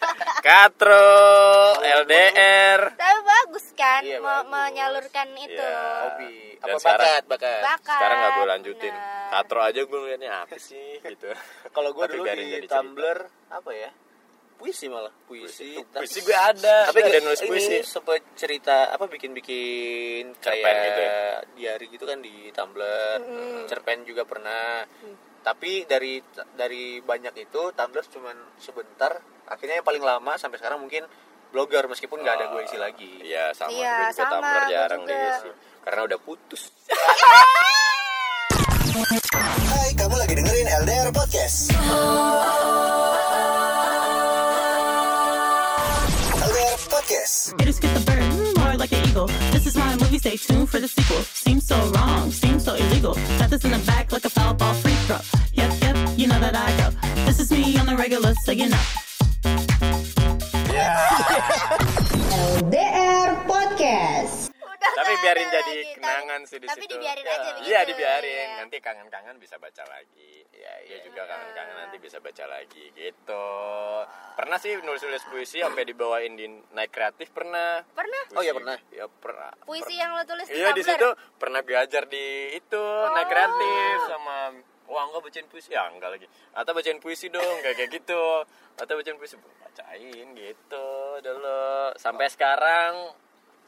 Katro, 0.46 1.12
LDR. 1.76 2.80
Tapi 2.92 3.18
bagus 3.52 3.68
kan 3.74 4.00
Iya, 4.00 4.16
me- 4.16 4.24
bagus. 4.24 4.48
menyalurkan 4.48 5.28
itu. 5.36 5.60
Iya. 5.60 5.76
Hobi. 6.02 6.34
Dan 6.56 6.64
Apa 6.64 6.78
sekarang- 6.78 7.04
bakat, 7.04 7.22
bakat. 7.28 7.60
Bakat. 7.60 7.92
Sekarang 7.92 8.16
nggak 8.16 8.32
gue 8.32 8.46
lanjutin. 8.48 8.94
bener. 8.94 9.28
Katro 9.30 9.60
aja 9.60 9.80
gue 9.82 9.98
ngeliatnya 9.98 10.30
apa 10.38 10.56
sih 10.56 10.88
gitu. 11.12 11.28
Kalau 11.68 11.90
gue 11.90 12.04
dulu 12.08 12.24
di 12.24 12.44
cerita. 12.58 12.72
Tumblr 12.74 13.18
apa 13.50 13.70
ya? 13.70 13.90
Puisi 14.54 14.86
malah, 14.86 15.12
puisi. 15.22 15.76
Puisi. 15.76 15.84
Tapi- 15.84 16.00
Puisi 16.00 16.18
gue 16.22 16.32
ada. 16.34 16.76
Tapi 16.86 16.96
Gue 16.96 17.04
ada 17.04 17.12
gak- 17.12 17.24
nulis 17.26 17.40
ini 17.40 17.50
puisi. 17.50 17.76
sempet 17.84 18.20
cerita 18.32 18.76
apa 18.88 19.04
bikin-bikin 19.06 20.32
Cerpen 20.38 20.64
kayak 20.64 20.86
gitu 20.86 21.00
ya? 21.02 21.12
diary 21.52 21.86
gitu 21.90 22.04
kan 22.06 22.18
di 22.18 22.48
Tumblr. 22.48 23.18
Cerpen 23.68 23.98
juga 24.02 24.24
pernah. 24.24 24.88
Tapi 25.42 25.84
dari 25.84 26.22
dari 26.54 27.02
banyak 27.02 27.34
itu 27.36 27.62
Tumblr 27.70 28.04
cuman 28.08 28.56
sebentar. 28.56 29.12
Akhirnya 29.44 29.76
yang 29.76 29.84
paling 29.84 30.00
lama 30.00 30.38
sampai 30.38 30.56
sekarang 30.56 30.78
mungkin 30.78 31.02
blogger 31.52 31.84
meskipun 31.84 32.24
nggak 32.24 32.34
ada 32.40 32.46
gue 32.48 32.60
isi 32.64 32.78
lagi. 32.80 33.12
Iya 33.20 33.52
sama. 33.52 33.70
Iya, 33.70 33.96
sama, 34.16 34.30
Tumblr 34.32 34.62
jarang 34.72 35.02
juga. 35.04 35.12
diisi. 35.12 35.50
Karena 35.84 36.00
udah 36.08 36.18
putus. 36.18 36.62
Hai, 39.62 39.90
kamu 39.92 40.14
lagi 40.16 40.32
dengerin 40.32 40.68
LDR 40.82 41.08
Podcast. 41.12 41.58
LDR 46.40 46.76
Podcast. 46.88 47.34
Haters 47.60 47.78
get 47.78 47.92
the 47.92 48.02
bird, 48.06 48.22
mm, 48.22 48.52
more 48.56 48.74
like 48.80 48.92
an 48.92 49.04
eagle. 49.04 49.28
This 49.52 49.66
is 49.66 49.76
my 49.76 49.92
movie, 50.00 50.18
stay 50.18 50.36
tuned 50.40 50.68
for 50.70 50.80
the 50.80 50.88
sequel. 50.88 51.20
Seems 51.26 51.66
so 51.66 51.76
wrong, 51.92 52.30
seems 52.32 52.64
so 52.64 52.74
illegal. 52.74 53.12
Got 53.36 53.50
this 53.50 53.64
in 53.64 53.72
the 53.72 53.82
back 53.84 54.08
like 54.12 54.24
a 54.24 54.32
foul 54.32 54.54
ball 54.54 54.72
free 54.80 54.96
throw. 55.04 55.20
Yep, 55.52 55.70
yep, 55.82 55.96
you 56.16 56.26
know 56.26 56.40
that 56.40 56.56
I 56.56 56.68
go. 56.80 56.88
This 57.28 57.40
is 57.40 57.50
me 57.50 57.76
on 57.76 57.86
the 57.86 57.96
regular, 57.96 58.32
so 58.44 58.52
you 58.52 58.68
know. 58.68 58.84
LDR 62.32 63.30
Podcast. 63.44 64.50
tapi 64.82 65.14
biarin 65.16 65.46
jadi 65.46 65.76
lagi. 65.78 65.94
kenangan 65.94 66.40
sih 66.42 66.58
di 66.58 66.66
Tapi 66.66 66.82
situ 66.82 66.92
dibiarin 66.92 67.22
Ya. 67.22 67.32
aja 67.32 67.48
begitu. 67.48 67.64
iya 67.64 67.80
dibiarin 67.82 68.28
Iya. 68.44 68.58
nanti 68.60 68.76
kangen-kangen 68.78 69.36
bisa 69.38 69.56
baca 69.56 69.84
lagi 69.84 70.42
Iya, 70.52 70.72
iya. 70.84 70.96
juga 71.00 71.22
kangen-kangen 71.24 71.76
nanti 71.78 71.96
bisa 71.96 72.18
baca 72.18 72.44
lagi 72.46 72.84
gitu 72.92 73.46
pernah 74.34 74.58
sih 74.58 74.74
nulis-nulis 74.76 75.22
puisi 75.24 75.58
sampai 75.58 75.86
dibawain 75.86 76.34
di 76.34 76.44
naik 76.72 76.90
kreatif 76.90 77.30
pernah 77.30 77.80
Pernah? 77.88 78.22
Oh, 78.34 78.42
iya, 78.42 78.52
pernah. 78.52 78.76
ya 78.90 79.06
pernah 79.08 79.54
Puisi 79.62 79.94
yang 79.94 80.12
lo 80.12 80.22
tulis 80.24 80.44
di 80.44 80.56
iya 80.56 80.74
di 80.74 80.82
situ 80.82 81.08
pernah 81.36 81.62
belajar 81.62 82.04
di 82.04 82.24
itu 82.52 82.82
naik 83.08 83.28
kreatif 83.28 83.96
sama 84.08 84.36
wah 84.92 85.02
enggak 85.02 85.22
bacain 85.22 85.46
puisi 85.46 85.70
ya 85.70 85.88
enggak 85.88 86.10
lagi 86.10 86.26
atau 86.52 86.70
bacain 86.70 86.98
puisi 86.98 87.26
dong 87.26 87.56
kayak 87.58 87.74
kayak 87.74 87.90
gitu 87.90 88.22
atau 88.74 88.92
bacain 88.92 89.16
puisi 89.16 89.34
bacain 89.58 90.26
gitu 90.30 90.86
dulu 91.18 91.64
sampai 91.96 92.28
sekarang 92.28 93.16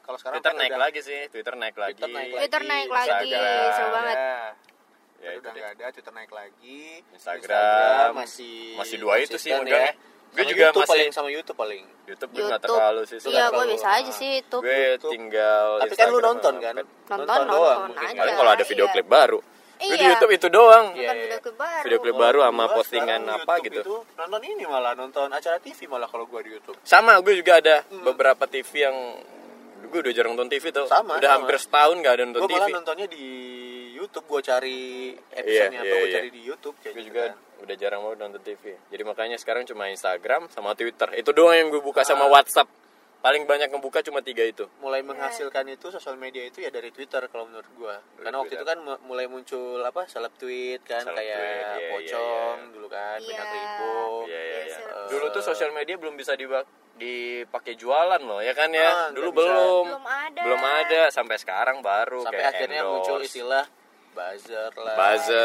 Kalau 0.00 0.20
sekarang 0.20 0.36
Twitter 0.36 0.52
kan 0.52 0.60
naik 0.60 0.68
udah- 0.70 0.82
lagi 0.84 1.00
sih 1.00 1.20
Twitter 1.26 1.54
naik 1.54 1.72
lagi 1.74 1.96
Twitter 1.96 2.12
naik 2.12 2.28
Twitter 2.30 2.60
lagi, 2.60 2.68
naik 2.68 2.90
lagi, 2.90 3.08
Instagram. 3.32 3.72
seru 3.72 3.88
banget. 3.90 4.16
Ya, 4.16 4.36
ya 5.16 5.30
itu 5.30 5.40
udah 5.40 5.52
nggak 5.54 5.70
ada, 5.72 5.86
Twitter 5.88 6.12
naik 6.12 6.28
lagi. 6.30 6.80
Instagram, 7.10 8.08
masih 8.14 8.56
masih 8.76 8.96
dua 9.00 9.14
itu 9.16 9.36
sih 9.36 9.50
megang. 9.50 9.72
ya. 9.80 9.92
Gue 10.28 10.42
Sama 10.42 10.50
juga 10.50 10.60
YouTube 10.60 10.76
masih- 10.76 10.92
paling 10.92 11.10
sama 11.10 11.28
YouTube 11.30 11.56
paling. 11.56 11.82
YouTube 12.04 12.30
gue 12.30 12.42
nggak 12.42 12.52
YouTube. 12.52 12.74
terlalu 12.76 13.00
sih 13.06 13.16
Iya, 13.24 13.44
gue 13.48 13.64
bisa 13.70 13.88
aja 13.88 14.12
sih 14.12 14.30
itu. 14.36 14.56
gue 14.60 14.76
YouTube. 14.90 15.12
tinggal 15.14 15.66
Tapi 15.78 15.94
kan 15.94 16.04
lu 16.04 16.12
Instagram 16.12 16.28
nonton 16.28 16.54
kan? 16.58 16.74
Pet. 16.74 16.86
Nonton, 17.06 17.24
doang 17.24 17.46
nonton 17.46 17.78
mungkin. 17.86 18.04
aja. 18.04 18.18
paling 18.18 18.34
kalau 18.34 18.50
ada 18.52 18.64
video 18.66 18.84
Iya. 18.84 18.92
klip 18.92 19.08
baru 19.08 19.38
gue 19.84 19.94
di 19.94 20.00
Iya. 20.00 20.10
YouTube 20.10 20.32
itu 20.32 20.46
doang 20.48 20.86
Iya, 20.90 21.00
Nonton 21.04 21.14
iya. 21.14 21.24
video 21.24 21.40
klip 21.40 21.56
baru. 21.56 21.82
video 21.82 21.98
klip 22.00 22.16
baru 22.16 22.38
sama 22.42 22.62
Gua 22.62 22.74
postingan 22.74 23.20
apa 23.26 23.52
YouTube 23.54 23.64
gitu 23.66 23.80
Itu 23.80 23.96
nonton 24.14 24.40
ini 24.42 24.64
malah 24.64 24.92
nonton 24.92 25.26
acara 25.28 25.56
TV 25.58 25.78
malah 25.86 26.06
kalau 26.06 26.24
gua 26.24 26.40
di 26.40 26.50
YouTube. 26.50 26.76
sama 26.82 27.12
gue 27.18 27.34
juga 27.34 27.52
ada 27.56 27.76
beberapa 28.00 28.44
TV 28.44 28.70
yang 28.80 28.96
gue 29.84 29.98
udah 30.00 30.12
jarang 30.12 30.32
nonton 30.32 30.48
TV 30.48 30.64
tuh 30.70 30.86
Sama, 30.86 31.14
udah 31.14 31.24
sama. 31.24 31.36
hampir 31.38 31.56
setahun 31.56 31.96
gak 31.98 32.12
ada 32.12 32.22
nonton 32.24 32.40
Gua 32.40 32.50
TV 32.50 32.58
malah 32.58 32.72
nontonnya 32.74 33.06
di 33.06 33.24
YouTube, 33.94 34.26
gua 34.26 34.40
cari 34.40 34.78
episode-nya 35.30 35.70
Iya, 35.70 35.80
apa 35.80 35.86
iya, 35.86 35.94
gua 35.94 36.04
iya. 36.04 36.14
cari 36.14 36.28
di 36.28 36.40
YouTube 36.42 36.76
kayak 36.76 36.92
gue 36.92 36.98
gitu 36.98 37.08
juga 37.08 37.22
kan. 37.24 37.62
udah 37.62 37.74
jarang 37.74 38.00
banget 38.02 38.18
nonton 38.20 38.42
TV 38.42 38.62
jadi 38.84 39.02
makanya 39.02 39.36
sekarang 39.36 39.62
cuma 39.64 39.84
Instagram 39.86 40.42
sama 40.48 40.72
Twitter 40.72 41.08
itu 41.14 41.30
doang 41.30 41.54
yang 41.54 41.68
gue 41.68 41.80
buka 41.80 42.00
Ah. 42.00 42.06
sama 42.06 42.26
WhatsApp 42.26 42.68
paling 43.24 43.42
banyak 43.42 43.66
ngebuka 43.66 44.04
cuma 44.04 44.20
tiga 44.20 44.44
itu 44.44 44.68
mulai 44.78 45.00
menghasilkan 45.00 45.64
itu 45.66 45.88
sosial 45.88 46.12
media 46.14 46.44
itu 46.44 46.60
ya 46.60 46.68
dari 46.68 46.92
Twitter 46.92 47.24
kalau 47.26 47.48
menurut 47.48 47.64
gua. 47.72 47.96
Karena 48.14 48.36
waktu 48.36 48.52
Twitter. 48.52 48.60
itu 48.60 48.68
kan 48.68 48.78
mu- 48.78 49.00
mulai 49.06 49.24
muncul 49.24 49.80
apa 49.80 50.04
seleb 50.04 50.36
tweet 50.36 50.84
kan 50.84 51.00
Seleb 51.02 51.16
kayak 51.16 51.32
tweet, 51.34 51.48
iya, 51.56 51.72
iya, 51.74 51.88
pocong 51.90 52.56
iya. 52.60 52.68
dulu 52.70 52.86
kan, 52.86 53.16
Iya. 53.16 53.26
bintang 53.26 53.50
ribu. 53.50 53.96
Iya 54.22 54.36
iya 54.38 54.60
iya. 54.60 54.76
Yes, 54.76 55.08
Dulu 55.08 55.24
tuh 55.30 55.42
sosial 55.42 55.70
media 55.70 55.96
belum 55.96 56.14
bisa 56.14 56.32
diba- 56.34 56.68
dipakai 56.94 57.74
jualan 57.74 58.20
loh 58.20 58.38
ya 58.38 58.52
kan 58.52 58.68
ya. 58.70 58.86
Ah, 58.86 59.08
Dulu 59.10 59.30
belum. 59.32 59.84
Belum 59.88 60.04
ada. 60.06 60.40
Belum 60.44 60.60
ada 60.62 61.02
sampai 61.08 61.36
sekarang 61.36 61.80
baru 61.80 62.22
Sampai 62.22 62.38
kayak 62.38 62.52
akhirnya 62.54 62.80
endorse, 62.82 62.94
muncul 63.00 63.18
istilah 63.20 63.64
buzzer 64.12 64.70
lah. 64.76 64.94
buzzer, 64.94 65.40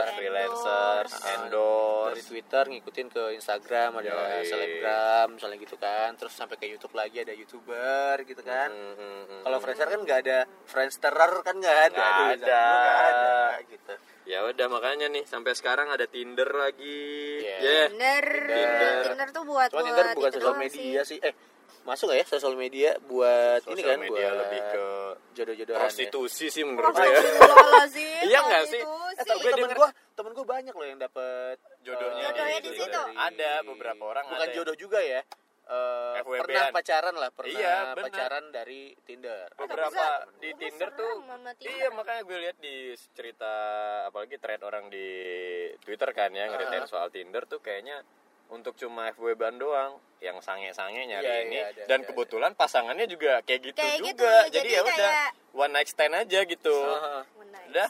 Endorse. 0.00 0.12
freelancers, 0.14 1.12
Ah, 1.12 1.28
endorse. 1.36 1.99
Dari 2.10 2.22
Twitter 2.22 2.64
ngikutin 2.66 3.06
ke 3.08 3.22
Instagram 3.32 3.90
ada 3.96 4.10
Yoi. 4.10 4.44
selebgram 4.44 5.26
misalnya 5.32 5.56
gitu 5.56 5.76
kan 5.76 6.10
terus 6.14 6.32
sampai 6.32 6.54
ke 6.54 6.66
YouTube 6.66 6.92
lagi 6.92 7.18
ada 7.18 7.30
youtuber 7.30 8.18
gitu 8.20 8.40
kan 8.40 8.68
Hmm, 8.68 8.94
hmm, 8.94 9.22
hmm, 9.24 9.40
kalau. 9.42 9.58
Friendster 9.58 9.88
kan 9.88 10.00
nggak 10.00 10.18
ada 10.20 10.38
Friendsterer 10.64 11.32
kan 11.40 11.54
nggak 11.56 11.78
ada 11.86 11.98
Nggak 11.98 12.36
ada. 12.36 12.60
ada 13.00 13.34
gitu 13.66 13.94
Ya 14.22 14.46
udah 14.46 14.66
makanya 14.68 15.06
nih 15.08 15.24
sampai 15.24 15.52
sekarang 15.52 15.90
ada 15.90 16.06
Tinder 16.06 16.46
lagi. 16.46 17.02
Iya. 17.40 17.56
Ya. 17.58 17.82
Tinder. 17.88 18.26
Tinder. 18.46 18.94
Tinder 19.04 19.28
tuh 19.30 19.42
buat 19.42 19.68
buat 19.68 19.82
Tinder 19.82 20.06
bukan 20.14 20.30
sosial 20.30 20.54
media 20.54 21.02
sih. 21.02 21.18
sih 21.18 21.26
eh 21.26 21.34
masuk 21.80 22.06
nggak 22.06 22.18
ya 22.20 22.26
sosial 22.28 22.54
media 22.54 22.90
buat 23.02 23.64
ini 23.64 23.74
Sosial 23.74 23.90
kan 23.90 23.98
media 23.98 24.20
buat 24.22 24.38
lebih 24.38 24.60
ke 24.68 24.84
jodoh-jodohan 25.34 25.74
ya. 25.74 25.82
prostitusi 25.82 26.46
sih 26.46 26.62
menurut 26.62 26.92
gue. 26.92 27.02
Astagfirullahaladzim, 27.02 28.22
Iya 28.22 28.38
nggak 28.38 28.64
sih? 28.68 28.82
Eh, 28.84 29.24
tapi 29.24 29.40
Gue 29.40 29.50
temen 29.50 29.70
gue 29.72 29.88
temen 30.20 30.32
gue 30.32 30.44
banyak 30.46 30.70
loh 30.70 30.86
yang 30.86 31.00
dapet 31.00 31.56
Jodohnya 31.80 32.20
eh, 32.20 32.28
Jodohnya 32.28 32.58
di 32.60 32.70
situ. 32.70 32.84
dari- 32.86 33.16
Ada 33.16 33.52
beberapa 33.62 34.02
orang 34.06 34.24
bukan 34.26 34.40
ada. 34.42 34.52
jodoh 34.52 34.76
juga 34.76 35.00
ya 35.00 35.24
FWB-an. 36.18 36.42
pernah 36.42 36.64
pacaran 36.72 37.14
lah 37.14 37.30
pernah 37.30 37.54
Iya, 37.54 37.74
bener. 37.88 38.04
pacaran 38.04 38.44
dari 38.50 38.82
Tinder 39.00 39.46
beberapa 39.54 40.04
di 40.36 40.50
Tinder 40.52 40.88
tuh 40.92 41.12
iya 41.60 41.88
makanya 41.88 42.22
gue 42.22 42.38
lihat 42.38 42.56
di 42.58 42.76
cerita 43.14 43.52
apalagi 44.04 44.34
thread 44.36 44.60
orang 44.60 44.90
di 44.90 45.06
Twitter 45.80 46.10
kan 46.10 46.30
ya 46.30 46.46
ngeritain 46.46 46.84
soal 46.84 47.08
Tinder 47.08 47.46
tuh 47.46 47.58
kayaknya 47.58 48.02
untuk 48.50 48.74
cuma 48.74 49.14
FWB-an 49.14 49.56
doang 49.56 49.92
yang 50.18 50.42
sange-sange 50.42 51.06
nyari 51.06 51.22
Iya, 51.24 51.36
ini 51.44 51.54
iya, 51.54 51.70
ada, 51.70 51.82
dan 51.86 52.00
ada, 52.02 52.06
kebetulan 52.10 52.52
pasangannya 52.52 53.06
juga 53.06 53.38
kayak 53.40 53.60
gitu 53.64 53.78
Kayak 53.78 53.94
gitu, 53.94 54.06
juga 54.10 54.34
jadi, 54.42 54.50
jadi 54.50 54.68
ya 54.68 54.80
udah 54.82 54.96
kayak- 54.98 55.32
one 55.52 55.72
night 55.72 55.86
stand 55.86 56.14
aja 56.14 56.40
gitu. 56.44 56.76
One 57.32 57.46
night 57.48 57.70
Udah. 57.70 57.88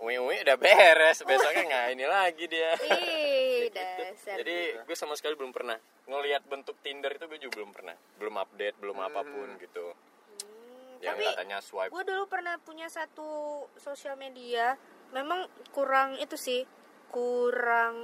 Ui 0.00 0.36
udah 0.40 0.56
beres. 0.56 1.20
Besoknya 1.22 1.62
nggak 1.68 1.86
ini 1.92 2.04
lagi 2.08 2.44
dia. 2.48 2.72
Ih, 2.88 3.68
dasar. 3.68 4.40
jadi 4.40 4.80
gue 4.80 4.96
sama 4.96 5.12
sekali 5.12 5.36
belum 5.36 5.52
pernah 5.52 5.76
ngelihat 6.08 6.48
bentuk 6.48 6.80
Tinder 6.80 7.12
itu 7.12 7.24
gue 7.28 7.40
juga 7.40 7.60
belum 7.60 7.70
pernah. 7.76 7.96
Belum 8.16 8.34
update 8.40 8.76
belum 8.80 8.96
apa 8.96 9.20
pun 9.20 9.48
gitu. 9.60 9.92
Hmm, 9.92 11.04
yang 11.04 11.16
tapi 11.20 11.24
katanya 11.28 11.58
swipe. 11.60 11.92
gue 11.92 12.04
dulu 12.08 12.24
pernah 12.32 12.56
punya 12.64 12.88
satu 12.88 13.64
sosial 13.76 14.16
media. 14.16 14.74
Memang 15.12 15.44
kurang 15.74 16.16
itu 16.16 16.40
sih 16.40 16.64
kurang 17.12 17.96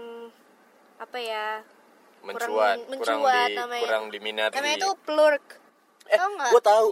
apa 1.01 1.17
ya? 1.17 1.65
Mencuat 2.21 2.37
kurang 2.37 2.53
kurang, 2.53 2.79
mencuat 2.93 3.49
di 3.49 3.57
namanya. 3.57 3.85
kurang 3.89 4.05
diminati. 4.13 4.55
Namanya 4.61 4.77
itu 4.77 4.91
plurk. 5.01 5.45
Eh 6.13 6.19
gue 6.53 6.63
tahu. 6.63 6.89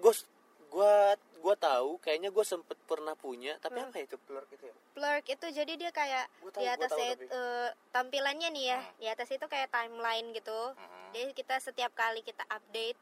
Gue 0.00 0.14
gue 0.76 0.96
gue 1.46 1.56
tahu 1.56 2.02
kayaknya 2.02 2.34
gue 2.34 2.42
sempet 2.42 2.74
pernah 2.84 3.14
punya 3.14 3.54
tapi 3.62 3.78
Hmm. 3.78 3.86
apa 3.86 4.02
itu 4.02 4.18
plurk 4.18 4.50
itu 4.50 4.66
ya? 4.66 4.74
Plurk 4.92 5.24
itu 5.28 5.46
jadi 5.52 5.72
dia 5.76 5.90
kayak 5.90 6.26
tahu, 6.42 6.58
di 6.58 6.66
atas 6.66 6.90
tahu 6.90 6.98
it- 6.98 7.22
tapi. 7.22 7.26
eh, 7.30 7.68
tampilannya 7.94 8.48
nih 8.50 8.64
ya 8.66 8.80
di 8.98 9.06
atas 9.06 9.30
itu 9.30 9.46
kayak 9.46 9.70
timeline 9.70 10.34
gitu. 10.34 10.74
Jadi 11.14 11.30
kita 11.32 11.54
setiap 11.56 11.94
kali 11.94 12.20
kita 12.20 12.42
update 12.50 12.98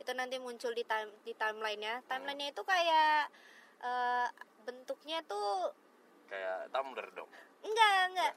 itu 0.00 0.10
nanti 0.14 0.40
muncul 0.40 0.72
di 0.72 0.82
time 0.82 1.12
di 1.20 1.36
timelinenya. 1.36 2.00
Timelinenya 2.08 2.48
itu 2.50 2.62
kayak 2.64 3.28
eh, 3.82 4.28
bentuknya 4.62 5.20
tuh 5.22 5.74
kayak 6.26 6.72
Tumblr 6.72 7.08
dong? 7.12 7.28
Enggak. 7.60 7.92
Enggak. 8.08 8.32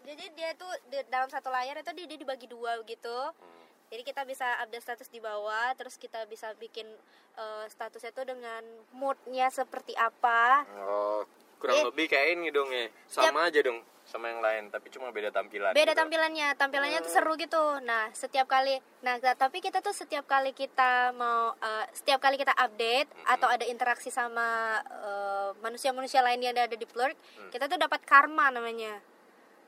Jadi 0.00 0.24
dia 0.32 0.50
tuh 0.54 0.70
di- 0.86 1.08
dalam 1.08 1.26
satu 1.26 1.50
layar 1.50 1.76
itu 1.76 1.90
dia, 1.92 2.06
dia 2.06 2.16
dibagi 2.16 2.46
dua 2.46 2.78
gitu. 2.84 3.18
Hmm. 3.34 3.59
Jadi 3.90 4.02
kita 4.02 4.22
bisa 4.22 4.46
update 4.60 4.84
status 4.84 5.08
di 5.08 5.18
bawah 5.18 5.74
terus 5.74 5.94
kita 5.94 6.22
bisa 6.24 6.54
bikin 6.56 6.86
eh, 7.34 7.64
statusnya 7.66 8.10
tuh 8.10 8.24
dengan 8.24 8.62
moodnya 8.92 9.50
seperti 9.50 9.92
apa. 9.92 10.62
Oh 10.80 11.26
kurang 11.58 11.76
Eh. 11.76 11.84
lebih 11.84 12.06
kayak 12.06 12.28
ini 12.32 12.48
dong 12.48 12.70
ya. 12.70 12.86
Sama 13.04 13.44
aja 13.44 13.60
dong 13.60 13.82
sama 14.02 14.26
yang 14.26 14.40
lain 14.40 14.66
tapi 14.68 14.88
cuma 14.88 15.10
beda 15.10 15.30
tampilan 15.30 15.70
beda 15.70 15.90
gitu. 15.90 15.98
tampilannya. 15.98 16.48
Tampilannya 16.54 16.98
tuh 17.00 17.12
seru 17.12 17.34
gitu. 17.34 17.58
Nah 17.80 18.08
setiap 18.12 18.46
kali 18.46 18.74
nah 19.00 19.18
ta- 19.18 19.36
tapi 19.36 19.58
kita 19.58 19.78
tuh 19.80 19.92
setiap 19.92 20.24
kali 20.24 20.50
kita 20.52 21.10
mau 21.12 21.52
eh, 21.54 21.86
setiap 21.90 22.18
kali 22.18 22.34
kita 22.36 22.54
update 22.54 23.10
atau 23.26 23.46
ada 23.46 23.62
interaksi 23.64 24.08
sama 24.08 24.78
eh, 24.80 25.50
manusia-manusia 25.58 26.22
lain 26.22 26.40
yang 26.40 26.54
ada 26.54 26.70
di 26.70 26.86
Plurk 26.86 27.18
kita 27.50 27.66
tuh 27.66 27.76
dapat 27.76 28.00
karma 28.02 28.48
namanya. 28.48 29.02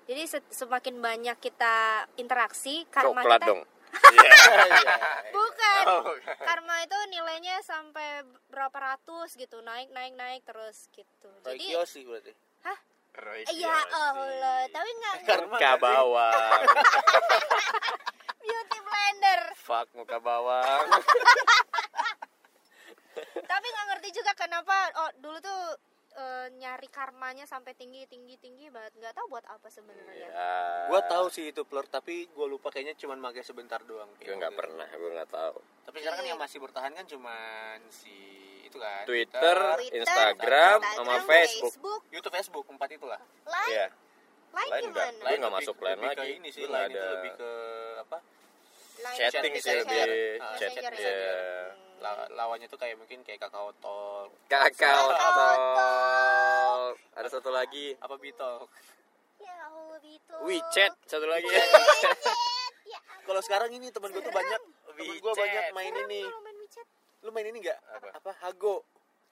Jadi 0.02 0.22
se- 0.28 0.48
semakin 0.48 0.98
banyak 0.98 1.36
kita 1.38 1.74
interaksi 2.16 2.86
karma 2.88 3.18
coklat 3.18 3.38
kita 3.38 3.48
dong. 3.48 3.62
Bukan. 5.36 5.82
Oh, 5.88 6.14
karma 6.40 6.76
itu 6.84 6.98
nilainya 7.12 7.60
sampai 7.64 8.24
berapa 8.48 8.74
ratus 8.74 9.36
gitu. 9.36 9.60
Naik 9.60 9.92
naik 9.92 10.14
naik 10.16 10.42
terus 10.46 10.88
gitu. 10.92 11.28
Roy 11.44 11.56
jadi 11.56 11.64
Kiyoshi 11.64 12.00
berarti. 12.08 12.32
Hah? 12.64 12.78
Roy 13.20 13.44
ya. 13.52 13.76
Allah. 13.92 14.64
Tapi 14.72 14.90
nggak 14.96 15.16
Karma 15.28 15.56
muka 15.56 15.72
bawang. 15.76 16.60
Beauty 18.42 18.78
blender. 18.82 19.40
Fuck 19.60 19.88
muka 19.94 20.18
bawang. 20.18 20.86
Tapi 23.50 23.66
nggak 23.68 23.86
ngerti 23.92 24.08
juga 24.16 24.32
kenapa 24.32 24.88
oh 24.96 25.10
dulu 25.20 25.36
tuh 25.44 25.76
eh, 26.12 26.46
nyari 26.54 26.88
karmanya 26.88 27.44
sampai 27.44 27.72
tinggi 27.72 28.04
tinggi 28.04 28.36
tinggi 28.36 28.68
banget. 28.68 28.92
Nggak 28.94 29.14
tahu 29.14 29.26
buat 29.28 29.44
apa 29.44 29.68
sebenarnya. 29.68 30.28
Ya 30.28 30.52
gue 30.86 31.00
tahu 31.06 31.26
sih 31.28 31.48
itu 31.48 31.62
plurk 31.62 31.88
tapi 31.88 32.26
gue 32.26 32.46
lupa 32.46 32.68
kayaknya 32.68 32.92
cuman 32.94 33.18
pakai 33.22 33.42
sebentar 33.42 33.80
doang. 33.80 34.08
Gue 34.16 34.32
nggak 34.32 34.52
pernah 34.52 34.84
gue 34.86 35.10
nggak 35.10 35.30
tahu. 35.30 35.56
Tapi 35.82 35.96
sekarang 35.98 36.18
kan 36.18 36.26
yang 36.26 36.40
masih 36.40 36.58
bertahan 36.58 36.92
kan 36.92 37.06
cuman 37.06 37.78
si 37.88 38.12
itu 38.62 38.76
kan 38.76 39.04
Twitter, 39.04 39.56
Twitter, 39.76 40.00
Instagram, 40.00 40.78
sama 40.94 41.20
Facebook. 41.22 41.74
YouTube 42.08 42.32
Facebook 42.32 42.64
empat 42.66 42.88
itulah 42.90 43.20
lain? 43.44 43.68
Iya. 43.70 43.86
lain 44.52 44.68
Lain 44.68 44.82
nggak? 44.86 45.06
gimana? 45.08 45.24
Lain 45.24 45.36
nggak 45.38 45.48
lebih- 45.50 45.64
masuk 45.64 45.74
ke 45.74 45.84
lagi. 45.84 46.32
ini 46.34 46.48
sih 46.48 46.64
lain 46.64 46.72
nggak 46.72 46.84
itu 46.86 46.96
ada- 46.98 47.12
lebih 47.14 47.30
ke 47.34 47.50
apa? 47.98 48.18
Lain 49.02 49.16
chatting 49.18 49.52
sih 49.54 49.62
chat. 49.62 49.76
lebih 49.82 50.00
Ah, 50.38 50.56
chat 50.56 50.70
Messenger, 50.70 50.92
ya 50.94 51.12
la- 51.12 51.72
lawannya 52.34 52.66
tuh 52.66 52.78
kayak 52.78 52.98
mungkin 52.98 53.22
kayak 53.22 53.38
kakao 53.38 53.70
talk. 53.78 54.28
Kakao 54.50 55.06
Kakao 55.14 55.54
talk. 55.76 56.92
Ada 57.14 57.28
satu 57.38 57.50
lagi. 57.54 57.94
Apa 58.02 58.18
bitok? 58.18 58.66
Ya 59.38 59.56
Allah 59.70 59.98
WeChat 60.42 60.92
satu 61.06 61.26
lagi. 61.30 61.48
Kalau 63.22 63.40
sekarang 63.40 63.70
ini 63.70 63.88
temen 63.94 64.10
gue 64.10 64.22
tuh 64.22 64.34
banyak 64.34 64.60
temen 64.90 65.16
gue 65.22 65.32
banyak 65.32 65.64
main 65.72 65.94
ini. 66.06 66.22
main 66.26 66.56
lu 67.22 67.30
main 67.30 67.46
ini 67.46 67.58
nggak? 67.62 67.78
Apa? 67.78 68.08
apa? 68.18 68.30
Hago. 68.42 68.82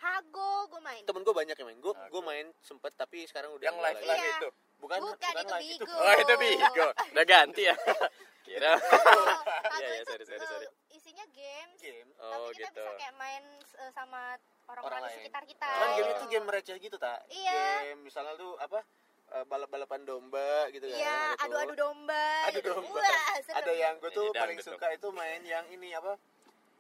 Hago 0.01 0.71
gue 0.71 0.81
main. 0.81 1.03
temen 1.05 1.21
gue 1.27 1.35
banyak 1.35 1.57
yang 1.59 1.69
main. 1.69 1.79
Gue 1.83 1.93
gue 1.93 2.23
main 2.23 2.47
sempet 2.63 2.95
tapi 2.95 3.27
sekarang 3.27 3.51
udah 3.59 3.67
yang 3.67 3.77
nggak 3.77 3.99
live 3.99 4.07
lagi. 4.07 4.09
live 4.09 4.23
Iya. 4.23 4.39
itu? 4.39 4.49
Bukan 4.81 4.99
Bukan, 5.05 5.21
itu 5.21 5.85
live, 5.85 5.93
oh 5.93 6.15
itu 6.17 6.35
bigo. 6.41 6.87
Udah 7.13 7.25
ganti 7.27 7.63
ya? 7.69 7.77
Kira. 8.47 8.73
Hago 8.79 9.27
Iya, 9.81 9.89
iya, 9.97 10.03
itu 10.03 10.13
sorry, 10.13 10.25
sorry, 10.25 10.47
sorry. 10.49 10.67
isinya 10.93 11.25
game 11.37 11.60
oh 12.51 12.53
kita 12.53 12.67
gitu 12.67 12.83
bisa 12.83 12.93
kayak 12.97 13.15
main 13.17 13.45
eh, 13.79 13.91
sama 13.91 14.21
orang-orang 14.67 15.01
Orang 15.01 15.03
di 15.09 15.17
sekitar 15.17 15.43
kita. 15.45 15.67
Cuman 15.69 15.89
game 15.93 16.11
itu 16.13 16.25
game 16.27 16.47
receh 16.49 16.77
gitu 16.79 16.97
tak 16.97 17.19
Iya. 17.29 17.63
game 17.85 18.03
misalnya 18.03 18.35
tuh 18.35 18.55
apa 18.57 18.79
eh, 19.31 19.45
balap-balapan 19.45 20.01
domba 20.03 20.51
gitu 20.69 20.85
kan 20.85 20.95
Iya, 20.97 21.19
ada 21.33 21.39
tuh. 21.39 21.47
adu-adu 21.49 21.75
domba. 21.77 22.27
adu 22.45 22.55
gitu. 22.57 22.71
domba 22.73 22.99
Wah, 23.01 23.35
seru. 23.41 23.57
ada 23.57 23.73
yang 23.73 23.95
gue 23.97 24.11
tuh 24.11 24.27
paling 24.33 24.59
suka 24.59 24.87
itu 24.91 25.09
main 25.11 25.41
yang 25.41 25.65
ini 25.69 25.91
apa 25.93 26.19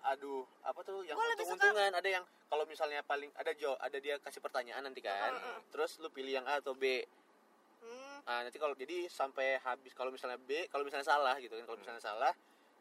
aduh 0.02 0.42
apa 0.62 0.80
tuh 0.80 1.04
yang 1.04 1.12
Gua 1.12 1.28
lebih 1.28 1.44
suka- 1.44 1.60
untung-untungan 1.60 1.92
ada 1.92 2.08
yang 2.10 2.24
kalau 2.48 2.64
misalnya 2.64 3.00
paling 3.02 3.28
ada 3.34 3.52
jo 3.52 3.76
ada 3.76 3.94
dia 3.96 4.16
kasih 4.18 4.40
pertanyaan 4.40 4.80
nanti 4.82 4.98
kan 4.98 5.36
terus 5.68 5.98
lu 5.98 6.08
pilih 6.08 6.34
yang 6.34 6.44
A 6.44 6.56
atau 6.56 6.72
B 6.72 7.04
Hmm, 7.80 8.20
Ah, 8.22 8.40
nanti 8.40 8.56
kalau 8.56 8.72
jadi 8.74 9.08
sampai 9.08 9.56
habis 9.58 9.92
kalau 9.92 10.08
misalnya 10.08 10.36
B 10.38 10.68
kalau 10.68 10.82
misalnya 10.82 11.04
salah 11.06 11.36
gitu 11.36 11.52
kan 11.54 11.64
kalau 11.64 11.76
misalnya 11.76 11.96
salah 11.98 12.32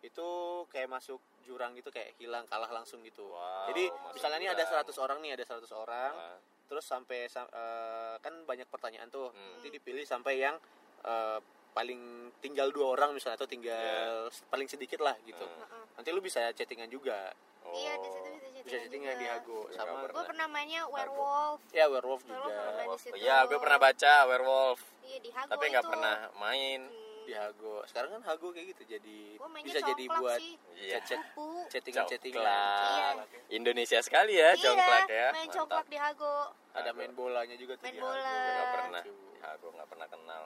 itu 0.02 0.28
kayak 0.68 0.88
masuk 0.88 1.18
jurang 1.42 1.74
gitu 1.74 1.90
kayak 1.90 2.16
hilang 2.16 2.46
kalah 2.46 2.70
langsung 2.70 3.02
gitu 3.02 3.26
Wow, 3.26 3.68
jadi 3.68 3.84
misalnya 4.12 4.38
nih 4.38 4.50
ada 4.50 4.64
jurang. 4.64 4.86
100 4.86 4.96
orang 5.00 5.18
nih 5.20 5.32
ada 5.34 5.44
100 5.46 5.72
orang 5.74 6.14
Wah. 6.14 6.38
terus 6.66 6.86
sampai 6.86 7.26
sam- 7.26 7.50
eh, 7.50 8.16
kan 8.18 8.34
banyak 8.44 8.66
pertanyaan 8.66 9.08
tuh 9.08 9.28
Hmm. 9.30 9.56
nanti 9.56 9.68
dipilih 9.70 10.04
sampai 10.04 10.40
yang 10.40 10.56
eh, 11.02 11.40
paling 11.70 12.02
tinggal 12.38 12.70
dua 12.70 12.92
orang 12.92 13.12
misalnya 13.12 13.38
atau 13.38 13.48
tinggal 13.48 14.28
paling 14.46 14.66
sedikit 14.66 15.00
lah 15.00 15.16
gitu 15.22 15.44
heeh. 15.44 15.84
nanti 15.94 16.10
lu 16.10 16.20
bisa 16.20 16.48
chattingan 16.50 16.88
juga 16.88 17.32
Iya, 17.62 17.94
di 17.94 18.08
Oh. 18.08 18.10
situ 18.10 18.20
bisa 18.26 18.42
chattingan 18.42 18.64
bisa 18.66 18.78
chattingan 18.80 19.14
juga. 19.14 19.22
di 19.22 19.26
Hago 19.28 19.60
sama 19.70 19.92
Gue 20.10 20.24
pernah 20.26 20.48
mainnya 20.48 20.82
werewolf. 20.86 21.60
ya 21.70 21.86
werewolf 21.86 22.22
juga 22.24 22.56
situ. 22.98 23.16
Iya, 23.16 23.46
gue 23.46 23.58
pernah 23.58 23.78
baca 23.78 24.14
werewolf, 24.26 24.80
Iya 25.02 25.18
di 25.20 25.30
Hago 25.30 25.50
tapi 25.50 25.66
nggak 25.68 25.86
pernah 25.86 26.16
main. 26.36 26.82
Hmm, 26.84 27.09
di 27.30 27.38
Hago 27.38 27.86
sekarang 27.86 28.10
kan 28.12 28.22
Hago 28.26 28.50
kayak 28.50 28.74
gitu 28.74 28.84
jadi 28.90 29.20
bisa 29.62 29.80
jadi 29.80 30.04
buat. 30.10 30.40
Iya. 30.74 30.98
chat 30.98 31.04
chat 31.06 31.20
Kupu. 31.30 31.48
chattingan 31.70 32.06
chattingan 32.10 32.42
Congklak. 32.42 33.46
Indonesia 33.50 34.00
sekali 34.02 34.34
ya, 34.34 34.50
Iya, 34.50 34.64
congklak 34.66 35.06
ya. 35.08 35.28
main 35.30 35.46
Mantap. 35.46 35.56
congklak 35.56 35.88
di 35.88 35.98
Hago. 35.98 36.36
ada 36.72 36.90
main 36.92 37.12
bolanya 37.14 37.54
juga 37.54 37.74
tuh 37.76 37.86
Main 37.86 37.94
di 37.94 38.02
bola. 38.02 38.18
Hago. 38.18 38.50
Nggak 38.50 38.70
pernah. 38.72 39.02
Ya, 39.40 39.50
gue 39.56 39.72
nggak 39.72 39.90
pernah 39.90 40.08
kenal. 40.08 40.44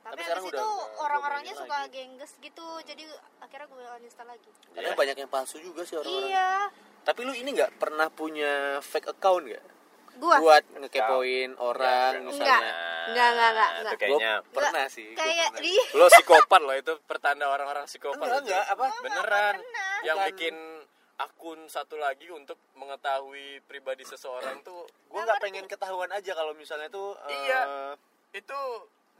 Tapi, 0.00 0.04
Tapi 0.06 0.20
habis 0.22 0.24
sekarang 0.24 0.44
itu 0.46 0.68
orang-orangnya 0.96 1.54
suka 1.54 1.76
lagi. 1.78 1.92
gengges 1.94 2.32
gitu. 2.38 2.66
Jadi 2.82 3.04
akhirnya 3.38 3.66
gue 3.66 3.84
uninstall 3.96 4.28
lagi. 4.28 4.50
Karena 4.70 4.88
Iya. 4.88 4.96
banyak 4.96 5.16
yang 5.18 5.30
palsu 5.30 5.56
juga 5.58 5.82
sih 5.82 5.96
orang-orang. 5.96 6.28
Iya. 6.28 6.50
Tapi 7.00 7.20
lu 7.22 7.32
ini 7.32 7.48
nggak 7.50 7.72
pernah 7.76 8.08
punya 8.08 8.52
fake 8.80 9.08
account 9.10 9.44
nggak? 9.46 9.64
Gua 10.16 10.36
Buat 10.36 10.64
ngekepoin 10.74 11.56
orang 11.56 12.12
Enggak, 12.18 12.28
misalnya. 12.28 12.72
Enggak, 13.02 13.28
enggak, 13.28 13.48
enggak, 13.48 13.70
Nah, 13.70 13.70
enggak. 13.72 13.80
Itu 13.86 13.96
kayaknya 13.98 14.32
Gua 14.36 14.54
pernah 14.54 14.84
sih. 14.86 15.08
kayak 15.12 15.48
pernah. 15.50 15.62
di 15.62 15.72
lo 15.92 16.06
psikopat 16.08 16.60
loh 16.60 16.76
itu 16.76 16.92
pertanda 17.02 17.44
orang-orang 17.46 17.84
psikopat. 17.84 18.20
Enggak, 18.20 18.40
enggak, 18.42 18.64
apa? 18.68 18.86
Beneran. 19.00 19.54
pernah. 19.56 19.92
Yang 20.02 20.16
Bukan. 20.16 20.28
bikin 20.28 20.56
akun 21.18 21.60
satu 21.66 21.96
lagi 21.96 22.28
untuk 22.30 22.56
mengetahui 22.72 23.60
pribadi 23.62 24.02
seseorang 24.02 24.60
tuh 24.60 24.88
Gua 25.06 25.20
nggak 25.22 25.40
pengen 25.40 25.64
ketahuan 25.66 26.08
aja 26.10 26.32
kalau 26.32 26.52
misalnya 26.52 26.88
tuh. 26.88 27.12
eh, 27.22 27.36
Iya. 27.42 27.60
itu 28.32 28.60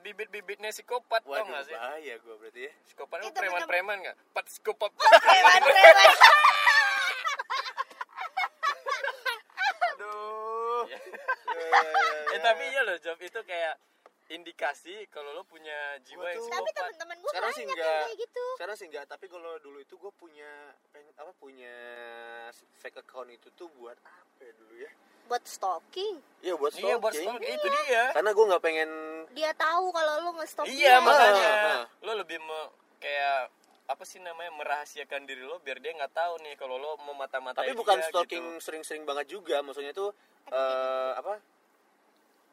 bibit-bibitnya 0.01 0.71
psikopat 0.71 1.21
tau 1.21 1.29
Waduh, 1.31 1.45
gak 1.51 1.63
sih? 1.63 1.75
bahaya 1.75 2.15
gua 2.19 2.35
berarti 2.37 2.61
ya. 2.63 2.73
Psikopat 2.83 3.17
itu 3.19 3.27
Itu 3.27 3.37
preman-preman 3.39 3.97
gak? 4.03 4.17
Pat 4.31 4.45
psikopat. 4.47 4.91
preman-preman. 4.97 6.09
Aduh. 9.91 10.81
Iya. 10.87 10.99
Ya, 11.71 11.81
ya, 11.81 11.93
ya, 11.93 12.13
eh 12.27 12.33
ya. 12.33 12.39
tapi 12.43 12.63
iya 12.67 12.81
loh 12.83 12.97
Job 12.99 13.19
itu 13.19 13.41
kayak 13.43 13.75
indikasi 14.29 14.95
kalau 15.09 15.31
lo 15.33 15.43
punya 15.43 15.75
jiwa 16.01 16.21
Gua 16.21 16.29
yang 16.29 16.39
tuh- 16.41 16.51
Tapi 16.53 16.71
teman-teman 16.73 17.17
gue 17.17 17.29
Sekarang 17.29 17.43
banyak 17.45 17.57
sih 17.57 17.65
yang 17.65 17.73
enggak. 17.73 18.01
kayak 18.01 18.19
gitu. 18.21 18.45
Sekarang 18.53 18.77
sih 18.77 18.87
enggak, 18.87 19.05
tapi 19.07 19.27
kalau 19.27 19.53
dulu 19.59 19.79
itu 19.79 19.95
gue 19.97 20.13
punya 20.13 20.51
pengen 20.89 21.15
apa 21.17 21.33
punya 21.35 21.75
fake 22.77 22.99
account 23.01 23.29
itu 23.29 23.51
tuh 23.53 23.67
buat 23.73 23.99
apa 23.99 24.41
ya 24.41 24.53
dulu 24.55 24.75
ya? 24.77 24.91
Buat 25.27 25.43
stalking. 25.45 26.15
Iya 26.41 26.55
buat 26.55 26.73
Iya 26.75 26.95
buat 26.97 27.11
stalking. 27.11 27.27
stalking 27.29 27.55
itu 27.57 27.69
dia. 27.85 28.05
Karena 28.13 28.31
gue 28.31 28.45
nggak 28.47 28.63
pengen 28.63 28.91
Dia 29.31 29.51
tahu 29.53 29.85
kalau 29.91 30.13
lu 30.21 30.31
nge-stalking. 30.37 30.75
Iya 30.77 30.93
dia. 30.93 30.99
makanya 31.01 31.49
Ah, 31.49 31.67
ah. 31.73 31.85
lo 32.01 32.13
lebih 32.17 32.39
me- 32.39 32.71
kayak 32.99 33.51
apa 33.89 34.05
sih 34.05 34.19
namanya 34.19 34.51
merahasiakan 34.53 35.25
diri 35.25 35.43
lo 35.43 35.59
biar 35.59 35.79
dia 35.79 35.91
nggak 35.93 36.13
tahu 36.13 36.39
nih 36.41 36.55
kalau 36.55 36.79
lo 36.79 36.95
mau 37.01 37.11
mata-matain 37.13 37.59
tapi 37.61 37.75
bukan 37.75 37.99
dia 37.99 38.07
stalking 38.07 38.39
gitu. 38.49 38.63
sering-sering 38.63 39.03
banget 39.03 39.27
juga 39.29 39.59
maksudnya 39.61 39.91
tuh 39.91 40.15
eh 40.47 41.13
apa 41.13 41.43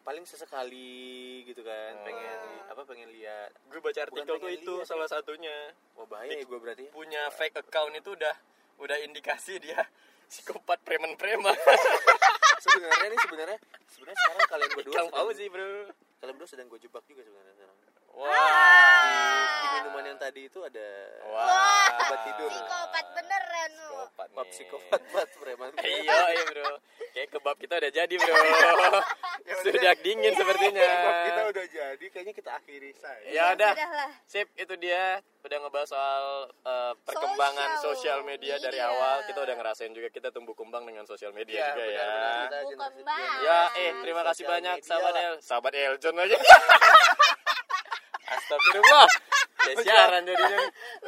paling 0.07 0.23
sesekali 0.23 1.03
gitu 1.43 1.59
kan 1.61 1.91
Oh. 1.93 2.05
pengen 2.05 2.23
li- 2.47 2.63
apa 2.65 2.81
pengen 2.83 3.09
lihat. 3.11 3.51
Gue 3.67 3.79
baca 3.81 3.99
artikel 4.01 4.35
tuh 4.37 4.47
itu 4.49 4.73
lihat, 4.73 4.87
salah 4.87 5.03
satunya. 5.05 5.75
Wah 5.93 6.07
bahaya 6.07 6.31
ya 6.31 6.41
gue 6.41 6.55
berarti 6.55 6.87
punya 6.89 7.27
fake 7.29 7.59
account 7.59 7.91
itu 7.91 8.15
udah 8.15 8.31
udah 8.79 8.97
indikasi 9.01 9.59
dia 9.59 9.83
psikopat 10.31 10.79
preman-preman. 10.81 11.51
Sebenarnya 12.57 13.07
nih 13.09 13.19
sebenarnya 13.21 13.57
sebenarnya 13.87 14.17
sekarang 14.17 14.47
kalian 14.47 14.69
berdua 14.73 14.93
sedang- 14.93 15.11
Fauzi 15.13 15.45
bro? 15.47 15.69
kalian 16.17 16.33
berdua 16.33 16.49
sedang 16.49 16.67
gue 16.67 16.79
jebak 16.79 17.03
juga 17.05 17.21
sebenarnya 17.21 17.53
wah 18.17 19.45
di 19.55 19.67
minuman 19.75 20.03
yang 20.05 20.17
tadi 20.17 20.41
itu 20.43 20.59
ada 20.59 20.89
wah 21.27 21.89
obat 21.99 22.19
tidur 22.23 22.49
Psikopat 22.49 23.05
beneran 23.13 23.69
lu. 23.71 23.85
psikopat 23.87 24.27
Pap 24.29 24.43
nih. 24.43 24.51
psikopat 24.51 25.01
banget 25.07 25.29
preman 25.35 25.69
iya 26.01 26.19
iya 26.31 26.43
bro 26.47 26.71
kayak 27.13 27.27
kebab 27.29 27.55
kita 27.57 27.73
udah 27.77 27.91
jadi 27.91 28.13
bro 28.15 28.33
sudah 29.63 29.93
dingin 30.05 30.33
sepertinya 30.33 30.83
Kebab 30.83 31.17
kita 31.23 31.41
udah 31.47 31.65
jadi 31.67 32.05
kayaknya 32.09 32.33
kita 32.33 32.51
akhiri 32.53 32.91
saja 32.93 33.27
ya 33.27 33.43
udah. 33.53 33.71
Sip, 34.25 34.47
itu 34.55 34.73
dia 34.75 35.17
udah 35.39 35.57
ngebahas 35.57 35.87
soal 35.87 36.23
uh, 36.61 36.91
perkembangan 37.01 37.79
Sosial 37.79 38.19
sosial 38.19 38.19
media 38.21 38.59
dari 38.59 38.75
media. 38.75 38.91
awal. 38.91 39.23
Kita 39.23 39.39
udah 39.39 39.55
ngerasain 39.55 39.95
juga 39.95 40.11
kita 40.11 40.27
tumbuh 40.27 40.51
kembang 40.51 40.83
dengan 40.83 41.07
sosial 41.07 41.31
media 41.31 41.55
Iya, 41.55 41.67
juga 41.71 41.83
ya. 41.85 41.87
benar-benar. 41.87 42.35
Kita 42.43 42.57
Tumbuh 42.57 42.67
generasi 42.67 42.99
kembang. 42.99 43.15
Gen 43.15 43.31
Z. 43.31 43.45
Ya, 43.45 43.59
eh 43.79 43.91
terima 43.97 44.21
kasih 44.25 44.43
banyak 44.45 44.75
media 44.75 44.89
sahabat. 44.89 45.13
El, 45.15 45.35
sahabat 45.39 45.71
Eljon 45.73 46.15
aja. 46.17 46.37
Astagfirullah. 48.27 49.07
Kayak 49.57 49.77
siaran 49.81 50.21
jadinya. 50.23 50.59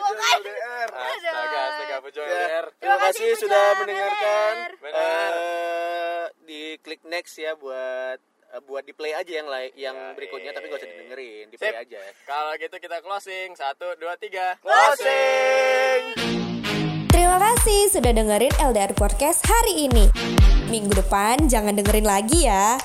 LDR. 0.09 0.89
Astaga, 0.89 1.59
astaga, 1.65 1.95
Pujo 1.99 2.21
Ya, 2.21 2.27
LDR. 2.27 2.65
terima 2.75 2.97
kasih, 3.01 3.29
sudah 3.35 3.61
LDR. 3.61 3.77
mendengarkan. 3.77 4.53
Benar. 4.79 5.31
Eh, 5.33 6.23
di 6.41 6.61
klik 6.79 7.01
next 7.03 7.35
ya 7.35 7.53
buat 7.53 8.19
eh, 8.49 8.61
buat 8.61 8.81
di 8.81 8.91
play 8.91 9.13
aja 9.13 9.31
yang 9.35 9.47
lain 9.47 9.71
yang 9.75 9.95
Ya, 9.95 10.11
berikutnya 10.11 10.49
eh. 10.49 10.55
tapi 10.55 10.65
gak 10.67 10.79
usah 10.79 10.89
didengerin, 10.89 11.45
di 11.47 11.55
play 11.55 11.69
Sip. 11.69 11.81
aja. 11.81 12.01
Kalau 12.25 12.51
gitu 12.55 12.75
kita 12.77 12.97
closing. 12.99 13.49
Satu, 13.53 13.87
dua, 13.95 14.15
tiga. 14.15 14.57
Closing. 14.59 16.01
Terima 17.09 17.37
kasih 17.37 17.89
sudah 17.89 18.11
dengerin 18.11 18.53
LDR 18.59 18.91
Podcast 18.91 19.43
hari 19.43 19.85
ini. 19.85 20.07
Minggu 20.67 20.93
depan 20.93 21.45
jangan 21.45 21.73
dengerin 21.73 22.05
lagi 22.05 22.45
ya. 22.45 22.77